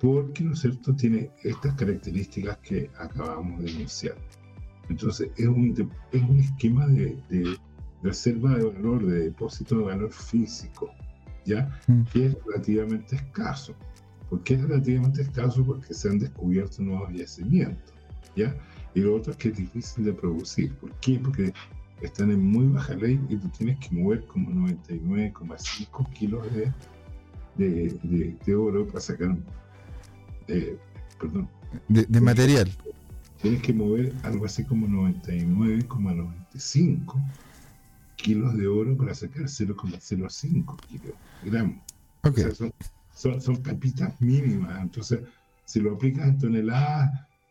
porque, 0.00 0.44
¿no 0.44 0.52
es 0.52 0.60
cierto?, 0.60 0.94
tiene 0.94 1.30
estas 1.42 1.74
características 1.74 2.56
que 2.58 2.90
acabamos 2.98 3.62
de 3.62 3.70
enunciar. 3.70 4.16
Entonces, 4.88 5.30
es 5.36 5.46
un, 5.46 5.74
es 6.12 6.22
un 6.22 6.38
esquema 6.38 6.86
de, 6.86 7.20
de 7.28 7.58
reserva 8.02 8.56
de 8.56 8.64
valor, 8.64 9.06
de 9.06 9.24
depósito 9.24 9.78
de 9.78 9.84
valor 9.84 10.12
físico, 10.12 10.90
¿ya? 11.44 11.80
Mm. 11.86 12.02
Que 12.12 12.26
es 12.26 12.36
relativamente 12.46 13.16
escaso. 13.16 13.74
¿Por 14.28 14.42
qué 14.42 14.54
es 14.54 14.62
relativamente 14.62 15.22
escaso? 15.22 15.64
Porque 15.64 15.94
se 15.94 16.08
han 16.08 16.18
descubierto 16.18 16.82
nuevos 16.82 17.12
yacimientos, 17.12 17.94
¿ya? 18.36 18.54
Y 18.94 19.00
lo 19.00 19.16
otro 19.16 19.32
es 19.32 19.38
que 19.38 19.48
es 19.48 19.56
difícil 19.56 20.04
de 20.04 20.12
producir. 20.12 20.74
¿Por 20.76 20.92
qué? 21.00 21.18
Porque 21.18 21.52
están 22.02 22.30
en 22.30 22.44
muy 22.44 22.68
baja 22.68 22.94
ley 22.94 23.20
y 23.28 23.36
tú 23.36 23.48
tienes 23.48 23.78
que 23.78 23.94
mover 23.94 24.24
como 24.26 24.50
99,5 24.50 26.10
kilos 26.10 26.46
de, 26.54 26.72
de, 27.56 27.98
de, 28.02 28.36
de, 28.44 28.54
oro 28.54 28.86
para 28.86 29.00
sacar, 29.00 29.34
eh, 30.48 30.76
perdón. 31.18 31.48
De, 31.88 32.04
de 32.04 32.20
material. 32.20 32.70
Tienes 33.42 33.62
que 33.62 33.72
mover 33.72 34.12
algo 34.24 34.44
así 34.46 34.64
como 34.64 34.88
99,95 34.88 37.14
kilos 38.18 38.56
de 38.56 38.66
oro 38.66 38.96
para 38.96 39.14
sacar 39.14 39.44
0,05 39.44 40.76
kilos, 40.88 41.14
gramos. 41.44 41.78
Okay. 42.22 42.44
O 42.44 42.46
sea, 42.48 42.54
son, 42.54 42.72
son, 43.14 43.40
son 43.40 43.56
capitas 43.62 44.20
mínimas. 44.20 44.82
Entonces, 44.82 45.20
si 45.64 45.80
lo 45.80 45.94
aplicas 45.94 46.26
en 46.28 46.38
toneladas, 46.38 47.10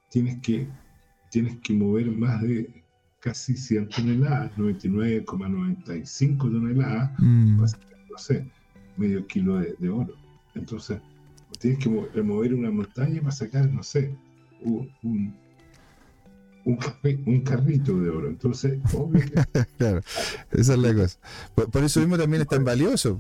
tienes 0.10 0.40
que, 0.42 0.68
tienes 1.32 1.58
que 1.60 1.74
mover 1.74 2.12
más 2.12 2.42
de 2.42 2.84
casi 3.20 3.56
100 3.58 3.90
toneladas, 3.90 4.52
99,95 4.58 6.38
toneladas, 6.52 7.12
Mm. 7.20 7.56
para 7.58 7.68
sacar, 7.68 7.98
no 8.12 8.18
sé, 8.18 8.46
medio 8.98 9.26
kilo 9.28 9.58
de, 9.60 9.76
de 9.80 9.90
oro. 9.90 10.14
Entonces, 10.56 11.00
tienes 11.60 11.80
que 11.80 11.90
mo- 11.90 12.08
remover 12.14 12.54
una 12.54 12.72
montaña 12.72 13.20
para 13.22 13.32
sacar, 13.32 13.70
no 13.72 13.84
sé, 13.84 14.14
un, 14.62 14.90
un, 15.04 15.34
un, 16.68 16.78
un 17.26 17.42
carrito 17.42 17.98
de 17.98 18.10
oro. 18.10 18.28
Entonces, 18.28 18.80
obvio 18.94 19.22
que 19.22 19.66
Claro, 19.78 20.02
esa 20.52 20.74
es 20.74 20.80
la 20.80 20.94
cosa. 20.94 21.18
Por, 21.56 21.72
por 21.72 21.84
eso 21.84 22.00
mismo 22.02 22.18
también 22.18 22.42
es 22.42 22.48
tan 22.48 22.66
valioso. 22.66 23.20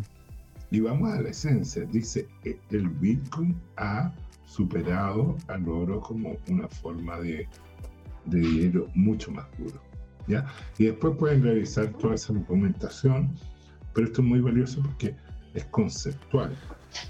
Y 0.70 0.82
vamos 0.82 1.14
a 1.14 1.22
la 1.22 1.30
esencia. 1.30 1.86
Dice, 1.86 2.28
eh, 2.44 2.60
el 2.72 2.90
Bitcoin 2.90 3.56
ha 3.78 4.14
superado 4.46 5.38
al 5.48 5.68
oro 5.68 6.02
como 6.02 6.36
una 6.50 6.68
forma 6.68 7.20
de, 7.20 7.48
de 8.26 8.40
dinero 8.40 8.88
mucho 8.96 9.32
más 9.32 9.46
duro. 9.58 9.82
¿ya? 10.28 10.46
Y 10.78 10.86
después 10.86 11.16
pueden 11.18 11.42
revisar 11.42 11.88
toda 11.94 12.16
esa 12.16 12.34
documentación, 12.34 13.34
pero 13.94 14.08
esto 14.08 14.22
es 14.22 14.28
muy 14.28 14.42
valioso 14.42 14.82
porque 14.84 15.16
es 15.54 15.64
conceptual. 15.66 16.54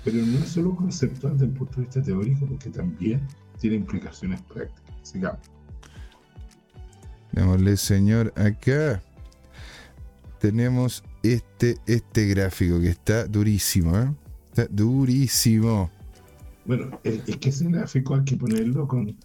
Pero 0.03 0.17
no 0.17 0.37
es 0.37 0.49
solo 0.49 0.75
conceptual 0.75 1.33
desde 1.33 1.45
el 1.45 1.51
punto 1.53 1.77
de 1.77 1.81
vista 1.81 2.01
teórico, 2.01 2.45
porque 2.45 2.69
también 2.69 3.25
tiene 3.59 3.77
implicaciones 3.77 4.39
prácticas. 4.43 4.93
Sigamos. 5.01 5.56
Démosle, 7.31 7.77
señor, 7.77 8.33
acá 8.35 9.01
tenemos 10.39 11.03
este, 11.23 11.77
este 11.85 12.27
gráfico 12.27 12.79
que 12.79 12.89
está 12.89 13.27
durísimo, 13.27 13.97
¿eh? 13.97 14.13
Está 14.49 14.67
durísimo. 14.69 15.91
Bueno, 16.65 16.99
es, 17.03 17.21
que 17.37 17.49
ese 17.49 17.65
gráfico 17.69 18.15
hay 18.15 18.23
que 18.23 18.35
ponerlo 18.35 18.87
con, 18.87 19.15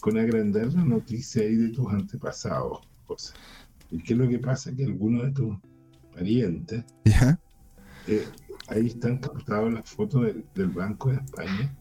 con 0.00 0.18
agrandar 0.18 0.72
la 0.72 0.84
noticia 0.84 1.42
ahí 1.42 1.56
de 1.56 1.68
tus 1.68 1.92
antepasados, 1.92 2.80
José. 3.06 3.34
¿Y 3.90 4.02
qué 4.02 4.14
es 4.14 4.18
lo 4.18 4.28
que 4.28 4.38
pasa? 4.38 4.74
Que 4.74 4.84
algunos 4.84 5.24
de 5.24 5.32
tus 5.32 5.56
parientes, 6.14 6.84
¿Ya? 7.04 7.38
eh, 8.06 8.26
ahí 8.68 8.86
están 8.86 9.18
captados 9.18 9.72
las 9.72 9.88
fotos 9.90 10.24
del, 10.24 10.44
del 10.54 10.68
Banco 10.68 11.10
de 11.10 11.16
España 11.16 11.76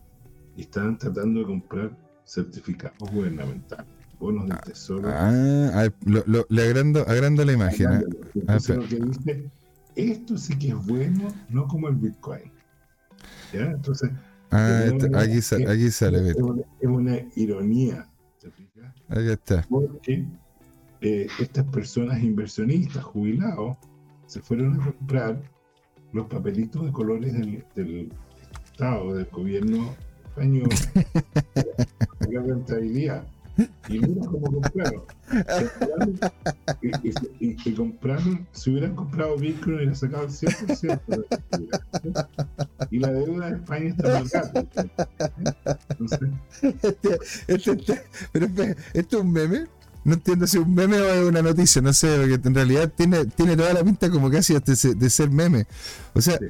y 0.58 0.62
están 0.62 0.98
tratando 0.98 1.40
de 1.40 1.46
comprar 1.46 1.98
certificados 2.26 3.10
gubernamentales, 3.12 3.86
bonos 4.20 4.48
del 4.48 4.58
tesoro. 4.60 5.10
Ah, 5.12 5.88
lo- 6.06 6.24
lo- 6.28 6.46
le 6.50 6.62
agrando, 6.64 7.02
agrando 7.02 7.44
la 7.46 7.54
imagen. 7.54 8.04
Entonces 8.36 8.78
Ah, 8.78 8.80
lo 8.82 8.88
que 8.88 9.00
dice, 9.00 9.50
esto 9.96 10.38
sí 10.38 10.58
que 10.58 10.70
es 10.70 10.86
bueno, 10.86 11.28
no 11.50 11.68
como 11.68 11.88
el 11.90 11.96
Bitcoin. 11.96 12.52
¿Ya? 13.54 13.66
Entonces, 13.72 14.10
Ah, 14.52 14.84
está- 14.86 15.10
no, 15.10 15.18
aquí, 15.20 15.42
sa- 15.42 15.58
es- 15.58 15.68
aquí 15.70 15.92
sale, 15.92 16.30
es 16.30 16.36
una, 16.38 16.62
es 16.80 16.88
una 16.90 17.18
ironía. 17.36 18.08
Aquí 19.10 19.30
está. 19.30 19.66
porque 19.70 20.26
eh, 21.02 21.28
estas 21.40 21.66
personas 21.66 22.22
inversionistas 22.24 23.04
jubilados 23.04 23.78
se 24.26 24.42
fueron 24.42 24.80
a 24.82 24.86
comprar 24.86 25.40
los 26.14 26.26
papelitos 26.28 26.84
de 26.86 26.92
colores 26.92 27.34
del, 27.34 27.64
del 27.76 28.12
Estado, 28.72 29.14
del 29.14 29.26
gobierno 29.28 29.94
español, 30.26 30.70
la 32.32 32.42
rentabilidad. 32.42 33.24
Y 33.90 34.00
mira 34.00 34.26
cómo 34.26 34.52
compraron. 34.52 35.04
Y, 36.82 37.10
y, 37.50 37.56
y, 37.66 37.74
compraron, 37.74 38.48
si 38.52 38.72
hubieran 38.72 38.96
comprado 38.96 39.38
Bitcoin, 39.38 39.76
hubieran 39.78 39.96
sacado 39.96 40.24
el 40.26 40.30
100% 40.30 41.00
de 41.08 41.18
la 42.14 42.30
Y 42.92 43.00
la 43.00 43.12
deuda 43.12 43.50
de 43.50 43.56
España 43.56 43.90
está. 43.90 44.52
Entonces, 45.90 46.20
Este, 46.62 47.20
este, 47.48 47.72
este- 47.72 48.04
pero 48.32 48.48
¿esto 48.94 49.18
es 49.18 49.24
un 49.24 49.32
meme? 49.32 49.68
No 50.04 50.14
entiendo 50.14 50.46
si 50.46 50.58
es 50.58 50.64
un 50.64 50.74
meme 50.76 50.98
o 51.02 51.06
es 51.06 51.24
una 51.28 51.42
noticia, 51.42 51.82
no 51.82 51.92
sé, 51.94 52.16
porque 52.18 52.48
en 52.48 52.54
realidad 52.56 52.94
tiene, 52.96 53.26
tiene 53.26 53.56
toda 53.58 53.74
la 53.74 53.84
pinta 53.84 54.10
como 54.12 54.30
casi 54.30 54.54
de, 54.60 54.76
ser- 54.76 54.96
de 54.96 55.10
ser 55.10 55.32
meme. 55.32 55.66
O 56.14 56.22
sea, 56.22 56.38
Sí. 56.38 56.46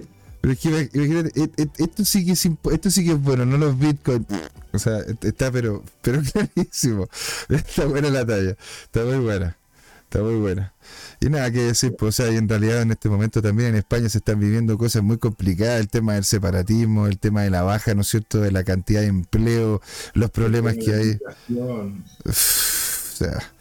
Pero 0.45 0.53
es 0.53 0.60
que 0.60 1.41
et- 1.41 1.60
et- 1.60 1.79
esto 1.79 2.05
sí 2.05 2.23
que 2.25 3.12
es 3.13 3.21
bueno, 3.21 3.45
no 3.45 3.58
los 3.58 3.79
bitcoins. 3.79 4.25
O 4.73 4.77
sea, 4.77 4.99
está 5.21 5.51
pero, 5.51 5.84
pero 6.01 6.21
clarísimo. 6.55 7.08
Está 7.49 7.86
buena 7.86 8.10
la 8.12 8.25
talla, 8.25 8.55
está 8.84 9.03
muy 9.05 9.17
buena. 9.17 9.58
Está 10.03 10.21
muy 10.21 10.36
buena. 10.36 10.71
Y 11.19 11.29
nada 11.29 11.49
que 11.49 11.62
decir, 11.63 11.95
pues, 11.97 12.19
o 12.19 12.23
sea, 12.23 12.31
y 12.31 12.38
en 12.38 12.47
realidad 12.47 12.84
en 12.84 12.91
este 12.91 13.10
momento 13.10 13.41
también 13.41 13.69
en 13.69 13.75
España 13.77 14.08
se 14.08 14.19
están 14.19 14.39
viviendo 14.39 14.77
cosas 14.77 15.01
muy 15.01 15.17
complicadas, 15.17 15.79
el 15.79 15.88
tema 15.89 16.13
del 16.13 16.23
separatismo, 16.25 17.08
el 17.08 17.17
tema 17.17 17.41
de 17.41 17.49
la 17.49 17.63
baja, 17.63 17.95
¿no 17.95 18.01
es 18.01 18.08
cierto?, 18.10 18.39
de 18.39 18.51
la 18.51 18.63
cantidad 18.63 19.01
de 19.01 19.08
empleo, 19.08 19.81
los 20.13 20.29
problemas 20.29 20.75
que 20.75 20.93
hay. 20.93 21.17
O 22.23 22.31
sea, 22.31 23.51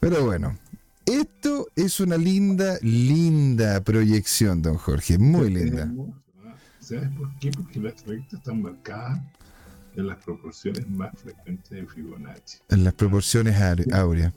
pero 0.00 0.24
bueno, 0.24 0.58
esto 1.06 1.66
es 1.76 1.98
una 2.00 2.18
linda, 2.18 2.78
linda 2.82 3.80
proyección, 3.80 4.60
don 4.62 4.76
Jorge, 4.76 5.18
muy 5.18 5.50
linda. 5.50 5.90
¿Sabes 6.86 7.08
por 7.18 7.28
qué? 7.40 7.50
Porque 7.50 7.80
las 7.80 8.06
rectas 8.06 8.34
están 8.34 8.62
marcadas 8.62 9.18
en 9.96 10.06
las 10.06 10.22
proporciones 10.24 10.88
más 10.88 11.10
frecuentes 11.20 11.68
de 11.70 11.84
Fibonacci. 11.84 12.58
En 12.68 12.84
las 12.84 12.94
proporciones 12.94 13.56
áure- 13.56 13.92
áureas. 13.92 14.32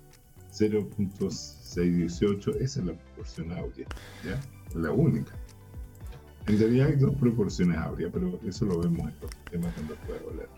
0.618, 0.51 2.55
esa 2.59 2.79
es 2.79 2.85
la 2.87 2.93
proporción 2.93 3.51
áurea, 3.51 3.85
¿ya? 4.25 4.39
La 4.79 4.91
única. 4.91 5.31
En 6.47 6.57
realidad 6.57 6.87
hay 6.87 6.95
dos 6.95 7.13
proporciones 7.17 7.77
áureas, 7.77 8.09
pero 8.11 8.39
eso 8.47 8.65
lo 8.65 8.79
vemos 8.79 9.01
en 9.01 9.13
los 9.21 9.29
temas 9.51 9.71
cuando 9.75 9.93
pueda 10.07 10.19
hablar. 10.27 10.49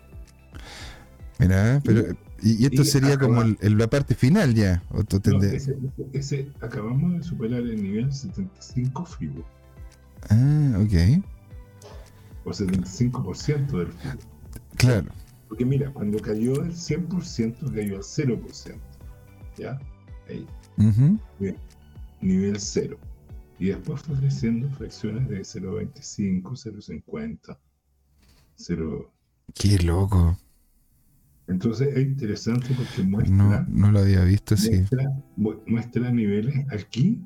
Mira, 1.38 1.82
pero 1.84 2.16
y, 2.40 2.62
y 2.62 2.64
esto 2.66 2.82
y 2.82 2.84
sería 2.86 3.18
como 3.18 3.34
acaba- 3.40 3.46
el- 3.48 3.58
el- 3.60 3.76
la 3.78 3.88
parte 3.88 4.14
final 4.14 4.54
ya. 4.54 4.82
No, 4.90 5.04
ese- 6.14 6.48
acabamos 6.62 7.18
de 7.18 7.22
superar 7.22 7.60
el 7.60 7.82
nivel 7.82 8.10
75 8.12 9.04
FIBO, 9.04 9.44
Ah, 10.30 10.78
ok. 10.78 11.22
O 12.44 12.50
75% 12.50 13.78
del 13.78 13.92
FIBO. 13.92 14.18
Claro. 14.76 15.10
Porque 15.48 15.64
mira, 15.64 15.92
cuando 15.92 16.18
cayó 16.18 16.54
del 16.54 16.72
100%, 16.72 17.74
cayó 17.74 17.96
al 17.96 18.02
0%. 18.02 18.74
¿Ya? 19.58 19.78
Ahí, 20.28 20.46
nivel 22.20 22.58
0. 22.58 22.98
Y 23.58 23.66
después 23.66 24.00
fue 24.02 24.16
creciendo 24.16 24.68
fracciones 24.70 25.28
de 25.28 25.40
0.25, 25.40 26.42
0.50, 26.42 27.58
0. 28.56 29.12
Qué 29.54 29.78
loco. 29.80 30.36
Entonces 31.48 31.88
es 31.96 32.02
interesante 32.06 32.68
porque 32.74 33.02
muestra, 33.02 33.34
No, 33.36 33.66
no 33.68 33.92
lo 33.92 33.98
había 34.00 34.24
visto 34.24 34.54
muestra, 34.56 35.04
mu- 35.36 35.60
muestra 35.66 36.10
niveles. 36.10 36.64
Aquí 36.72 37.20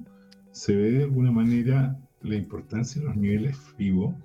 se 0.52 0.74
ve 0.74 0.90
de 0.92 1.04
alguna 1.04 1.30
manera 1.30 1.96
la 2.22 2.34
importancia 2.34 3.00
de 3.00 3.06
los 3.08 3.16
niveles 3.16 3.56
FIBO. 3.76 4.16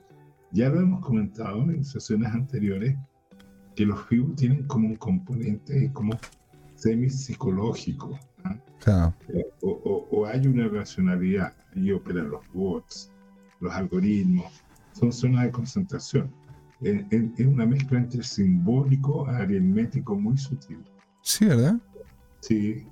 Ya 0.51 0.69
lo 0.69 0.81
hemos 0.81 1.05
comentado 1.05 1.61
en 1.63 1.83
sesiones 1.83 2.31
anteriores, 2.33 2.97
que 3.75 3.85
los 3.85 4.03
FIBO 4.07 4.33
tienen 4.35 4.67
como 4.67 4.87
un 4.89 4.95
componente 4.97 5.89
como 5.93 6.13
semi-psicológico. 6.75 8.19
¿ah? 8.43 8.57
Claro. 8.79 9.13
Eh, 9.29 9.45
o, 9.61 9.69
o- 9.69 10.07
o 10.11 10.25
hay 10.25 10.45
una 10.47 10.67
racionalidad, 10.67 11.53
ahí 11.75 11.91
operan 11.91 12.29
los 12.29 12.41
bots, 12.53 13.11
los 13.59 13.71
algoritmos, 13.73 14.51
son 14.93 15.11
zonas 15.11 15.43
de 15.45 15.51
concentración. 15.51 16.31
En- 16.81 17.07
en- 17.11 17.33
Es 17.37 17.45
una 17.45 17.65
mezcla 17.65 17.99
entre 17.99 18.23
simbólico 18.23 19.27
a 19.27 19.37
aritmético 19.37 20.15
muy 20.15 20.37
sutil. 20.37 20.79
Sí, 21.21 21.45
¿verdad? 21.45 21.75
Sí. 22.41 22.87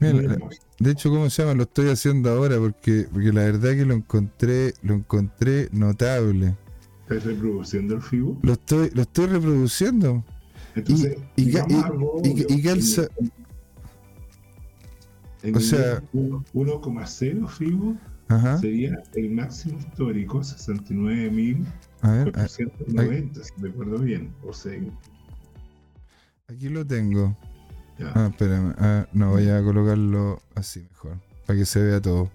Mira, 0.00 0.36
de 0.78 0.90
hecho, 0.90 1.10
¿cómo 1.10 1.28
se 1.28 1.42
llama? 1.42 1.54
Lo 1.54 1.64
estoy 1.64 1.88
haciendo 1.90 2.30
ahora 2.30 2.56
porque, 2.58 3.06
porque 3.12 3.32
la 3.32 3.42
verdad 3.42 3.70
que 3.72 3.84
lo 3.84 3.94
encontré, 3.94 4.74
lo 4.82 4.94
encontré 4.94 5.68
notable. 5.72 6.54
¿Estás 7.02 7.24
reproduciendo 7.24 7.94
el 7.96 8.02
FIBO? 8.02 8.38
Lo 8.42 8.52
estoy, 8.52 8.90
lo 8.94 9.02
estoy 9.02 9.26
reproduciendo. 9.26 10.24
Entonces, 10.76 11.16
y 11.34 11.42
y- 11.42 11.48
y 11.48 12.62
calza- 12.62 13.08
en 15.42 15.56
o 15.56 15.60
sea- 15.60 16.02
uno- 16.12 16.44
1,0 16.52 17.48
FIBO 17.48 17.96
Ajá. 18.28 18.58
sería 18.58 19.02
el 19.14 19.30
máximo 19.30 19.78
histórico, 19.78 20.42
69.490, 20.44 21.66
A 22.02 22.10
ver, 22.12 22.38
a- 22.38 22.46
si 22.48 22.64
recuerdo 23.60 23.98
bien. 23.98 24.30
O 24.46 24.52
sea, 24.52 24.78
aquí 26.48 26.68
lo 26.68 26.86
tengo. 26.86 27.36
Ya. 27.98 28.12
Ah, 28.14 28.28
espérame. 28.30 28.74
Ah, 28.78 29.06
no, 29.12 29.30
voy 29.30 29.48
a 29.48 29.62
colocarlo 29.62 30.42
así 30.54 30.80
mejor. 30.90 31.18
Para 31.46 31.58
que 31.58 31.66
se 31.66 31.82
vea 31.82 32.00
todo. 32.00 32.30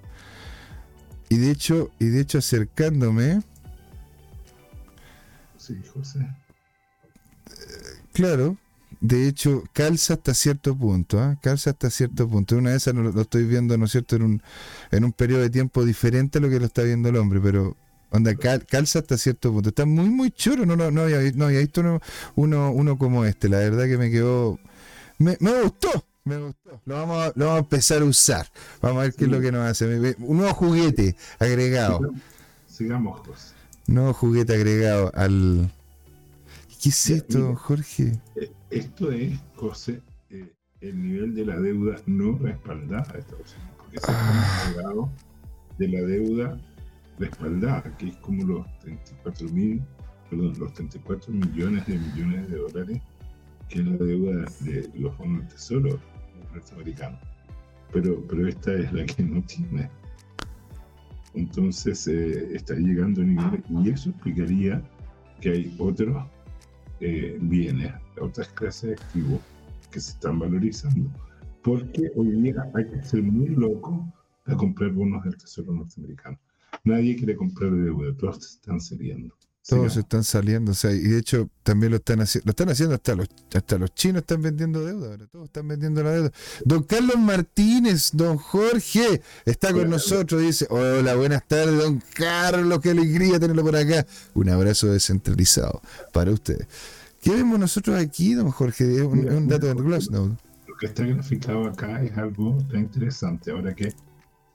Y 1.29 1.37
de 1.37 1.51
hecho, 1.51 1.89
y 1.99 2.05
de 2.05 2.21
hecho 2.21 2.37
acercándome, 2.39 3.41
Sí, 5.57 5.81
José. 5.93 6.19
claro, 8.11 8.57
de 8.99 9.27
hecho 9.27 9.63
calza 9.73 10.15
hasta 10.15 10.33
cierto 10.33 10.75
punto, 10.77 11.19
¿ah? 11.19 11.37
calza 11.41 11.71
hasta 11.71 11.89
cierto 11.89 12.27
punto. 12.27 12.57
Una 12.57 12.71
de 12.71 12.77
esas 12.77 12.93
lo, 12.93 13.03
lo 13.11 13.21
estoy 13.21 13.45
viendo, 13.45 13.77
¿no 13.77 13.85
es 13.85 13.91
cierto?, 13.91 14.15
en 14.17 14.23
un, 14.23 14.43
en 14.91 15.03
un 15.05 15.11
periodo 15.13 15.41
de 15.41 15.49
tiempo 15.49 15.85
diferente 15.85 16.37
a 16.37 16.41
lo 16.41 16.49
que 16.49 16.59
lo 16.59 16.65
está 16.65 16.83
viendo 16.83 17.09
el 17.09 17.15
hombre, 17.15 17.39
pero 17.41 17.75
onda, 18.11 18.35
cal- 18.35 18.65
calza 18.65 18.99
hasta 18.99 19.17
cierto 19.17 19.51
punto. 19.51 19.69
Está 19.69 19.85
muy, 19.85 20.09
muy 20.09 20.31
choro, 20.31 20.65
no, 20.65 20.75
no, 20.75 20.91
no, 20.91 21.01
había, 21.03 21.19
no 21.33 21.45
había 21.45 21.59
visto 21.59 21.81
uno, 21.81 21.99
uno, 22.35 22.71
uno 22.71 22.97
como 22.97 23.25
este. 23.25 23.47
La 23.49 23.59
verdad 23.59 23.85
que 23.85 23.97
me 23.97 24.11
quedó... 24.11 24.59
Me, 25.23 25.37
me 25.39 25.61
gustó, 25.63 25.89
me 26.25 26.37
gustó. 26.37 26.81
Lo 26.85 26.95
vamos, 26.95 27.17
a, 27.23 27.33
lo 27.35 27.45
vamos 27.45 27.55
a 27.55 27.59
empezar 27.63 28.01
a 28.01 28.05
usar. 28.05 28.45
Vamos 28.81 28.99
a 28.99 29.03
ver 29.03 29.13
qué 29.13 29.25
es 29.25 29.31
lo 29.31 29.39
que 29.41 29.51
nos 29.51 29.61
hace. 29.69 30.15
Un 30.19 30.37
nuevo 30.37 30.53
juguete 30.53 31.15
agregado. 31.39 32.11
Sigamos, 32.67 33.19
José. 33.25 33.53
Nuevo 33.87 34.13
juguete 34.13 34.53
agregado 34.55 35.11
al... 35.15 35.71
¿Qué 36.81 36.89
es 36.89 37.05
Ya, 37.07 37.15
esto, 37.15 37.39
mira. 37.39 37.55
Jorge? 37.55 38.11
Eh, 38.35 38.51
Esto 38.69 39.11
es, 39.11 39.39
José, 39.55 40.01
eh, 40.29 40.51
el 40.81 41.01
nivel 41.01 41.33
de 41.35 41.45
la 41.45 41.57
deuda 41.59 41.95
no 42.05 42.37
respaldada 42.39 43.13
de 43.13 43.19
Estados 43.19 43.53
Unidos, 43.55 43.75
porque 43.77 43.99
se 43.99 44.05
Ah. 44.11 44.63
hablado 44.67 45.09
de 45.77 45.87
la 45.87 46.01
deuda 46.01 46.59
respaldada, 47.19 47.83
que 47.97 48.09
es 48.09 48.17
como 48.17 48.43
los 48.43 48.79
34 48.79 49.47
mil, 49.49 49.81
perdón, 50.29 50.53
los 50.59 50.73
34 50.73 51.31
millones 51.33 51.85
de 51.87 51.97
millones 51.99 52.49
de 52.49 52.57
dólares, 52.57 53.01
que 53.73 53.79
es 53.79 53.85
la 53.87 53.97
deuda 53.97 54.45
de 54.59 54.87
los 54.93 55.15
fondos 55.15 55.39
del 55.39 55.47
tesoro 55.47 55.99
norteamericanos. 56.53 57.19
Pero, 57.91 58.23
pero 58.27 58.47
esta 58.47 58.71
es 58.75 58.93
la 58.93 59.03
que 59.03 59.23
no 59.23 59.41
tiene. 59.43 59.89
Entonces 61.33 62.07
eh, 62.07 62.55
está 62.55 62.75
llegando 62.75 63.21
a 63.21 63.25
niveles, 63.25 63.63
y 63.83 63.89
eso 63.89 64.11
explicaría 64.11 64.79
que 65.41 65.49
hay 65.49 65.75
otros 65.79 66.23
eh, 66.99 67.39
bienes, 67.41 67.91
otras 68.21 68.47
clases 68.49 68.89
de 68.89 68.93
activos 68.93 69.39
que 69.89 69.99
se 69.99 70.11
están 70.11 70.37
valorizando. 70.37 71.09
Porque 71.63 72.11
hoy 72.15 72.29
día 72.41 72.69
hay 72.75 72.87
que 72.87 73.01
ser 73.01 73.23
muy 73.23 73.47
loco 73.47 74.07
para 74.45 74.55
comprar 74.55 74.91
bonos 74.91 75.23
del 75.23 75.35
Tesoro 75.35 75.73
norteamericano. 75.73 76.37
Nadie 76.83 77.15
quiere 77.15 77.35
comprar 77.35 77.71
deuda, 77.71 78.15
todos 78.17 78.37
están 78.37 78.79
saliendo. 78.79 79.33
Todos 79.65 79.95
están 79.95 80.25
saliendo, 80.25 80.73
o 80.73 80.75
sea, 80.75 80.91
y 80.91 80.99
de 80.99 81.19
hecho 81.19 81.49
también 81.63 81.91
lo 81.91 81.97
están 81.97 82.19
haciendo, 82.19 82.47
lo 82.47 82.49
están 82.49 82.69
haciendo 82.69 82.95
hasta 82.95 83.15
los, 83.15 83.29
hasta 83.55 83.77
los 83.77 83.93
chinos 83.95 84.21
están 84.23 84.41
vendiendo 84.41 84.83
deuda, 84.83 85.11
ahora 85.11 85.25
todos 85.27 85.45
están 85.45 85.69
vendiendo 85.69 86.03
la 86.03 86.11
deuda. 86.11 86.31
Don 86.65 86.83
Carlos 86.83 87.17
Martínez, 87.17 88.11
don 88.11 88.35
Jorge, 88.37 89.21
está 89.45 89.71
con 89.71 89.89
nosotros, 89.89 90.41
dice, 90.41 90.67
hola, 90.69 91.15
buenas 91.15 91.47
tardes, 91.47 91.77
don 91.77 92.03
Carlos, 92.13 92.81
qué 92.81 92.89
alegría 92.89 93.39
tenerlo 93.39 93.63
por 93.63 93.77
acá. 93.77 94.05
Un 94.33 94.49
abrazo 94.49 94.87
descentralizado 94.87 95.81
para 96.11 96.31
usted. 96.31 96.67
¿Qué 97.21 97.31
vemos 97.31 97.57
nosotros 97.57 97.97
aquí, 97.97 98.33
don 98.33 98.51
Jorge? 98.51 98.95
Es 98.95 99.01
un, 99.01 99.19
Mira, 99.19 99.31
es 99.31 99.37
un 99.37 99.47
dato 99.47 99.67
de 99.67 99.75
mira, 99.75 99.87
Glassnode. 99.87 100.35
Lo 100.67 100.75
que 100.75 100.87
está 100.87 101.05
graficado 101.05 101.67
acá 101.67 102.03
es 102.03 102.17
algo 102.17 102.57
tan 102.69 102.81
interesante. 102.81 103.51
Ahora 103.51 103.73
que 103.73 103.93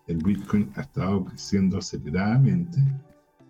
el 0.07 0.19
Bitcoin 0.19 0.71
ha 0.77 0.83
estado 0.83 1.25
creciendo 1.25 1.79
aceleradamente, 1.79 2.79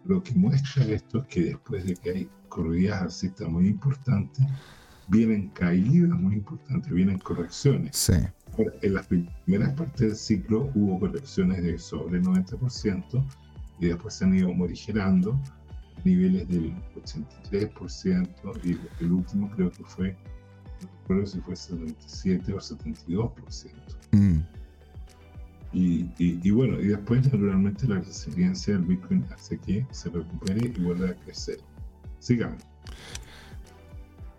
lo 0.08 0.22
que 0.22 0.34
muestra 0.34 0.84
esto 0.86 1.18
es 1.18 1.26
que 1.28 1.42
después 1.44 1.84
de 1.84 1.94
que 1.94 2.10
hay 2.10 2.30
corridas 2.48 3.02
alcistas 3.02 3.48
muy 3.48 3.68
importantes, 3.68 4.44
vienen 5.06 5.48
caídas 5.50 6.18
muy 6.18 6.34
importantes, 6.34 6.90
vienen 6.90 7.18
correcciones. 7.18 7.96
Sí, 7.96 8.14
en 8.82 8.94
las 8.94 9.06
primeras 9.06 9.74
partes 9.74 10.00
del 10.00 10.16
ciclo 10.16 10.70
hubo 10.74 10.98
correcciones 10.98 11.62
de 11.62 11.78
sobre 11.78 12.18
el 12.18 12.24
90% 12.24 13.24
y 13.80 13.86
después 13.86 14.14
se 14.14 14.24
han 14.24 14.34
ido 14.34 14.52
morigerando 14.52 15.38
niveles 16.04 16.48
del 16.48 16.74
83% 16.94 18.28
y 18.64 18.78
el 19.04 19.12
último 19.12 19.50
creo 19.50 19.70
que 19.70 19.84
fue, 19.84 20.16
no 20.82 20.88
recuerdo 21.00 21.26
si 21.26 21.40
fue 21.40 21.54
77 21.54 22.52
o 22.54 22.56
72%. 22.56 23.72
Mm. 24.12 24.57
Y, 25.72 26.08
y, 26.18 26.40
y, 26.42 26.50
bueno, 26.50 26.80
y 26.80 26.88
después 26.88 27.24
naturalmente 27.24 27.86
la 27.86 27.98
resiliencia 27.98 28.74
del 28.74 28.84
Bitcoin 28.84 29.24
hace 29.34 29.58
que 29.58 29.86
se 29.90 30.08
recupere 30.08 30.72
y 30.74 30.80
vuelva 30.80 31.10
a 31.10 31.14
crecer. 31.14 31.58
Sigamos. 32.18 32.62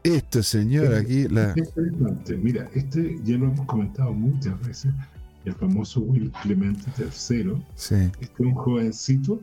Esto, 0.03 0.41
señor, 0.41 0.93
aquí 0.95 1.27
la... 1.27 1.53
Interesante. 1.55 2.37
Mira, 2.37 2.69
este 2.73 3.19
ya 3.23 3.37
lo 3.37 3.45
hemos 3.45 3.65
comentado 3.67 4.13
muchas 4.13 4.59
veces, 4.65 4.91
el 5.45 5.53
famoso 5.53 6.01
Will 6.01 6.31
Clemente 6.41 6.83
III. 6.97 7.63
Sí. 7.75 7.95
Este 7.95 8.25
es 8.25 8.39
un 8.39 8.53
jovencito 8.53 9.41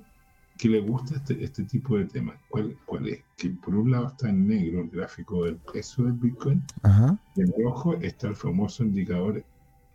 que 0.57 0.68
le 0.68 0.81
gusta 0.81 1.16
este, 1.16 1.44
este 1.44 1.64
tipo 1.64 1.99
de 1.99 2.07
temas. 2.07 2.37
¿Cuál, 2.49 2.77
¿Cuál 2.87 3.09
es? 3.09 3.20
Que 3.37 3.51
por 3.51 3.75
un 3.75 3.90
lado 3.90 4.09
está 4.09 4.31
en 4.31 4.46
negro 4.49 4.81
el 4.81 4.88
gráfico 4.88 5.44
del 5.44 5.57
precio 5.57 6.05
del 6.05 6.14
Bitcoin, 6.14 6.62
Ajá. 6.83 7.18
y 7.37 7.42
en 7.42 7.53
rojo 7.62 7.94
está 8.01 8.29
el 8.29 8.37
famoso 8.37 8.83
indicador 8.83 9.44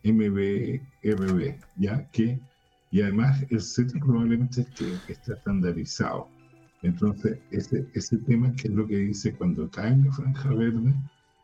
MBRB, 0.03 1.55
ya 1.77 2.09
que, 2.11 2.39
y 2.91 3.01
además 3.01 3.45
el 3.49 3.61
set 3.61 3.91
probablemente 3.99 4.61
esté, 4.61 4.93
está 5.07 5.33
estandarizado. 5.33 6.27
Entonces, 6.81 7.37
ese, 7.51 7.87
ese 7.93 8.17
tema 8.17 8.53
que 8.53 8.67
es 8.67 8.73
lo 8.73 8.87
que 8.87 8.97
dice 8.97 9.33
cuando 9.33 9.69
cae 9.69 9.91
en 9.91 10.05
la 10.05 10.11
franja 10.11 10.49
verde, 10.53 10.93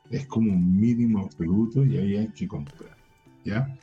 es 0.10 0.26
como 0.28 0.52
un 0.52 0.80
mínimo 0.80 1.20
absoluto 1.20 1.86
y 1.86 1.98
ahí 1.98 2.18
hay 2.18 2.28
que 2.30 2.48
comprar, 2.48 2.96
¿ya? 3.44 3.78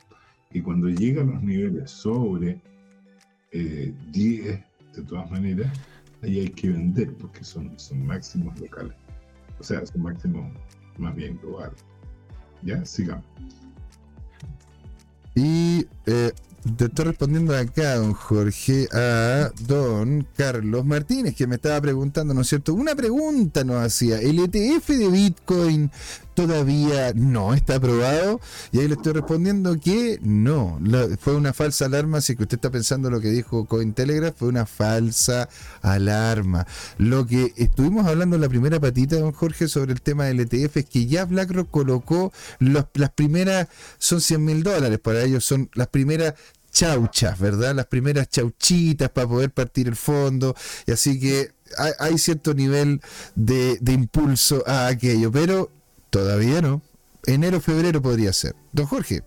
Y 0.51 0.61
cuando 0.61 0.89
llega 0.89 1.21
a 1.21 1.25
los 1.25 1.41
niveles 1.41 1.91
sobre 1.91 2.59
eh, 3.51 3.93
10, 4.11 4.63
de 4.95 5.03
todas 5.03 5.29
maneras, 5.29 5.71
ahí 6.23 6.39
hay 6.39 6.49
que 6.49 6.69
vender 6.69 7.13
porque 7.15 7.43
son, 7.43 7.77
son 7.79 8.05
máximos 8.05 8.59
locales. 8.59 8.95
O 9.59 9.63
sea, 9.63 9.85
son 9.85 10.03
máximos 10.03 10.51
más 10.97 11.15
bien 11.15 11.37
globales. 11.41 11.83
¿Ya? 12.63 12.83
Sigamos. 12.85 13.25
Y 15.35 15.85
eh, 16.05 16.31
te 16.77 16.85
estoy 16.85 17.05
respondiendo 17.05 17.55
acá, 17.55 17.95
don 17.95 18.13
Jorge, 18.13 18.87
a 18.91 19.51
don 19.67 20.27
Carlos 20.35 20.85
Martínez, 20.85 21.35
que 21.35 21.45
me 21.45 21.55
estaba 21.55 21.79
preguntando, 21.79 22.33
¿no 22.33 22.41
es 22.41 22.47
cierto? 22.47 22.73
Una 22.73 22.95
pregunta 22.95 23.63
nos 23.63 23.83
hacía, 23.83 24.19
¿el 24.19 24.39
ETF 24.39 24.87
de 24.87 25.09
Bitcoin 25.09 25.91
todavía 26.35 27.13
no 27.15 27.53
está 27.53 27.75
aprobado? 27.75 28.39
Y 28.71 28.79
ahí 28.79 28.87
le 28.87 28.93
estoy 28.95 29.13
respondiendo 29.13 29.79
que 29.79 30.19
no, 30.21 30.79
fue 31.19 31.35
una 31.35 31.53
falsa 31.53 31.85
alarma, 31.85 32.21
si 32.21 32.35
que 32.35 32.43
usted 32.43 32.57
está 32.57 32.69
pensando 32.69 33.09
lo 33.09 33.19
que 33.21 33.29
dijo 33.29 33.65
Cointelegraph, 33.65 34.35
fue 34.37 34.49
una 34.49 34.65
falsa 34.65 35.49
alarma. 35.81 36.67
Lo 36.97 37.25
que 37.25 37.53
estuvimos 37.57 38.05
hablando 38.05 38.35
en 38.35 38.41
la 38.41 38.49
primera 38.49 38.79
patita, 38.79 39.17
don 39.17 39.31
Jorge, 39.31 39.67
sobre 39.67 39.93
el 39.93 40.01
tema 40.01 40.25
del 40.25 40.41
ETF, 40.41 40.77
es 40.77 40.85
que 40.85 41.05
ya 41.07 41.25
BlackRock 41.25 41.69
colocó 41.71 42.31
los- 42.59 42.85
las 42.93 43.11
primeras, 43.11 43.67
son 43.97 44.21
100 44.21 44.43
mil 44.43 44.61
dólares, 44.63 44.99
para 44.99 45.23
ellos 45.23 45.45
son 45.45 45.69
las 45.73 45.87
primeras 45.87 46.33
chauchas, 46.71 47.39
¿verdad? 47.39 47.73
Las 47.73 47.85
primeras 47.85 48.29
chauchitas 48.29 49.09
para 49.09 49.27
poder 49.27 49.49
partir 49.51 49.87
el 49.87 49.95
fondo. 49.95 50.55
Y 50.85 50.91
así 50.91 51.19
que 51.19 51.51
hay, 51.77 51.91
hay 51.99 52.17
cierto 52.17 52.53
nivel 52.53 52.99
de, 53.35 53.77
de 53.79 53.93
impulso 53.93 54.61
a 54.67 54.87
aquello, 54.87 55.31
pero 55.31 55.71
todavía 56.19 56.61
no. 56.61 56.81
Enero, 57.25 57.59
febrero 57.59 58.01
podría 58.01 58.31
ser. 58.31 58.55
Don 58.71 58.85
Jorge. 58.85 59.21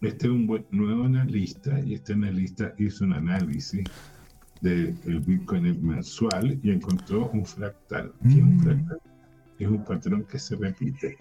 Este 0.00 0.26
es 0.26 0.32
un 0.32 0.48
buen, 0.48 0.66
nuevo 0.72 1.04
analista 1.04 1.78
y 1.80 1.94
este 1.94 2.14
analista 2.14 2.74
hizo 2.76 3.04
un 3.04 3.12
análisis 3.12 3.84
del 4.60 4.96
Bitcoin 5.24 5.86
mensual 5.86 6.58
y 6.60 6.70
encontró 6.72 7.30
un 7.30 7.44
fractal. 7.46 8.12
¿Qué 8.22 8.28
es 8.30 8.34
un 8.34 8.56
Mm. 8.56 8.60
fractal? 8.60 8.98
Es 9.60 9.68
un 9.68 9.84
patrón 9.84 10.24
que 10.24 10.40
se 10.40 10.56
repite. 10.56 11.18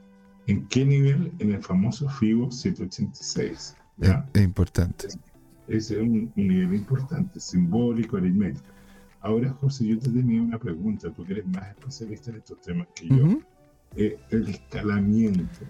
¿En 0.48 0.68
qué 0.68 0.84
nivel? 0.84 1.32
En 1.38 1.52
el 1.52 1.62
famoso 1.62 2.10
FIBO 2.10 2.50
786. 2.50 3.52
Es, 3.52 3.76
¿ya? 3.98 4.28
es 4.34 4.42
importante. 4.42 5.10
Ese 5.68 5.94
es 5.96 6.02
un, 6.02 6.34
un 6.36 6.48
nivel 6.48 6.74
importante, 6.74 7.40
simbólico, 7.40 8.18
aritmético. 8.18 8.66
Ahora, 9.20 9.52
José, 9.62 9.86
yo 9.86 10.00
te 10.00 10.10
tenía 10.10 10.42
una 10.42 10.58
pregunta. 10.58 11.12
Tú 11.12 11.24
que 11.24 11.34
eres 11.34 11.46
más 11.46 11.70
especialista 11.70 12.32
en 12.32 12.38
estos 12.38 12.60
temas 12.62 12.88
que 12.96 13.08
yo. 13.10 13.40
Eh, 13.96 14.18
el 14.30 14.48
escalamiento 14.48 15.66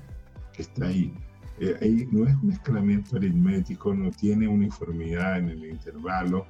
que 0.54 0.62
está 0.62 0.88
ahí, 0.88 1.14
eh, 1.60 1.76
ahí 1.82 2.08
no 2.12 2.28
es 2.28 2.36
un 2.44 2.52
escalamiento 2.52 3.18
aritmético, 3.18 3.94
no 3.94 4.12
tiene 4.12 4.48
uniformidad 4.48 5.40
en 5.40 5.50
el 5.50 5.66
intervalo. 5.66 6.46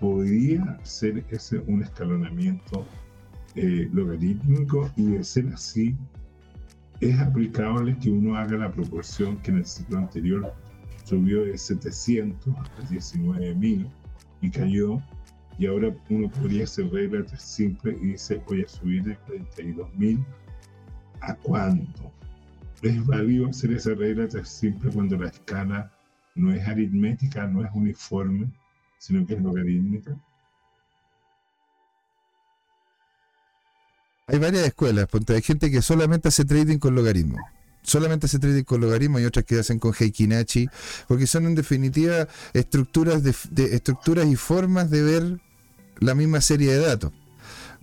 Podría 0.00 0.78
ser 0.82 1.24
ese 1.30 1.58
un 1.60 1.82
escalonamiento 1.82 2.84
eh, 3.56 3.88
logarítmico 3.92 4.90
y 4.96 5.12
de 5.12 5.22
ser 5.22 5.46
así, 5.54 5.96
es 7.00 7.20
aplicable 7.20 7.96
que 7.98 8.10
uno 8.10 8.36
haga 8.36 8.56
la 8.56 8.72
proporción 8.72 9.36
que 9.38 9.52
en 9.52 9.58
el 9.58 9.66
ciclo 9.66 9.98
anterior 9.98 10.52
subió 11.04 11.44
de 11.44 11.56
700 11.56 12.54
a 12.56 12.88
19.000 12.88 13.86
y 14.40 14.50
cayó, 14.50 15.00
y 15.58 15.66
ahora 15.66 15.94
uno 16.10 16.28
podría 16.30 16.64
hacer 16.64 16.90
regla 16.90 17.24
simple 17.38 17.96
y 18.02 18.06
dice 18.06 18.42
voy 18.48 18.62
a 18.62 18.68
subir 18.68 19.04
de 19.04 19.16
42.000 19.18 20.24
a 21.26 21.34
cuánto. 21.34 22.12
Es 22.82 23.04
válido 23.06 23.48
hacer 23.48 23.72
esa 23.72 23.94
regla 23.94 24.28
tres 24.28 24.48
simple 24.48 24.90
cuando 24.90 25.16
la 25.16 25.28
escala 25.28 25.90
no 26.34 26.52
es 26.52 26.66
aritmética, 26.66 27.46
no 27.46 27.64
es 27.64 27.70
uniforme, 27.74 28.48
sino 28.98 29.26
que 29.26 29.34
es 29.34 29.42
logarítmica. 29.42 30.16
Hay 34.26 34.38
varias 34.38 34.66
escuelas, 34.66 35.06
ponte, 35.06 35.34
hay 35.34 35.42
gente 35.42 35.70
que 35.70 35.82
solamente 35.82 36.28
hace 36.28 36.44
trading 36.44 36.78
con 36.78 36.94
logaritmo. 36.94 37.36
Solamente 37.82 38.24
hace 38.24 38.38
trading 38.38 38.64
con 38.64 38.80
logaritmo 38.80 39.20
y 39.20 39.26
otras 39.26 39.44
que 39.44 39.58
hacen 39.58 39.78
con 39.78 39.92
Heikinachi, 39.98 40.68
porque 41.06 41.26
son 41.26 41.44
en 41.44 41.54
definitiva 41.54 42.26
estructuras 42.54 43.22
de- 43.22 43.74
estructuras 43.74 44.26
y 44.26 44.36
formas 44.36 44.90
de 44.90 45.02
ver 45.02 45.40
la 46.00 46.14
misma 46.14 46.40
serie 46.40 46.72
de 46.72 46.78
datos. 46.78 47.12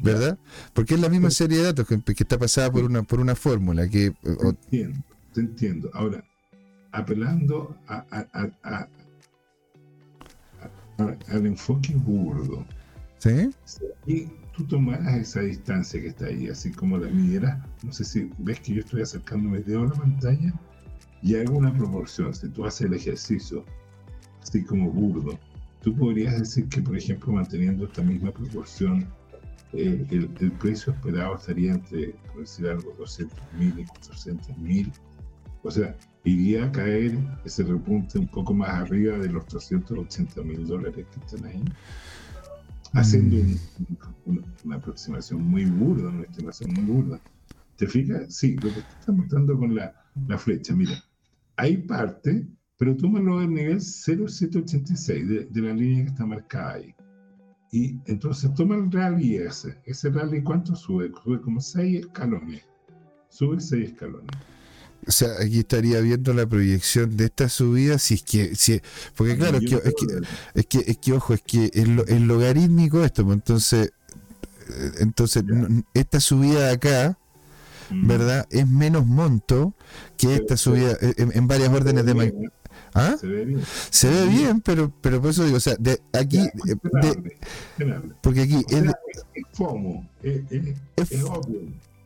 ¿Verdad? 0.01 0.37
Porque 0.73 0.95
es 0.95 0.99
la 0.99 1.09
misma 1.09 1.29
serie 1.31 1.57
de 1.59 1.63
datos 1.65 1.87
que, 1.87 1.99
que 2.01 2.23
está 2.23 2.37
pasada 2.39 2.71
por 2.71 2.83
una 2.83 3.03
por 3.03 3.19
una 3.19 3.35
fórmula 3.35 3.87
que 3.87 4.11
Te 4.11 4.29
o- 4.31 4.49
entiendo, 4.49 4.99
te 5.33 5.41
entiendo. 5.41 5.89
Ahora, 5.93 6.23
apelando 6.91 7.75
a- 7.87 8.05
a- 8.11 8.27
a- 8.33 8.49
a- 8.63 8.87
a- 10.97 11.17
al 11.29 11.45
enfoque 11.45 11.93
burdo, 11.95 12.65
¿sí? 13.19 13.49
y 14.05 14.25
tú 14.55 14.65
tomaras 14.65 15.15
esa 15.15 15.41
distancia 15.41 16.01
que 16.01 16.07
está 16.07 16.25
ahí, 16.25 16.47
así 16.49 16.71
como 16.71 16.97
la 16.97 17.07
midieras, 17.07 17.57
no 17.83 17.91
sé 17.93 18.03
si 18.03 18.29
ves 18.39 18.59
que 18.59 18.73
yo 18.73 18.79
estoy 18.81 19.01
acercándome 19.01 19.59
de 19.59 19.75
a 19.77 19.79
la 19.81 19.91
pantalla 19.91 20.53
y 21.21 21.35
hago 21.35 21.57
una 21.57 21.73
proporción, 21.73 22.33
si 22.33 22.49
tú 22.49 22.65
haces 22.65 22.81
el 22.87 22.93
ejercicio 22.95 23.63
así 24.41 24.63
como 24.63 24.89
burdo, 24.91 25.39
tú 25.81 25.95
podrías 25.95 26.37
decir 26.39 26.67
que, 26.67 26.81
por 26.81 26.97
ejemplo, 26.97 27.31
manteniendo 27.33 27.85
esta 27.85 28.01
misma 28.01 28.31
proporción, 28.31 29.07
eh, 29.73 30.05
el, 30.09 30.29
el 30.39 30.51
precio 30.53 30.93
esperado 30.93 31.35
estaría 31.35 31.71
entre, 31.73 32.15
por 32.31 32.41
decir 32.41 32.67
algo, 32.67 32.93
200 32.97 33.37
mil 33.57 33.79
y 33.79 33.85
400 33.85 34.57
mil. 34.57 34.91
O 35.63 35.71
sea, 35.71 35.95
iría 36.23 36.65
a 36.65 36.71
caer 36.71 37.17
ese 37.45 37.63
repunte 37.63 38.17
un 38.19 38.27
poco 38.27 38.53
más 38.53 38.69
arriba 38.69 39.17
de 39.17 39.29
los 39.29 39.47
380 39.47 40.41
mil 40.43 40.65
dólares 40.67 41.05
que 41.11 41.19
están 41.19 41.45
ahí 41.45 41.61
haciendo 42.93 43.37
un- 43.37 43.59
un- 44.25 44.45
una 44.65 44.75
aproximación 44.75 45.41
muy 45.43 45.65
burda, 45.65 46.09
una 46.09 46.23
estimación 46.23 46.73
muy 46.73 46.83
burda. 46.83 47.21
¿Te 47.77 47.87
fijas? 47.87 48.35
Sí, 48.35 48.57
lo 48.57 48.73
que 48.73 48.79
está 48.79 49.11
mostrando 49.11 49.57
con 49.57 49.73
la, 49.75 49.93
la 50.27 50.37
flecha, 50.37 50.75
mira, 50.75 51.01
hay 51.55 51.77
parte, 51.77 52.45
pero 52.77 52.95
tómalo 52.97 53.39
del 53.39 53.53
nivel 53.53 53.79
0786, 53.81 55.27
de, 55.27 55.45
de 55.45 55.61
la 55.61 55.73
línea 55.73 56.03
que 56.03 56.09
está 56.09 56.25
marcada 56.25 56.73
ahí. 56.73 56.93
Y 57.71 57.97
entonces 58.05 58.53
toma 58.53 58.75
el 58.75 58.91
rally 58.91 59.35
ese. 59.37 59.77
Ese 59.85 60.09
rally, 60.09 60.43
¿cuánto 60.43 60.75
sube? 60.75 61.11
Sube 61.23 61.39
como 61.41 61.61
6 61.61 62.01
escalones. 62.01 62.63
Sube 63.29 63.59
6 63.61 63.91
escalones. 63.91 64.29
O 65.07 65.11
sea, 65.11 65.29
aquí 65.39 65.59
estaría 65.59 65.99
viendo 66.01 66.33
la 66.33 66.45
proyección 66.45 67.15
de 67.17 67.25
esta 67.25 67.49
subida, 67.49 67.97
si 67.97 68.15
es 68.15 68.23
que, 68.23 68.55
si, 68.55 68.81
porque 69.15 69.35
claro, 69.35 69.57
es 69.57 69.63
que, 69.69 69.75
es 69.77 69.95
que, 69.95 70.05
es 70.53 70.65
que, 70.67 70.91
es 70.91 70.97
que, 70.99 71.13
ojo, 71.13 71.33
es 71.33 71.41
que 71.41 71.71
es, 71.73 71.87
lo- 71.87 72.05
es 72.05 72.21
logarítmico 72.21 73.03
esto, 73.03 73.23
pues, 73.25 73.35
entonces, 73.37 73.93
eh, 74.69 74.91
entonces 74.99 75.43
esta 75.95 76.19
subida 76.19 76.67
de 76.67 76.71
acá. 76.73 77.17
¿verdad? 77.93 78.47
Es 78.51 78.65
menos 78.69 79.05
monto 79.05 79.73
que 80.15 80.35
esta 80.35 80.55
subida 80.55 80.91
eh, 81.01 81.13
en, 81.17 81.31
en 81.35 81.45
varias 81.47 81.67
órdenes 81.73 82.05
de 82.05 82.13
magnitud. 82.13 82.53
¿Ah? 82.93 83.15
Se 83.19 83.27
ve 83.27 83.45
bien. 83.45 83.61
Se 83.89 84.09
ve 84.09 84.25
bien, 84.27 84.61
pero, 84.61 84.91
pero 85.01 85.21
por 85.21 85.29
eso 85.31 85.43
digo, 85.45 85.57
o 85.57 85.61
sea, 85.61 85.75
de 85.79 86.01
aquí, 86.13 86.37
Ya, 86.37 86.43
de- 86.63 86.73
esperable. 86.73 87.37
porque 88.21 88.41
aquí 88.41 88.55
O 88.65 88.69
sea, 88.69 88.79
es, 88.79 88.85
es 89.33 89.43
FOMO, 89.53 90.07
es, 90.23 90.41
es, 90.49 91.11
es- 91.11 91.23
obvio. 91.23 91.59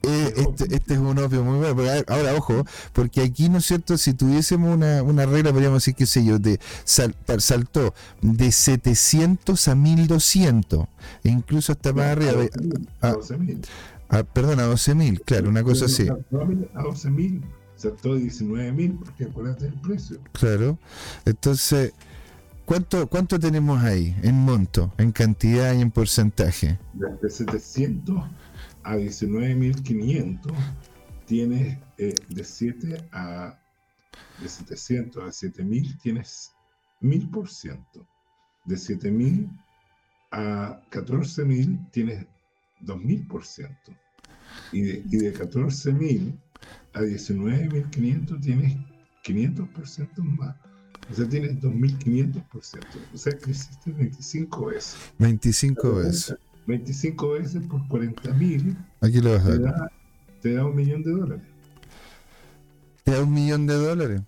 Eh, 0.08 0.34
este, 0.38 0.76
este, 0.76 0.94
es 0.94 1.00
un 1.00 1.18
opio 1.18 1.44
muy 1.44 1.58
bueno. 1.74 2.04
ahora, 2.10 2.36
ojo, 2.36 2.64
porque 2.94 3.22
aquí, 3.24 3.50
¿no 3.50 3.58
es 3.58 3.66
cierto? 3.66 3.98
Si 3.98 4.14
tuviésemos 4.14 4.72
una, 4.76 5.02
una 5.02 5.26
regla, 5.26 5.52
podríamos 5.52 5.78
decir, 5.82 5.96
qué 5.96 6.06
sé 6.06 6.24
yo, 6.24 6.38
de 6.38 6.60
saltó 6.84 7.96
de 8.22 8.52
700 8.52 9.68
a 9.68 9.74
1200, 9.74 10.86
e 11.24 11.30
incluso 11.30 11.72
hasta 11.72 11.92
más 11.92 12.06
arriba. 12.06 12.34
A, 13.02 13.14
12.000. 13.14 13.66
Ah, 14.10 14.22
perdón, 14.24 14.60
a 14.60 14.68
12.000, 14.68 15.22
claro, 15.26 15.50
una 15.50 15.64
cosa 15.64 15.86
así. 15.86 16.08
A 16.08 16.14
12.000, 16.84 17.42
saltó 17.90 18.16
de 18.16 18.22
19.000, 18.22 19.00
porque 19.00 19.26
acuérdate 19.26 19.68
el 19.68 19.74
precio. 19.82 20.20
Claro, 20.34 20.78
entonces 21.26 21.94
¿Cuánto, 22.66 23.08
¿Cuánto 23.08 23.40
tenemos 23.40 23.84
ahí 23.84 24.16
en 24.24 24.40
monto, 24.40 24.92
en 24.98 25.12
cantidad 25.12 25.72
y 25.76 25.82
en 25.82 25.92
porcentaje? 25.92 26.80
Desde 26.94 27.30
700 27.30 28.24
a 28.82 28.96
19.500 28.96 30.52
tienes 31.28 31.78
eh, 32.00 32.16
de 32.28 32.44
7 32.44 33.08
a 33.12 33.60
de 34.42 34.50
700 34.50 35.24
a 35.24 35.28
7.000 35.28 36.02
tienes 36.02 36.54
1000%. 37.02 37.86
De 38.66 38.76
7.000 38.76 39.48
a 40.32 40.82
14.000 40.90 41.92
tienes 41.92 42.26
2.000%. 42.82 43.78
Y 44.72 44.82
de, 44.82 45.04
y 45.06 45.18
de 45.18 45.34
14.000 45.36 46.36
a 46.96 47.02
19.500 47.02 48.42
tienes 48.42 48.78
500% 49.24 50.18
más. 50.38 50.56
O 51.12 51.14
sea, 51.14 51.28
tienes 51.28 51.60
2.500%. 51.62 52.44
O 53.14 53.18
sea, 53.18 53.38
creciste 53.38 53.92
25 53.92 54.66
veces. 54.68 54.98
25 55.20 55.96
veces. 55.96 56.36
25 56.66 57.32
veces 57.32 57.64
por 57.68 57.82
40.000. 57.88 58.76
Aquí 59.02 59.22
lo 59.22 59.34
vas 59.34 59.46
a 59.46 59.50
ver. 59.50 59.74
Te 60.42 60.54
da 60.54 60.66
un 60.66 60.76
millón 60.76 61.04
de 61.04 61.12
dólares. 61.12 61.46
¿Te 63.04 63.12
da 63.12 63.24
un 63.24 63.34
millón 63.34 63.68
de 63.68 63.74
dólares? 63.76 64.22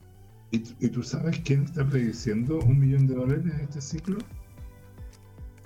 ¿Y, 0.52 0.58
¿Y, 0.80 0.90
tú 0.90 1.04
sabes 1.04 1.40
quién 1.44 1.64
está 1.64 1.88
prediciendo 1.88 2.60
un 2.60 2.80
millón 2.80 3.08
de 3.08 3.16
dólares 3.16 3.46
en 3.46 3.62
este 3.62 3.82
ciclo? 3.82 4.18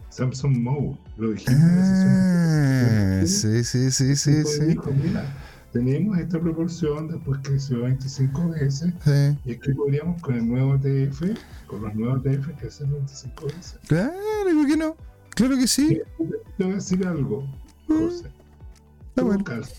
Samsung 0.09 0.57
Mo. 0.57 0.99
Lo 1.17 1.31
dijimos. 1.31 1.61
Ah, 1.61 3.21
sí, 3.25 3.63
sí, 3.63 3.91
sí, 3.91 4.15
sí. 4.15 4.43
sí. 4.43 4.65
Dijo, 4.65 4.91
mira, 4.91 5.25
tenemos 5.71 6.17
esta 6.17 6.39
proporción, 6.39 7.07
después 7.07 7.39
creció 7.43 7.81
25 7.81 8.49
veces, 8.49 8.93
y 9.45 9.51
es 9.51 9.59
que 9.59 9.73
podríamos 9.73 10.21
con 10.21 10.35
el 10.35 10.47
nuevo 10.47 10.77
TF, 10.77 11.37
con 11.67 11.83
los 11.83 11.95
nuevos 11.95 12.23
TF, 12.23 12.59
crecer 12.59 12.87
25 12.87 13.45
veces. 13.45 13.79
Claro, 13.87 14.13
¿por 14.43 14.67
qué 14.67 14.77
no? 14.77 14.95
Claro 15.29 15.57
que 15.57 15.67
sí. 15.67 16.01
Te 16.57 16.63
voy 16.63 16.73
a 16.73 16.75
decir 16.75 17.07
algo, 17.07 17.47
mm. 17.87 17.99
José. 17.99 18.25
todo 19.15 19.25
bueno. 19.27 19.43
calza, 19.43 19.75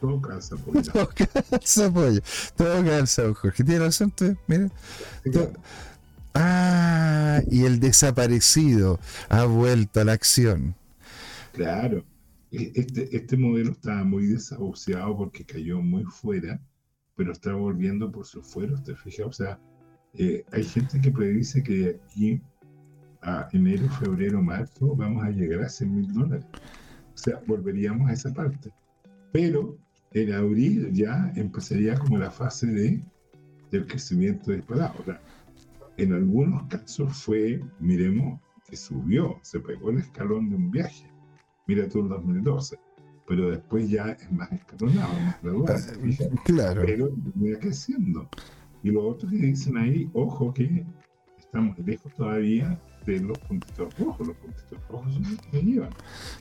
todo 0.00 0.20
calza, 0.20 0.56
pollo. 0.64 0.82
Todo 0.82 1.08
calza, 1.08 1.92
pollo. 1.92 2.20
Todo 2.56 2.84
calza, 2.84 3.22
Jorge. 3.34 3.64
Tiene 3.64 3.84
razón, 3.84 4.10
tú, 4.10 4.36
mira. 4.48 4.70
Ah, 6.34 7.40
y 7.50 7.64
el 7.64 7.80
desaparecido 7.80 8.98
ha 9.28 9.44
vuelto 9.44 10.00
a 10.00 10.04
la 10.04 10.12
acción. 10.12 10.74
Claro. 11.52 12.04
E-, 12.50 12.72
este, 12.74 13.14
este 13.14 13.36
modelo 13.36 13.72
estaba 13.72 14.04
muy 14.04 14.26
desahuciado 14.26 15.16
porque 15.16 15.44
cayó 15.44 15.80
muy 15.80 16.04
fuera, 16.04 16.60
pero 17.16 17.32
está 17.32 17.52
volviendo 17.54 18.10
por 18.10 18.26
sus 18.26 18.46
fueros, 18.46 18.82
¿te 18.84 18.94
fijas? 18.94 19.26
O 19.26 19.32
sea, 19.32 19.60
eh, 20.14 20.44
hay 20.52 20.64
gente 20.64 21.00
que 21.00 21.10
predice 21.10 21.62
que 21.62 22.00
aquí 22.04 22.40
a 23.22 23.48
enero, 23.52 23.88
febrero, 24.00 24.40
marzo 24.42 24.94
vamos 24.94 25.24
a 25.24 25.30
llegar 25.30 25.62
a 25.62 25.68
100 25.68 25.94
mil 25.94 26.12
dólares. 26.12 26.46
O 27.14 27.18
sea, 27.18 27.40
volveríamos 27.46 28.08
a 28.08 28.12
esa 28.12 28.32
parte. 28.32 28.72
Pero 29.32 29.76
en 30.12 30.32
abril 30.32 30.92
ya 30.92 31.32
empezaría 31.34 31.98
como 31.98 32.18
la 32.18 32.30
fase 32.30 32.68
de, 32.68 33.02
del 33.70 33.86
crecimiento 33.86 34.52
disparado. 34.52 34.94
O 35.06 35.14
en 35.96 36.12
algunos 36.12 36.62
casos 36.68 37.12
fue, 37.24 37.60
miremos, 37.80 38.40
que 38.68 38.76
subió, 38.76 39.38
se 39.42 39.58
pegó 39.58 39.90
el 39.90 39.98
escalón 39.98 40.48
de 40.48 40.56
un 40.56 40.70
viaje 40.70 41.10
mira 41.68 41.88
tú 41.88 42.00
el 42.00 42.08
2012, 42.08 42.78
pero 43.28 43.50
después 43.50 43.88
ya 43.88 44.10
es 44.10 44.32
más 44.32 44.50
escalonado, 44.50 45.12
más 45.20 45.42
gradual. 45.42 45.76
Ah, 45.76 46.42
claro. 46.44 46.82
Pero 46.84 47.10
mira 47.34 47.58
creciendo. 47.60 48.28
Y 48.82 48.90
lo 48.90 49.06
otro 49.06 49.28
que 49.28 49.36
dicen 49.36 49.76
ahí, 49.76 50.10
ojo 50.14 50.52
que 50.52 50.84
estamos 51.38 51.78
lejos 51.78 52.12
todavía 52.14 52.80
de 53.12 53.20
los 53.20 53.38
puntitos 53.38 53.98
rojos. 53.98 54.26
Los 54.26 54.36
puntitos 54.36 54.78
rojos 54.88 55.12
son 55.14 55.36
que. 55.50 55.88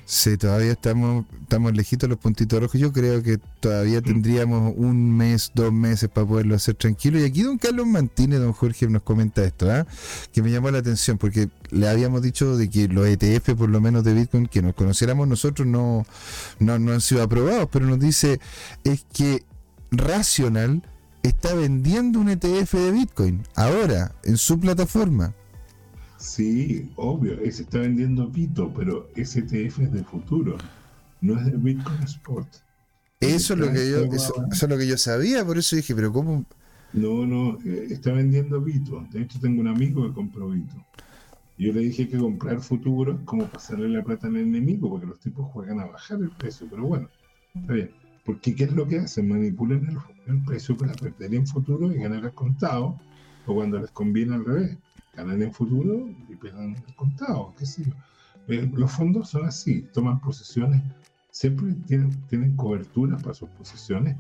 Sí, 0.06 0.38
todavía 0.38 0.72
estamos, 0.72 1.26
estamos 1.42 1.76
lejitos 1.76 2.10
los 2.10 2.18
puntitos 2.18 2.62
rojos. 2.62 2.80
Yo 2.80 2.92
creo 2.92 3.24
que 3.24 3.40
todavía 3.60 4.02
tendríamos 4.02 4.74
un 4.76 5.16
mes, 5.16 5.52
dos 5.54 5.72
meses 5.72 6.10
para 6.10 6.28
poderlo 6.28 6.56
hacer 6.56 6.76
tranquilo. 6.76 7.20
Y 7.20 7.24
aquí 7.24 7.44
don 7.44 7.58
Carlos 7.58 7.88
Mantine, 7.88 8.38
don 8.38 8.54
Jorge, 8.54 8.88
nos 8.88 9.04
comenta 9.04 9.44
esto, 9.44 9.72
¿ah? 9.72 9.86
que 10.34 10.42
me 10.42 10.52
llamó 10.52 10.72
la 10.72 10.80
atención 10.80 11.18
porque 11.18 11.50
le 11.72 11.88
habíamos 11.88 12.22
dicho 12.22 12.58
de 12.58 12.70
que 12.70 12.88
los 12.88 13.08
ETF, 13.08 13.56
por 13.56 13.70
lo 13.70 13.82
menos 13.82 14.04
de 14.04 14.14
Bitcoin, 14.14 14.48
que 14.48 14.62
nos 14.62 14.76
conociéramos 14.76 15.28
nosotros, 15.28 15.68
no, 15.68 16.06
no, 16.60 16.80
no 16.80 16.94
han 16.94 17.02
sido 17.02 17.24
aprobados, 17.24 17.70
pero 17.72 17.86
nos 17.86 18.00
dice 18.00 18.40
es 18.84 19.06
que 19.14 19.44
Rational 19.92 20.84
está 21.24 21.54
vendiendo 21.54 22.20
un 22.20 22.30
ETF 22.30 22.74
de 22.74 22.92
Bitcoin 22.92 23.44
ahora 23.56 24.14
en 24.24 24.38
su 24.38 24.60
plataforma. 24.60 25.34
Sí, 26.18 26.92
obvio, 26.96 27.38
se 27.40 27.62
está 27.62 27.80
vendiendo 27.80 28.32
Pito, 28.32 28.74
pero 28.74 29.08
ese 29.16 29.40
ETF 29.40 29.80
es 29.80 29.92
de 29.92 30.04
futuro, 30.04 30.58
no 31.22 31.40
es 31.40 31.46
de 31.46 31.52
Bitcoin 31.52 32.02
Sport. 32.04 32.48
Eso 33.20 33.54
es, 33.54 33.60
lo 33.60 33.72
que 33.72 33.90
yo, 33.90 34.04
eso, 34.14 34.34
es 34.52 34.70
lo 34.70 34.78
que 34.78 34.88
yo 34.88 34.98
sabía, 34.98 35.46
por 35.46 35.58
eso 35.58 35.76
dije, 35.76 35.96
pero 35.96 36.12
¿cómo? 36.12 36.46
No, 36.94 37.26
no, 37.26 37.58
eh, 37.66 37.88
está 37.90 38.12
vendiendo 38.12 38.62
Vito. 38.62 39.06
De 39.12 39.22
hecho, 39.22 39.40
tengo 39.40 39.62
un 39.62 39.68
amigo 39.68 40.08
que 40.08 40.14
compró 40.14 40.50
Vito. 40.50 40.76
Yo 41.58 41.74
le 41.74 41.82
dije 41.82 42.08
que 42.08 42.18
comprar 42.18 42.62
futuro 42.62 43.14
es 43.14 43.20
como 43.26 43.46
pasarle 43.48 43.90
la 43.90 44.04
plata 44.04 44.28
al 44.28 44.38
enemigo, 44.38 44.90
porque 44.90 45.08
los 45.08 45.20
tipos 45.20 45.48
juegan 45.52 45.80
a 45.80 45.86
bajar 45.86 46.20
el 46.20 46.30
precio, 46.30 46.68
pero 46.70 46.84
bueno, 46.84 47.10
está 47.56 47.74
bien. 47.74 47.92
Porque 48.24 48.56
¿qué 48.56 48.66
es 48.66 48.72
lo 48.74 48.88
que 48.88 49.00
hacen? 49.00 49.28
Manipulan 49.28 49.88
el, 49.88 49.98
el 50.34 50.44
precio 50.46 50.78
para 50.78 50.94
perder 50.94 51.34
en 51.34 51.48
futuro 51.48 51.92
y 51.92 51.98
ganar 51.98 52.26
al 52.26 52.34
contado, 52.34 53.00
o 53.48 53.56
cuando 53.56 53.80
les 53.80 53.90
conviene 53.92 54.36
al 54.36 54.46
revés 54.46 54.78
ganan 55.16 55.42
en 55.42 55.52
futuro 55.52 56.10
y 56.30 56.36
pierden 56.36 56.76
el 56.88 56.96
contado, 56.96 57.54
qué 57.58 57.66
sé 57.66 57.86
yo. 57.86 57.92
Eh, 58.48 58.70
los 58.74 58.92
fondos 58.92 59.30
son 59.30 59.46
así, 59.46 59.82
toman 59.94 60.22
posiciones, 60.22 60.82
siempre 61.32 61.74
tienen, 61.88 62.12
tienen 62.28 62.56
coberturas 62.56 63.22
para 63.22 63.34
sus 63.34 63.50
posiciones 63.50 64.16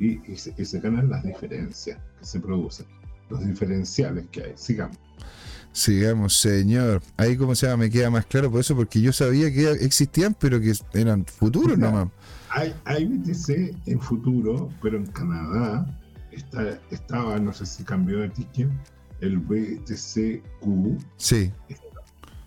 y, 0.00 0.18
se, 0.36 0.80
ganan 0.80 1.10
las 1.10 1.22
diferencias 1.22 1.98
que 2.18 2.24
se 2.24 2.40
producen, 2.40 2.86
los 3.28 3.44
diferenciales 3.46 4.26
que 4.30 4.42
hay. 4.42 4.52
Sigamos. 4.56 4.96
Sigamos, 5.72 6.40
señor. 6.40 7.02
Ahí, 7.16 7.36
como 7.36 7.54
se 7.54 7.66
llama? 7.66 7.84
Me 7.84 7.90
queda 7.90 8.10
más 8.10 8.26
claro 8.26 8.50
por 8.50 8.60
eso, 8.60 8.74
porque 8.74 9.00
yo 9.00 9.12
sabía 9.12 9.52
que 9.52 9.70
existían, 9.72 10.34
pero 10.38 10.60
que 10.60 10.72
eran 10.94 11.24
futuros 11.26 11.78
nomás. 11.78 12.08
Hay, 12.50 12.74
hay 12.84 13.04
BTC 13.04 13.86
en 13.86 14.00
futuro, 14.00 14.70
pero 14.80 14.96
en 14.96 15.06
Canadá 15.06 15.86
está, 16.38 16.78
estaba, 16.90 17.38
no 17.38 17.52
sé 17.52 17.66
si 17.66 17.84
cambió 17.84 18.20
de 18.20 18.30
ticket, 18.30 18.68
el 19.20 19.38
BTCQ. 19.38 21.00
Sí. 21.16 21.52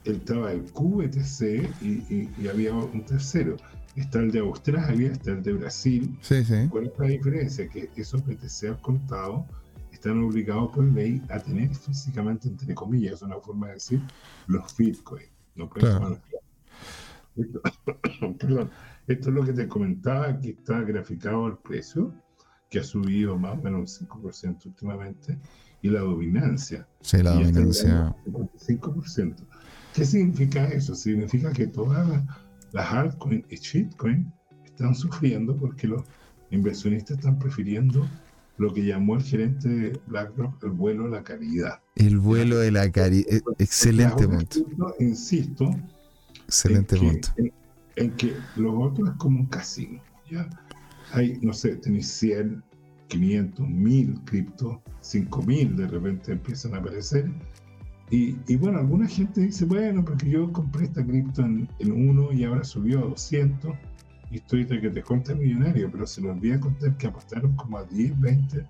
Estaba 0.04 0.52
el 0.52 0.64
QBTC 0.72 1.82
y, 1.82 2.30
y, 2.38 2.48
había 2.48 2.74
un 2.74 3.06
tercero. 3.06 3.58
Está 3.96 4.20
el 4.20 4.32
de 4.32 4.40
Australia, 4.40 5.12
está 5.12 5.32
el 5.32 5.44
de 5.44 5.54
Brasil. 5.54 6.18
Sí, 6.22 6.44
sí. 6.44 6.68
¿Cuál 6.70 6.88
es 6.88 6.94
la 6.98 7.08
diferencia? 7.08 7.68
Que 7.68 7.90
esos 7.96 8.26
BTC 8.26 8.70
al 8.70 8.82
contado 8.82 9.46
están 9.92 10.24
obligados 10.24 10.72
por 10.72 10.84
ley 10.84 11.22
a 11.30 11.40
tener 11.40 11.76
físicamente, 11.76 12.48
entre 12.48 12.74
comillas, 12.74 13.16
es 13.16 13.22
una 13.22 13.40
forma 13.40 13.68
de 13.68 13.74
decir, 13.76 14.02
los 14.48 14.76
Bitcoin. 14.76 15.26
No 15.56 15.70
claro. 15.70 16.20
esto, 17.36 17.62
perdón, 18.40 18.72
esto 19.08 19.30
es 19.30 19.36
lo 19.36 19.44
que 19.44 19.54
te 19.54 19.68
comentaba, 19.68 20.30
aquí 20.30 20.50
está 20.52 20.82
graficado 20.82 21.48
el 21.48 21.58
precio, 21.58 22.14
que 22.72 22.80
ha 22.80 22.84
subido 22.84 23.38
más 23.38 23.60
o 23.60 23.62
menos 23.62 24.02
un 24.02 24.08
5% 24.08 24.66
últimamente 24.66 25.38
y 25.82 25.90
la 25.90 26.00
dominancia. 26.00 26.88
Sí, 27.02 27.22
la 27.22 27.34
dominancia. 27.34 28.16
5%. 28.26 29.36
¿Qué 29.94 30.06
significa 30.06 30.66
eso? 30.70 30.96
Significa 30.96 31.52
que 31.52 31.68
todas 31.68 32.24
las 32.72 32.94
altcoins 32.94 33.46
y 33.50 33.58
shitcoins 33.58 34.26
están 34.64 34.96
sufriendo 34.96 35.56
porque 35.58 35.86
los 35.86 36.04
inversionistas 36.50 37.18
están 37.18 37.38
prefiriendo 37.38 38.08
lo 38.58 38.74
que 38.74 38.86
llamó 38.86 39.16
el 39.16 39.24
gerente 39.24 39.68
de 39.68 40.02
BlackRock 40.08 40.64
el 40.64 40.72
vuelo 40.72 41.06
de 41.06 41.10
la 41.10 41.24
caridad. 41.24 41.82
El 41.96 42.20
vuelo 42.20 42.58
de 42.58 42.72
la 42.72 42.90
caridad. 42.90 43.28
E, 43.30 43.42
excelente 43.60 44.26
punto. 44.26 44.60
Insisto. 45.00 45.76
Excelente 46.46 46.96
punto. 46.96 47.30
En, 47.98 48.12
que 48.12 48.34
los 48.56 48.74
otros 48.78 49.10
es 49.10 49.16
como 49.18 49.42
un 49.42 49.48
casino. 49.48 50.02
¿ya? 50.30 50.48
Hay, 51.14 51.40
no 51.42 51.54
sé, 51.54 51.76
tenéis 51.78 52.08
100, 52.08 52.64
500, 53.08 53.68
1000 53.68 54.22
criptos, 54.26 54.78
5000 55.02 55.76
de 55.76 55.88
repente 55.88 56.32
empiezan 56.32 56.76
a 56.76 56.78
aparecer. 56.78 57.30
Y, 58.10 58.36
y, 58.48 58.56
bueno, 58.58 58.80
alguna 58.80 59.08
gente 59.08 59.42
dice, 59.42 59.66
bueno, 59.66 60.04
porque 60.04 60.30
yo 60.30 60.52
compré 60.52 60.86
esta 60.86 61.06
cripto 61.06 61.44
en, 61.44 61.68
en 61.80 62.10
uno 62.10 62.34
y 62.34 62.44
ahora 62.44 62.64
subió 62.64 63.00
a 63.00 63.04
200 63.04 63.74
historia 64.32 64.80
que 64.80 64.90
te 64.90 65.04
cuenta 65.04 65.36
millonario, 65.36 65.92
pero 65.92 66.08
se 66.08 66.22
lo 66.22 66.32
olvida 66.32 66.60
contar 66.60 66.96
que 66.98 67.08
apostaron 67.08 67.56
como 67.56 67.78
a 67.78 67.84
10, 67.84 68.20
20 68.20 68.66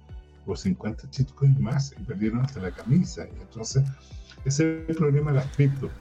o 0.46 0.56
50 0.56 1.08
shitcoins 1.12 1.60
más 1.60 1.94
y 2.00 2.04
perdieron 2.04 2.42
hasta 2.42 2.62
la 2.62 2.72
camisa. 2.72 3.28
Y 3.28 3.42
entonces, 3.42 3.84
ese 4.46 4.84
es 4.84 4.90
el 4.90 4.96
problema 4.96 5.32
de 5.32 5.38
las 5.38 5.56
criptos. 5.56 5.92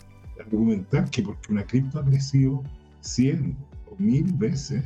Argumentar 0.40 1.08
que 1.10 1.22
porque 1.22 1.52
una 1.52 1.64
cripto 1.64 2.00
ha 2.00 2.04
crecido 2.04 2.62
100 3.00 3.56
o 3.90 3.96
1000 3.98 4.32
veces 4.34 4.84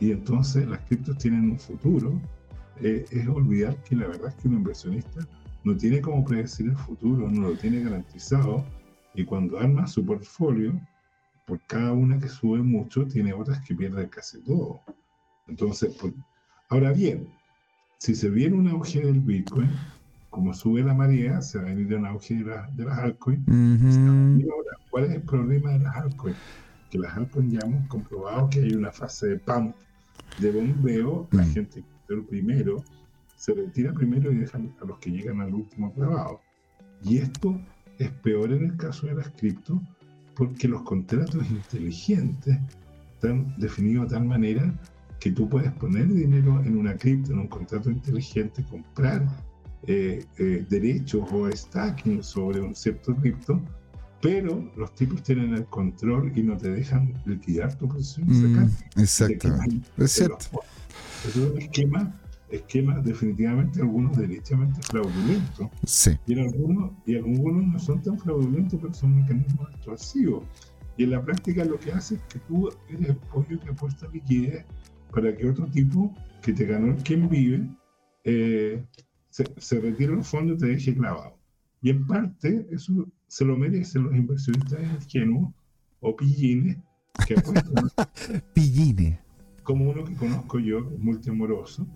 y 0.00 0.12
entonces 0.12 0.66
las 0.66 0.80
criptos 0.80 1.18
tienen 1.18 1.50
un 1.50 1.58
futuro, 1.58 2.20
eh, 2.80 3.04
es 3.10 3.28
olvidar 3.28 3.76
que 3.84 3.94
la 3.94 4.08
verdad 4.08 4.28
es 4.28 4.34
que 4.36 4.48
un 4.48 4.54
inversionista 4.54 5.20
no 5.62 5.76
tiene 5.76 6.00
como 6.00 6.24
predecir 6.24 6.70
el 6.70 6.76
futuro, 6.76 7.30
no 7.30 7.50
lo 7.50 7.56
tiene 7.56 7.82
garantizado 7.82 8.64
y 9.14 9.24
cuando 9.24 9.58
arma 9.58 9.86
su 9.86 10.04
portfolio, 10.04 10.80
por 11.44 11.60
cada 11.66 11.92
una 11.92 12.18
que 12.18 12.28
sube 12.28 12.62
mucho, 12.62 13.06
tiene 13.06 13.34
otras 13.34 13.60
que 13.66 13.74
pierden 13.74 14.08
casi 14.08 14.40
todo. 14.42 14.80
Entonces, 15.48 15.94
pues, 16.00 16.14
ahora 16.68 16.92
bien, 16.92 17.28
si 17.98 18.14
se 18.14 18.30
viene 18.30 18.56
un 18.56 18.68
auge 18.68 19.00
del 19.00 19.20
Bitcoin, 19.20 19.68
como 20.30 20.54
sube 20.54 20.82
la 20.82 20.94
marea, 20.94 21.42
se 21.42 21.58
va 21.58 21.64
a 21.64 21.66
venir 21.66 21.94
un 21.94 22.06
auge 22.06 22.36
de, 22.36 22.56
de 22.72 22.84
las 22.84 22.98
altcoins. 22.98 23.46
Ujú. 23.48 24.38
Y 24.38 24.48
ahora, 24.48 24.70
¿cuál 24.90 25.04
es 25.04 25.10
el 25.10 25.22
problema 25.22 25.72
de 25.72 25.80
las 25.80 25.96
altcoins? 25.96 26.38
Que 26.88 26.98
las 26.98 27.16
altcoins 27.16 27.52
ya 27.52 27.66
hemos 27.66 27.86
comprobado 27.88 28.48
que 28.48 28.60
hay 28.60 28.74
una 28.74 28.92
fase 28.92 29.26
de 29.26 29.38
pump, 29.38 29.74
de 30.38 30.50
bombeo, 30.50 31.28
la 31.32 31.42
Mm. 31.44 31.52
gente 31.52 31.84
que 32.06 32.14
el 32.14 32.24
primero 32.24 32.82
se 33.36 33.54
retira 33.54 33.92
primero 33.92 34.30
y 34.32 34.36
dejan 34.36 34.74
a 34.82 34.84
los 34.84 34.98
que 34.98 35.10
llegan 35.10 35.40
al 35.40 35.54
último 35.54 35.92
clavado. 35.94 36.40
Y 37.02 37.18
esto 37.18 37.58
es 37.98 38.10
peor 38.10 38.52
en 38.52 38.64
el 38.64 38.76
caso 38.76 39.06
de 39.06 39.14
las 39.14 39.28
cripto, 39.30 39.80
porque 40.36 40.68
los 40.68 40.82
contratos 40.82 41.50
inteligentes 41.50 42.58
están 43.14 43.54
definidos 43.58 44.10
de 44.10 44.16
tal 44.16 44.26
manera 44.26 44.74
que 45.18 45.30
tú 45.32 45.48
puedes 45.48 45.72
poner 45.72 46.08
dinero 46.08 46.62
en 46.64 46.78
una 46.78 46.96
cripto, 46.96 47.32
en 47.32 47.40
un 47.40 47.48
contrato 47.48 47.90
inteligente, 47.90 48.64
comprar 48.64 49.26
eh, 49.86 50.24
eh, 50.38 50.64
derechos 50.68 51.26
o 51.32 51.50
stacking 51.50 52.22
sobre 52.22 52.60
un 52.60 52.74
cierto 52.74 53.14
cripto, 53.16 53.60
pero 54.20 54.70
los 54.76 54.94
tipos 54.94 55.22
tienen 55.22 55.54
el 55.54 55.64
control 55.66 56.32
y 56.36 56.42
no 56.42 56.56
te 56.56 56.70
dejan 56.70 57.14
liquidar 57.24 57.76
tu 57.78 57.88
posición 57.88 58.28
Mm, 58.28 59.00
exactamente. 59.00 59.88
Es 59.96 60.12
cierto. 60.12 60.46
Es 61.26 61.36
un 61.36 61.58
esquema, 61.58 62.20
esquema 62.50 63.00
definitivamente 63.00 63.80
algunos 63.80 64.16
derechamente 64.16 64.80
fraudulentos. 64.82 65.68
Sí. 65.84 66.18
Y, 66.26 66.34
en 66.34 66.40
algunos, 66.40 66.92
y 67.06 67.16
algunos 67.16 67.66
no 67.66 67.78
son 67.78 68.02
tan 68.02 68.18
fraudulentos, 68.18 68.78
pero 68.80 68.92
son 68.92 69.16
mecanismos 69.16 69.70
extorsivos. 69.74 70.44
Y 70.96 71.04
en 71.04 71.10
la 71.12 71.24
práctica 71.24 71.64
lo 71.64 71.78
que 71.78 71.92
hace 71.92 72.16
es 72.16 72.20
que 72.22 72.38
tú 72.40 72.68
eres 72.88 73.08
el 73.08 73.16
pollo 73.16 73.58
que 73.58 73.70
apuesta 73.70 74.06
liquidez 74.12 74.66
para 75.12 75.34
que 75.34 75.48
otro 75.48 75.66
tipo 75.66 76.14
que 76.42 76.52
te 76.52 76.66
ganó 76.66 76.92
el 76.92 77.02
quien 77.02 77.28
vive 77.28 77.66
eh, 78.24 78.84
se, 79.30 79.44
se 79.56 79.80
retire 79.80 80.14
los 80.14 80.28
fondos 80.28 80.56
y 80.56 80.60
te 80.60 80.66
deje 80.66 80.94
clavado. 80.94 81.38
Y 81.80 81.90
en 81.90 82.06
parte 82.06 82.66
eso 82.70 83.06
se 83.30 83.44
lo 83.44 83.56
merecen 83.56 84.02
los 84.02 84.16
inversionistas 84.16 84.80
ingenuos 84.82 85.54
o 86.00 86.16
pillines 86.16 86.76
que 87.28 87.34
apuestan 87.34 87.88
Pilline. 88.54 89.20
como 89.62 89.88
uno 89.90 90.04
que 90.04 90.14
conozco 90.16 90.58
yo, 90.58 90.80
multiamoroso. 90.98 91.86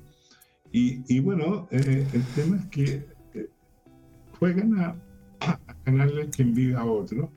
Y, 0.71 1.03
y 1.13 1.19
bueno, 1.19 1.67
eh, 1.73 2.07
el 2.13 2.23
tema 2.37 2.57
es 2.59 2.67
que 2.67 3.05
eh, 3.35 3.49
juegan 4.39 4.79
a, 4.79 4.97
a 5.41 5.59
ganarle 5.85 6.29
quien 6.31 6.55
vive 6.55 6.77
a 6.77 6.85
otro. 6.85 7.33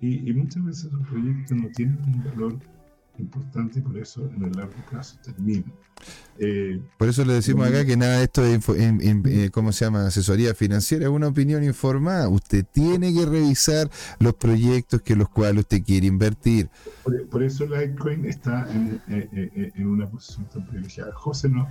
Y, 0.00 0.28
y 0.30 0.32
muchas 0.32 0.64
veces 0.64 0.84
esos 0.86 1.06
proyectos 1.06 1.56
no 1.58 1.68
tienen 1.68 1.98
un 2.06 2.24
valor 2.24 2.58
importante 3.18 3.78
y 3.78 3.82
por 3.82 3.96
eso 3.98 4.28
en 4.36 4.44
el 4.44 4.52
largo 4.52 4.74
plazo 4.90 5.16
terminan. 5.24 5.72
Eh, 6.38 6.80
Por 6.98 7.08
eso 7.08 7.24
le 7.24 7.34
decimos 7.34 7.68
acá 7.68 7.84
que 7.84 7.96
nada 7.96 8.18
de 8.18 8.24
esto 8.24 8.44
es, 8.44 8.54
info- 8.56 8.74
in- 8.76 9.00
in- 9.02 9.22
eh, 9.26 9.50
¿cómo 9.52 9.70
se 9.70 9.84
llama? 9.84 10.06
Asesoría 10.06 10.54
financiera, 10.54 11.04
es 11.04 11.10
una 11.10 11.28
opinión 11.28 11.62
informada. 11.62 12.28
Usted 12.28 12.64
tiene 12.72 13.12
que 13.14 13.24
revisar 13.24 13.88
los 14.18 14.34
proyectos 14.34 15.02
que 15.02 15.14
los 15.14 15.28
cuales 15.28 15.60
usted 15.60 15.82
quiere 15.84 16.06
invertir. 16.08 16.68
por, 17.04 17.28
por 17.28 17.42
eso 17.44 17.66
Litecoin 17.66 18.24
está 18.24 18.66
en, 18.72 19.00
eh, 19.08 19.28
eh, 19.32 19.50
eh, 19.54 19.72
en 19.76 19.86
una 19.86 20.08
posición 20.08 20.46
tan 20.46 20.66
privilegiada. 20.66 21.12
José, 21.14 21.48
no, 21.48 21.68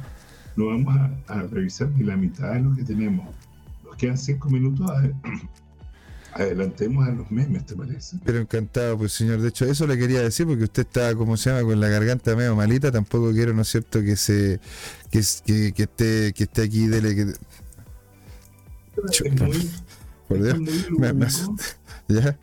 no 0.55 0.67
vamos 0.67 0.95
a, 0.95 1.33
a 1.33 1.41
revisar 1.47 1.89
ni 1.91 2.03
la 2.05 2.15
mitad 2.15 2.53
de 2.53 2.61
lo 2.61 2.73
que 2.75 2.83
tenemos. 2.83 3.27
Nos 3.83 3.97
quedan 3.97 4.17
cinco 4.17 4.49
minutos. 4.49 4.89
ade- 4.89 5.13
Adelantemos 6.33 7.07
a 7.07 7.11
los 7.11 7.29
memes, 7.29 7.65
¿te 7.65 7.75
parece? 7.75 8.17
Pero 8.23 8.39
encantado, 8.39 8.97
pues 8.97 9.11
señor. 9.11 9.41
De 9.41 9.49
hecho, 9.49 9.65
eso 9.65 9.85
le 9.85 9.97
quería 9.97 10.21
decir 10.21 10.47
porque 10.47 10.63
usted 10.63 10.83
está, 10.83 11.13
como 11.15 11.35
se 11.35 11.49
llama, 11.49 11.63
con 11.67 11.79
la 11.79 11.89
garganta 11.89 12.35
medio 12.35 12.55
malita. 12.55 12.91
Tampoco 12.91 13.31
quiero, 13.31 13.53
¿no 13.53 13.63
es 13.63 13.67
cierto?, 13.67 14.01
que 14.01 14.15
se 14.15 14.59
que, 15.11 15.19
es- 15.19 15.43
que, 15.45 15.73
que 15.73 15.83
esté 15.83 16.33
que 16.33 16.43
esté 16.43 16.61
aquí, 16.63 16.87
dele 16.87 17.15
que. 17.15 17.21
Es 19.05 19.11
Chuta, 19.11 19.45
muy, 19.45 19.69
Por 20.27 20.37
esto 20.37 20.59
Dios. 20.59 20.69
es 20.85 20.89
muy 20.91 20.99
Me- 20.99 21.13
me 21.13 21.25
lúdico. 21.25 21.55
¿Ya? 22.07 22.37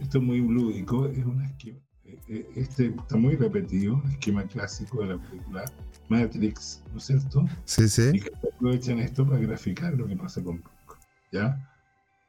Esto 0.00 0.18
es 0.18 0.24
muy 0.24 0.38
lúdico. 0.40 1.06
Es 1.06 1.24
un 1.24 1.42
esquema. 1.42 1.78
eh, 2.06 2.18
eh, 2.28 2.46
Este 2.56 2.86
está 2.86 3.16
muy 3.16 3.36
repetido, 3.36 3.94
un 4.02 4.10
esquema 4.10 4.44
clásico 4.44 5.02
de 5.02 5.08
la 5.16 5.18
película 5.18 5.64
Matrix, 6.08 6.82
¿no 6.92 6.98
es 6.98 7.04
cierto? 7.04 7.46
Sí, 7.64 7.84
Y 7.84 7.88
sí. 7.88 8.12
que 8.20 8.30
aprovechan 8.54 8.98
esto 9.00 9.26
para 9.26 9.38
graficar 9.38 9.94
lo 9.94 10.06
que 10.06 10.16
pasa 10.16 10.42
con 10.42 10.56
Bitcoin. 10.56 11.00
¿Ya? 11.30 11.68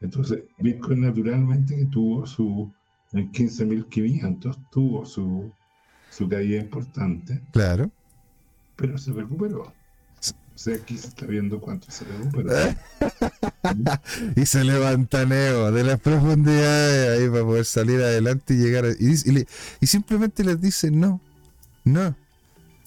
Entonces, 0.04 0.44
Bitcoin 0.60 1.02
naturalmente 1.02 1.84
tuvo 1.92 2.28
su. 2.28 2.72
En 3.14 3.32
15.500 3.32 4.70
tuvo 4.72 5.06
su, 5.06 5.52
su 6.12 6.28
caída 6.30 6.60
importante, 6.60 7.42
Claro. 7.52 7.90
pero 8.76 8.98
se 8.98 9.12
recuperó. 9.14 9.62
O 9.64 10.58
sea, 10.58 10.76
aquí 10.76 10.98
se 10.98 11.08
está 11.08 11.26
viendo 11.26 11.60
cuánto 11.60 11.90
se 11.90 12.06
recuperó. 12.06 12.50
Y 14.36 14.46
se 14.46 14.64
levanta 14.64 15.26
Neo 15.26 15.72
de 15.72 15.84
las 15.84 16.00
profundidades 16.00 17.20
ahí 17.22 17.30
para 17.30 17.44
poder 17.44 17.66
salir 17.66 18.02
adelante 18.02 18.54
y 18.54 18.58
llegar. 18.58 18.86
a- 18.86 18.92
y, 19.00 19.32
le- 19.32 19.48
y 19.80 19.88
simplemente 19.88 20.44
les 20.44 20.60
dice 20.60 20.92
no, 20.92 21.22
no, 21.86 22.14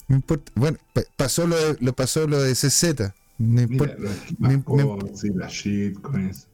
no 0.07 0.17
importa. 0.17 0.53
Bueno, 0.55 0.77
pa- 0.93 1.03
pasó 1.17 1.47
lo 1.47 1.57
de, 1.57 1.77
lo 1.81 1.95
pasó 1.95 2.27
lo 2.29 2.41
de 2.43 2.53
CZ, 2.55 3.13
no 3.39 3.67
Mira, 3.69 3.73
importa. 3.73 3.97
los 3.99 4.41
me- 4.41 4.49
me- 4.59 5.35
las 5.35 5.53
shitcoins. 5.53 6.49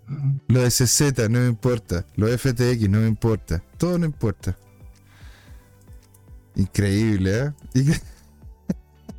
Lo 0.49 0.61
de 0.63 0.71
CZ 0.71 1.29
no 1.31 1.41
me 1.41 1.47
importa, 1.49 2.05
lo 2.17 2.27
de 2.27 2.37
FTX 2.39 2.89
no 2.89 3.01
me 3.01 3.09
importa, 3.09 3.63
todo 3.79 3.99
no 3.99 4.07
importa. 4.07 4.57
Increíble, 6.57 7.39
¿eh? 7.39 7.53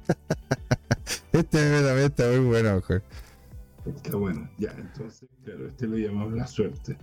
Este 1.33 1.57
meme 1.57 1.81
también 1.87 2.05
está 2.07 2.27
muy 2.27 2.39
bueno, 2.45 2.75
ojo. 2.75 2.95
Está 3.85 4.15
bueno, 4.17 4.49
ya, 4.57 4.71
entonces, 4.77 5.27
claro, 5.43 5.67
este 5.67 5.87
lo 5.87 5.97
llamamos 5.97 6.33
la 6.33 6.47
suerte. 6.47 6.97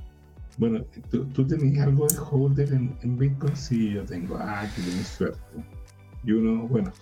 Bueno, 0.57 0.85
¿tú, 1.11 1.25
tú 1.27 1.47
tenías 1.47 1.87
algo 1.87 2.07
de 2.07 2.17
holder 2.19 2.73
en, 2.73 2.97
en 3.03 3.19
Bitcoin? 3.19 3.57
Sí, 3.57 3.93
yo 3.93 4.05
tengo. 4.05 4.37
Ah, 4.39 4.69
que 4.75 4.83
tenés 4.83 5.09
suerte. 5.09 5.39
Y 6.23 6.33
uno, 6.33 6.69
bueno, 6.69 6.93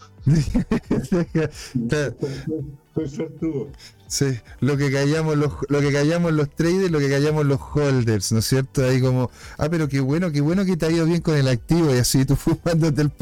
soy 2.94 3.08
suertudo. 3.08 3.68
Sí, 4.06 4.38
lo 4.60 4.76
que 4.76 4.92
callamos 4.92 5.36
los, 5.36 5.52
lo 5.68 5.80
que 5.80 5.92
callamos 5.92 6.32
los 6.32 6.48
traders, 6.54 6.90
lo 6.90 6.98
que 6.98 7.10
callamos 7.10 7.44
los 7.46 7.60
holders, 7.60 8.32
¿no 8.32 8.38
es 8.38 8.46
cierto? 8.46 8.84
Ahí 8.84 9.00
como, 9.00 9.30
ah, 9.58 9.68
pero 9.68 9.88
qué 9.88 10.00
bueno, 10.00 10.30
qué 10.30 10.40
bueno 10.40 10.64
que 10.64 10.76
te 10.76 10.86
ha 10.86 10.90
ido 10.90 11.04
bien 11.04 11.20
con 11.20 11.36
el 11.36 11.48
activo 11.48 11.94
y 11.94 11.98
así 11.98 12.24
tú 12.24 12.36
fumándote 12.36 13.02
el 13.02 13.12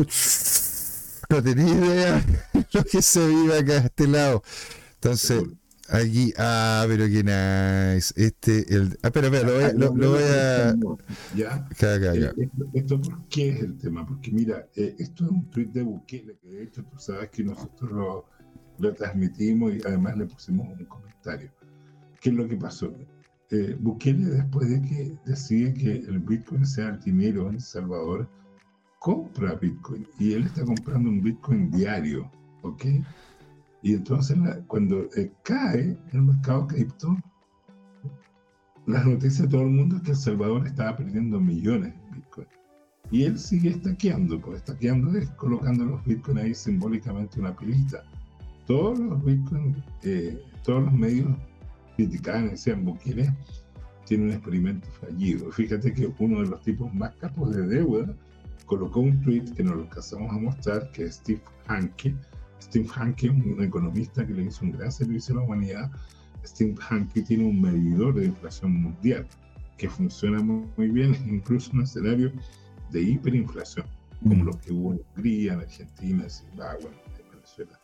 No 1.29 1.43
tenía 1.43 1.75
idea 1.75 2.25
lo 2.73 2.85
que 2.85 3.03
se 3.03 3.27
vive 3.27 3.59
acá 3.59 3.73
a 3.73 3.87
este 3.87 4.07
lado. 4.07 4.43
Entonces, 4.95 5.43
aquí, 5.91 6.33
ah, 6.39 6.85
pero 6.89 7.05
qué 7.07 7.23
nice. 7.23 8.13
Este, 8.17 8.75
el, 8.75 8.99
ah, 9.03 9.11
pero, 9.11 9.31
pero, 9.31 9.47
lo 9.47 9.55
voy, 9.55 9.65
a- 9.65 9.73
lo, 9.73 9.95
lo 9.97 10.11
voy 10.13 10.23
a. 10.23 10.75
¿Ya? 11.35 11.55
Acá, 11.55 11.95
acá, 11.95 12.15
Eh, 12.15 12.25
acá. 12.27 12.35
Esto, 12.43 12.67
esto 12.75 13.01
por 13.01 13.29
qué 13.29 13.49
es 13.51 13.61
el 13.61 13.77
tema? 13.79 14.07
Porque 14.07 14.31
mira, 14.33 14.67
eh, 14.77 14.95
esto 14.99 15.25
es 15.25 15.31
un 15.31 15.51
tweet 15.51 15.67
de 15.67 15.83
Bukele, 15.83 16.37
que 16.43 16.49
de 16.49 16.63
hecho 16.65 16.83
tú 16.85 16.99
sabes 16.99 17.31
que 17.31 17.45
nosotros 17.45 17.91
lo, 17.93 18.25
lo 18.79 18.95
transmitimos 18.95 19.75
y 19.75 19.81
además 19.87 20.17
le 20.17 20.27
pusimos 20.27 20.67
un 20.79 20.85
comentario. 20.87 21.51
¿Qué 22.21 22.31
es 22.31 22.35
lo 22.35 22.49
que 22.49 22.57
pasó? 22.57 22.93
Eh, 23.51 23.77
Bukele, 23.79 24.25
después 24.27 24.69
de 24.69 24.83
que 24.83 25.13
decide 25.25 25.73
que 25.75 25.93
el 25.93 26.19
Bitcoin 26.19 26.67
sea 26.67 26.89
el 26.89 27.01
dinero 27.01 27.49
en 27.49 27.57
El 27.57 27.61
Salvador, 27.61 28.29
compra 28.99 29.55
Bitcoin 29.55 30.07
y 30.19 30.33
él 30.33 30.45
está 30.47 30.65
comprando 30.65 31.09
un 31.11 31.23
Bitcoin 31.23 31.71
diario, 31.71 32.29
¿ok? 32.63 32.85
Y 33.83 33.95
entonces 33.95 34.37
la- 34.39 34.61
cuando 34.67 35.03
eh, 35.17 35.31
cae 35.43 35.97
el 36.13 36.23
mercado 36.23 36.67
cripto, 36.67 37.17
las 38.87 39.05
noticias 39.05 39.43
de 39.43 39.49
todo 39.49 39.63
el 39.63 39.71
mundo 39.71 39.97
es 39.97 40.03
que 40.03 40.11
El 40.13 40.17
Salvador 40.17 40.67
estaba 40.67 40.97
perdiendo 40.97 41.41
millones 41.41 41.95
en 42.09 42.15
Bitcoin. 42.17 42.47
Y 43.11 43.23
él 43.25 43.39
sigue 43.39 43.71
estaqueando, 43.71 44.41
pues 44.41 44.59
estaqueando 44.59 45.17
es 45.17 45.29
colocando 45.31 45.85
los 45.85 46.05
Bitcoin 46.05 46.39
ahí 46.39 46.55
simbólicamente 46.55 47.39
en 47.39 47.47
una 47.47 47.57
pilita. 47.57 48.03
Todos 48.67 48.99
los 48.99 49.25
Bitcoin, 49.25 49.77
eh, 50.03 50.41
todos 50.65 50.85
los 50.85 50.93
medios 50.93 51.29
criticaban, 51.97 52.51
decían 52.51 52.85
Bukele 52.85 53.33
tiene 54.07 54.25
un 54.25 54.31
experimento 54.33 54.89
fallido. 55.01 55.51
Fíjate 55.53 55.93
que 55.93 56.13
uno 56.19 56.41
de 56.43 56.49
los 56.49 56.61
tipos 56.63 56.93
más 56.95 57.15
capos 57.17 57.55
de 57.55 57.67
deuda 57.67 58.13
colocó 58.67 59.01
un 59.01 59.21
tweet 59.23 59.45
que 59.57 59.63
nos 59.65 59.77
lo 59.77 59.83
alcanzamos 59.83 60.33
a 60.33 60.39
mostrar, 60.39 60.91
que 60.93 61.05
es 61.05 61.17
Steve 61.17 61.43
Hanke. 61.67 62.15
Steve 62.61 62.89
Hanke, 62.95 63.31
un 63.31 63.63
economista 63.63 64.27
que 64.27 64.35
le 64.35 64.45
hizo 64.45 64.65
un 64.65 64.73
gran 64.73 64.91
servicio 64.91 65.35
a 65.35 65.39
la 65.39 65.45
humanidad. 65.45 65.91
Steve 66.45 66.75
Hanke 66.89 67.23
tiene 67.23 67.45
un 67.45 67.61
medidor 67.61 68.15
de 68.15 68.27
inflación 68.27 68.73
mundial 68.83 69.27
que 69.77 69.89
funciona 69.89 70.43
muy 70.43 70.89
bien, 70.89 71.17
incluso 71.29 71.71
en 71.73 71.79
un 71.79 71.85
escenario 71.85 72.33
de 72.91 73.03
hiperinflación, 73.03 73.87
como 74.23 74.43
mm. 74.43 74.47
los 74.47 74.57
que 74.59 74.73
hubo 74.73 74.93
en 74.93 75.01
Hungría, 75.17 75.55
en 75.55 75.61
Argentina, 75.61 76.25
en 76.25 76.31
Zimbabue, 76.31 76.91
en 77.19 77.31
Venezuela, 77.31 77.81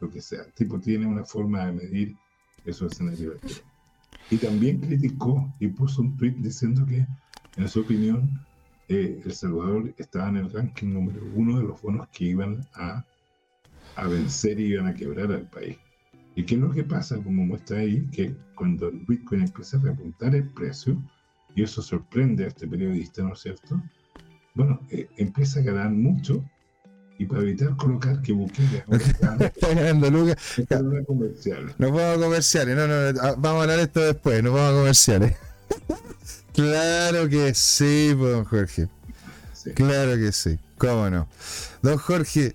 lo 0.00 0.10
que 0.10 0.20
sea. 0.20 0.42
El 0.42 0.52
tipo 0.52 0.78
tiene 0.78 1.06
una 1.06 1.24
forma 1.24 1.66
de 1.66 1.72
medir 1.72 2.16
esos 2.64 2.92
escenarios. 2.92 3.36
Y 4.30 4.36
también 4.36 4.80
criticó 4.80 5.52
y 5.58 5.68
puso 5.68 6.02
un 6.02 6.16
tweet 6.16 6.36
diciendo 6.38 6.86
que, 6.86 7.06
en 7.56 7.68
su 7.68 7.80
opinión, 7.80 8.40
eh, 8.88 9.20
El 9.24 9.32
Salvador 9.32 9.94
estaba 9.96 10.28
en 10.28 10.36
el 10.36 10.52
ranking 10.52 10.92
número 10.92 11.20
uno 11.34 11.58
de 11.58 11.64
los 11.64 11.80
bonos 11.80 12.08
que 12.08 12.24
iban 12.26 12.66
a, 12.74 13.04
a 13.96 14.06
vencer 14.06 14.58
y 14.60 14.72
iban 14.72 14.86
a 14.86 14.94
quebrar 14.94 15.32
al 15.32 15.48
país. 15.48 15.76
¿Y 16.34 16.44
qué 16.44 16.54
es 16.54 16.60
lo 16.60 16.70
que 16.70 16.84
pasa? 16.84 17.16
Como 17.16 17.44
muestra 17.44 17.78
ahí, 17.78 18.06
que 18.12 18.34
cuando 18.54 18.88
el 18.88 19.00
Bitcoin 19.06 19.42
empieza 19.42 19.76
a 19.76 19.80
repuntar 19.80 20.34
el 20.34 20.48
precio, 20.50 21.02
y 21.54 21.62
eso 21.62 21.82
sorprende 21.82 22.44
a 22.44 22.48
este 22.48 22.66
periodista, 22.66 23.22
¿no 23.22 23.34
es 23.34 23.40
cierto? 23.40 23.82
Bueno, 24.54 24.80
eh, 24.90 25.08
empieza 25.16 25.60
a 25.60 25.62
ganar 25.62 25.90
mucho 25.90 26.44
y 27.18 27.26
para 27.26 27.42
evitar 27.42 27.76
colocar 27.76 28.20
que 28.22 28.32
Bukele 28.32 28.84
está 28.90 29.74
ganando 29.74 30.10
Lucas. 30.10 30.36
No 30.70 31.04
comerciales. 31.04 31.78
Nos 31.78 31.90
vamos 31.92 32.16
a 32.16 32.20
comerciales, 32.20 32.76
no, 32.76 32.86
no, 32.86 33.20
ah, 33.20 33.34
vamos 33.38 33.60
a 33.60 33.62
hablar 33.62 33.78
esto 33.80 34.00
después, 34.00 34.42
nos 34.42 34.54
vamos 34.54 34.70
a 34.70 34.78
comerciales. 34.78 35.36
claro 36.54 37.28
que 37.28 37.54
sí, 37.54 38.14
pues, 38.18 38.32
don 38.32 38.44
Jorge. 38.44 38.88
Claro 39.74 40.16
que 40.16 40.32
sí, 40.32 40.58
cómo 40.76 41.08
no. 41.08 41.28
Don 41.82 41.96
Jorge, 41.96 42.54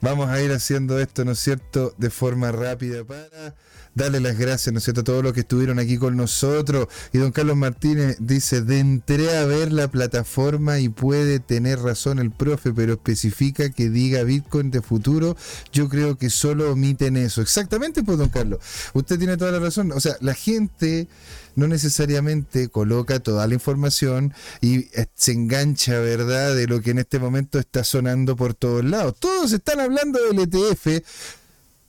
vamos 0.00 0.28
a 0.30 0.40
ir 0.42 0.52
haciendo 0.52 0.98
esto, 0.98 1.24
¿no 1.24 1.32
es 1.32 1.38
cierto?, 1.38 1.94
de 1.96 2.10
forma 2.10 2.52
rápida 2.52 3.04
para 3.04 3.54
darle 3.96 4.20
las 4.20 4.38
gracias, 4.38 4.72
¿no 4.72 4.78
es 4.78 4.84
cierto?, 4.84 5.00
a 5.00 5.04
todos 5.04 5.24
los 5.24 5.32
que 5.32 5.40
estuvieron 5.40 5.78
aquí 5.80 5.96
con 5.96 6.16
nosotros. 6.16 6.86
Y 7.12 7.18
don 7.18 7.32
Carlos 7.32 7.56
Martínez 7.56 8.18
dice, 8.20 8.60
de 8.60 8.78
entré 8.78 9.36
a 9.36 9.44
ver 9.46 9.72
la 9.72 9.88
plataforma 9.88 10.78
y 10.78 10.90
puede 10.90 11.40
tener 11.40 11.80
razón 11.80 12.18
el 12.18 12.30
profe, 12.30 12.72
pero 12.72 12.92
especifica 12.92 13.70
que 13.70 13.88
diga 13.88 14.22
Bitcoin 14.22 14.70
de 14.70 14.82
futuro. 14.82 15.36
Yo 15.72 15.88
creo 15.88 16.16
que 16.18 16.28
solo 16.30 16.72
omiten 16.72 17.16
eso. 17.16 17.40
Exactamente, 17.40 18.02
pues, 18.04 18.18
don 18.18 18.28
Carlos. 18.28 18.60
Usted 18.92 19.18
tiene 19.18 19.38
toda 19.38 19.50
la 19.50 19.60
razón. 19.60 19.90
O 19.92 20.00
sea, 20.00 20.16
la 20.20 20.34
gente 20.34 21.08
no 21.54 21.66
necesariamente 21.66 22.68
coloca 22.68 23.18
toda 23.18 23.46
la 23.46 23.54
información 23.54 24.34
y 24.60 24.90
eh, 24.92 25.06
se 25.14 25.32
engancha, 25.32 25.98
¿verdad?, 26.00 26.54
de 26.54 26.66
lo 26.66 26.82
que 26.82 26.90
en 26.90 26.98
este 26.98 27.18
momento 27.18 27.58
está 27.58 27.82
sonando 27.82 28.36
por 28.36 28.52
todos 28.52 28.84
lados. 28.84 29.16
Todos 29.18 29.52
están 29.52 29.80
hablando 29.80 30.20
del 30.22 30.40
ETF 30.40 31.02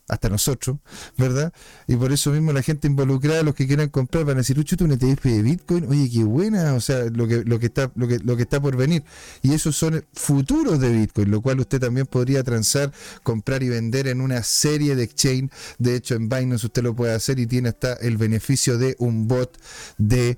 hasta 0.08 0.30
nosotros, 0.30 0.78
¿verdad? 1.18 1.52
Y 1.86 1.96
por 1.96 2.12
eso 2.12 2.32
mismo 2.32 2.54
la 2.54 2.62
gente 2.62 2.88
involucrada, 2.88 3.44
los 3.44 3.56
que 3.56 3.68
quieran 3.68 3.90
comprar, 3.90 4.24
van 4.24 4.38
a 4.38 4.40
decir, 4.40 4.64
tú 4.64 4.86
un 4.86 4.92
ETF 4.92 5.24
de 5.24 5.42
Bitcoin, 5.42 5.86
oye, 5.90 6.10
qué 6.10 6.24
buena, 6.24 6.74
o 6.74 6.82
sea, 6.82 7.06
lo 7.06 7.28
que, 7.28 7.44
lo 7.44 7.60
que 7.60 7.66
está, 7.68 7.92
lo 7.96 8.08
que, 8.08 8.20
lo 8.20 8.38
que 8.38 8.44
está 8.44 8.62
por 8.62 8.76
venir. 8.78 9.04
Y 9.42 9.54
esos 9.54 9.76
son 9.76 10.06
futuros 10.14 10.80
de 10.80 10.92
Bitcoin, 10.92 11.30
lo 11.32 11.42
cual 11.42 11.60
usted 11.60 11.80
también 11.80 12.06
podría 12.06 12.44
transar, 12.44 12.92
comprar 13.24 13.64
y 13.64 13.70
vender 13.70 14.08
en 14.08 14.22
una 14.22 14.44
serie 14.44 14.96
de 14.96 15.04
exchange. 15.04 15.52
De 15.78 15.96
hecho, 15.96 16.16
en 16.16 16.30
Binance 16.30 16.66
usted 16.66 16.84
lo 16.84 16.96
puede 16.96 17.14
hacer 17.14 17.40
y 17.40 17.48
tiene 17.48 17.70
hasta 17.70 17.94
el 17.94 18.18
beneficio 18.18 18.78
de 18.78 18.96
un 19.00 19.28
bot 19.28 19.58
de 19.98 20.38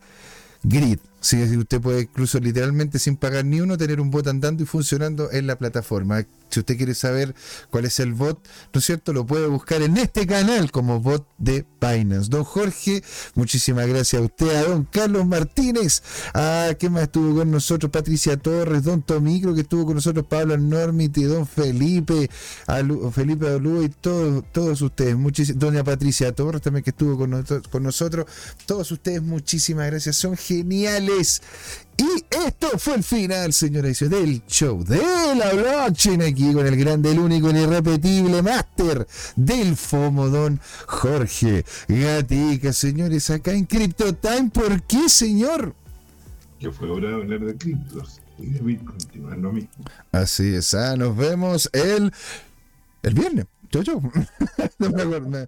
grid. 0.63 0.99
Sí, 1.21 1.41
usted 1.57 1.81
puede 1.81 2.01
incluso 2.01 2.39
literalmente 2.39 2.97
sin 2.97 3.17
pagar 3.17 3.43
ni 3.43 3.59
uno 3.59 3.77
tener 3.77 3.99
un 3.99 4.09
bot 4.09 4.27
andando 4.27 4.63
y 4.63 4.65
funcionando 4.65 5.31
en 5.31 5.47
la 5.47 5.57
plataforma. 5.57 6.25
Si 6.49 6.61
usted 6.61 6.77
quiere 6.77 6.95
saber 6.95 7.35
cuál 7.69 7.85
es 7.85 7.99
el 7.99 8.13
bot, 8.13 8.39
¿no 8.73 8.79
es 8.79 8.85
cierto? 8.85 9.13
Lo 9.13 9.25
puede 9.25 9.47
buscar 9.47 9.81
en 9.81 9.97
este 9.97 10.25
canal 10.25 10.71
como 10.71 10.99
bot 10.99 11.27
de 11.37 11.65
Binance. 11.81 12.29
Don 12.29 12.43
Jorge, 12.43 13.03
muchísimas 13.35 13.85
gracias 13.87 14.21
a 14.21 14.25
usted, 14.25 14.55
a 14.55 14.63
don 14.63 14.85
Carlos 14.85 15.27
Martínez, 15.27 16.01
a 16.33 16.69
qué 16.79 16.89
más 16.89 17.03
estuvo 17.03 17.35
con 17.35 17.51
nosotros, 17.51 17.91
Patricia 17.91 18.37
Torres, 18.37 18.83
don 18.83 19.01
Tomicro 19.01 19.53
que 19.53 19.61
estuvo 19.61 19.85
con 19.85 19.95
nosotros, 19.95 20.25
Pablo 20.25 20.57
Normiti, 20.57 21.23
don 21.23 21.45
Felipe, 21.45 22.29
Felipe 23.11 23.47
Alú 23.49 23.83
y 23.83 23.89
todos, 23.89 24.45
todos 24.51 24.81
ustedes, 24.81 25.17
muchísimas, 25.17 25.59
doña 25.59 25.83
Patricia 25.83 26.33
Torres 26.33 26.61
también 26.61 26.83
que 26.83 26.91
estuvo 26.91 27.17
con, 27.17 27.45
con 27.69 27.83
nosotros, 27.83 28.25
todos 28.65 28.89
ustedes, 28.91 29.21
muchísimas 29.21 29.85
gracias, 29.87 30.15
son 30.15 30.35
geniales. 30.37 31.08
Y 31.97 32.23
esto 32.47 32.77
fue 32.77 32.95
el 32.95 33.03
final, 33.03 33.51
señores, 33.51 33.99
del 34.09 34.45
show 34.47 34.83
de 34.85 35.01
la 35.35 35.51
blockchain 35.53 36.21
aquí 36.21 36.53
con 36.53 36.65
el 36.65 36.77
grande, 36.77 37.11
el 37.11 37.19
único, 37.19 37.49
el 37.49 37.57
irrepetible 37.57 38.41
máster 38.41 39.05
del 39.35 39.75
FOMO, 39.75 40.29
Jorge 40.85 41.65
Gatica, 41.87 42.71
señores, 42.71 43.29
acá 43.31 43.51
en 43.51 43.65
CryptoTime. 43.65 44.49
¿Por 44.49 44.83
qué, 44.83 45.09
señor? 45.09 45.75
Que 46.59 46.71
fue 46.71 46.89
hora 46.89 47.09
de 47.09 47.15
hablar 47.15 47.39
de 47.41 47.57
criptos 47.57 48.21
y 48.37 48.45
de 48.47 48.59
Bitcoin, 48.59 48.97
no 49.15 49.33
es 49.33 49.39
lo 49.39 49.51
mismo. 49.51 49.85
Así 50.11 50.55
es, 50.55 50.73
ah, 50.75 50.95
nos 50.95 51.17
vemos 51.17 51.69
el, 51.73 52.13
el 53.03 53.13
viernes. 53.13 53.45
Chau, 53.71 53.83
chau. 53.83 54.01
no 54.79 54.89
me 54.89 55.01
acuerdo. 55.01 55.47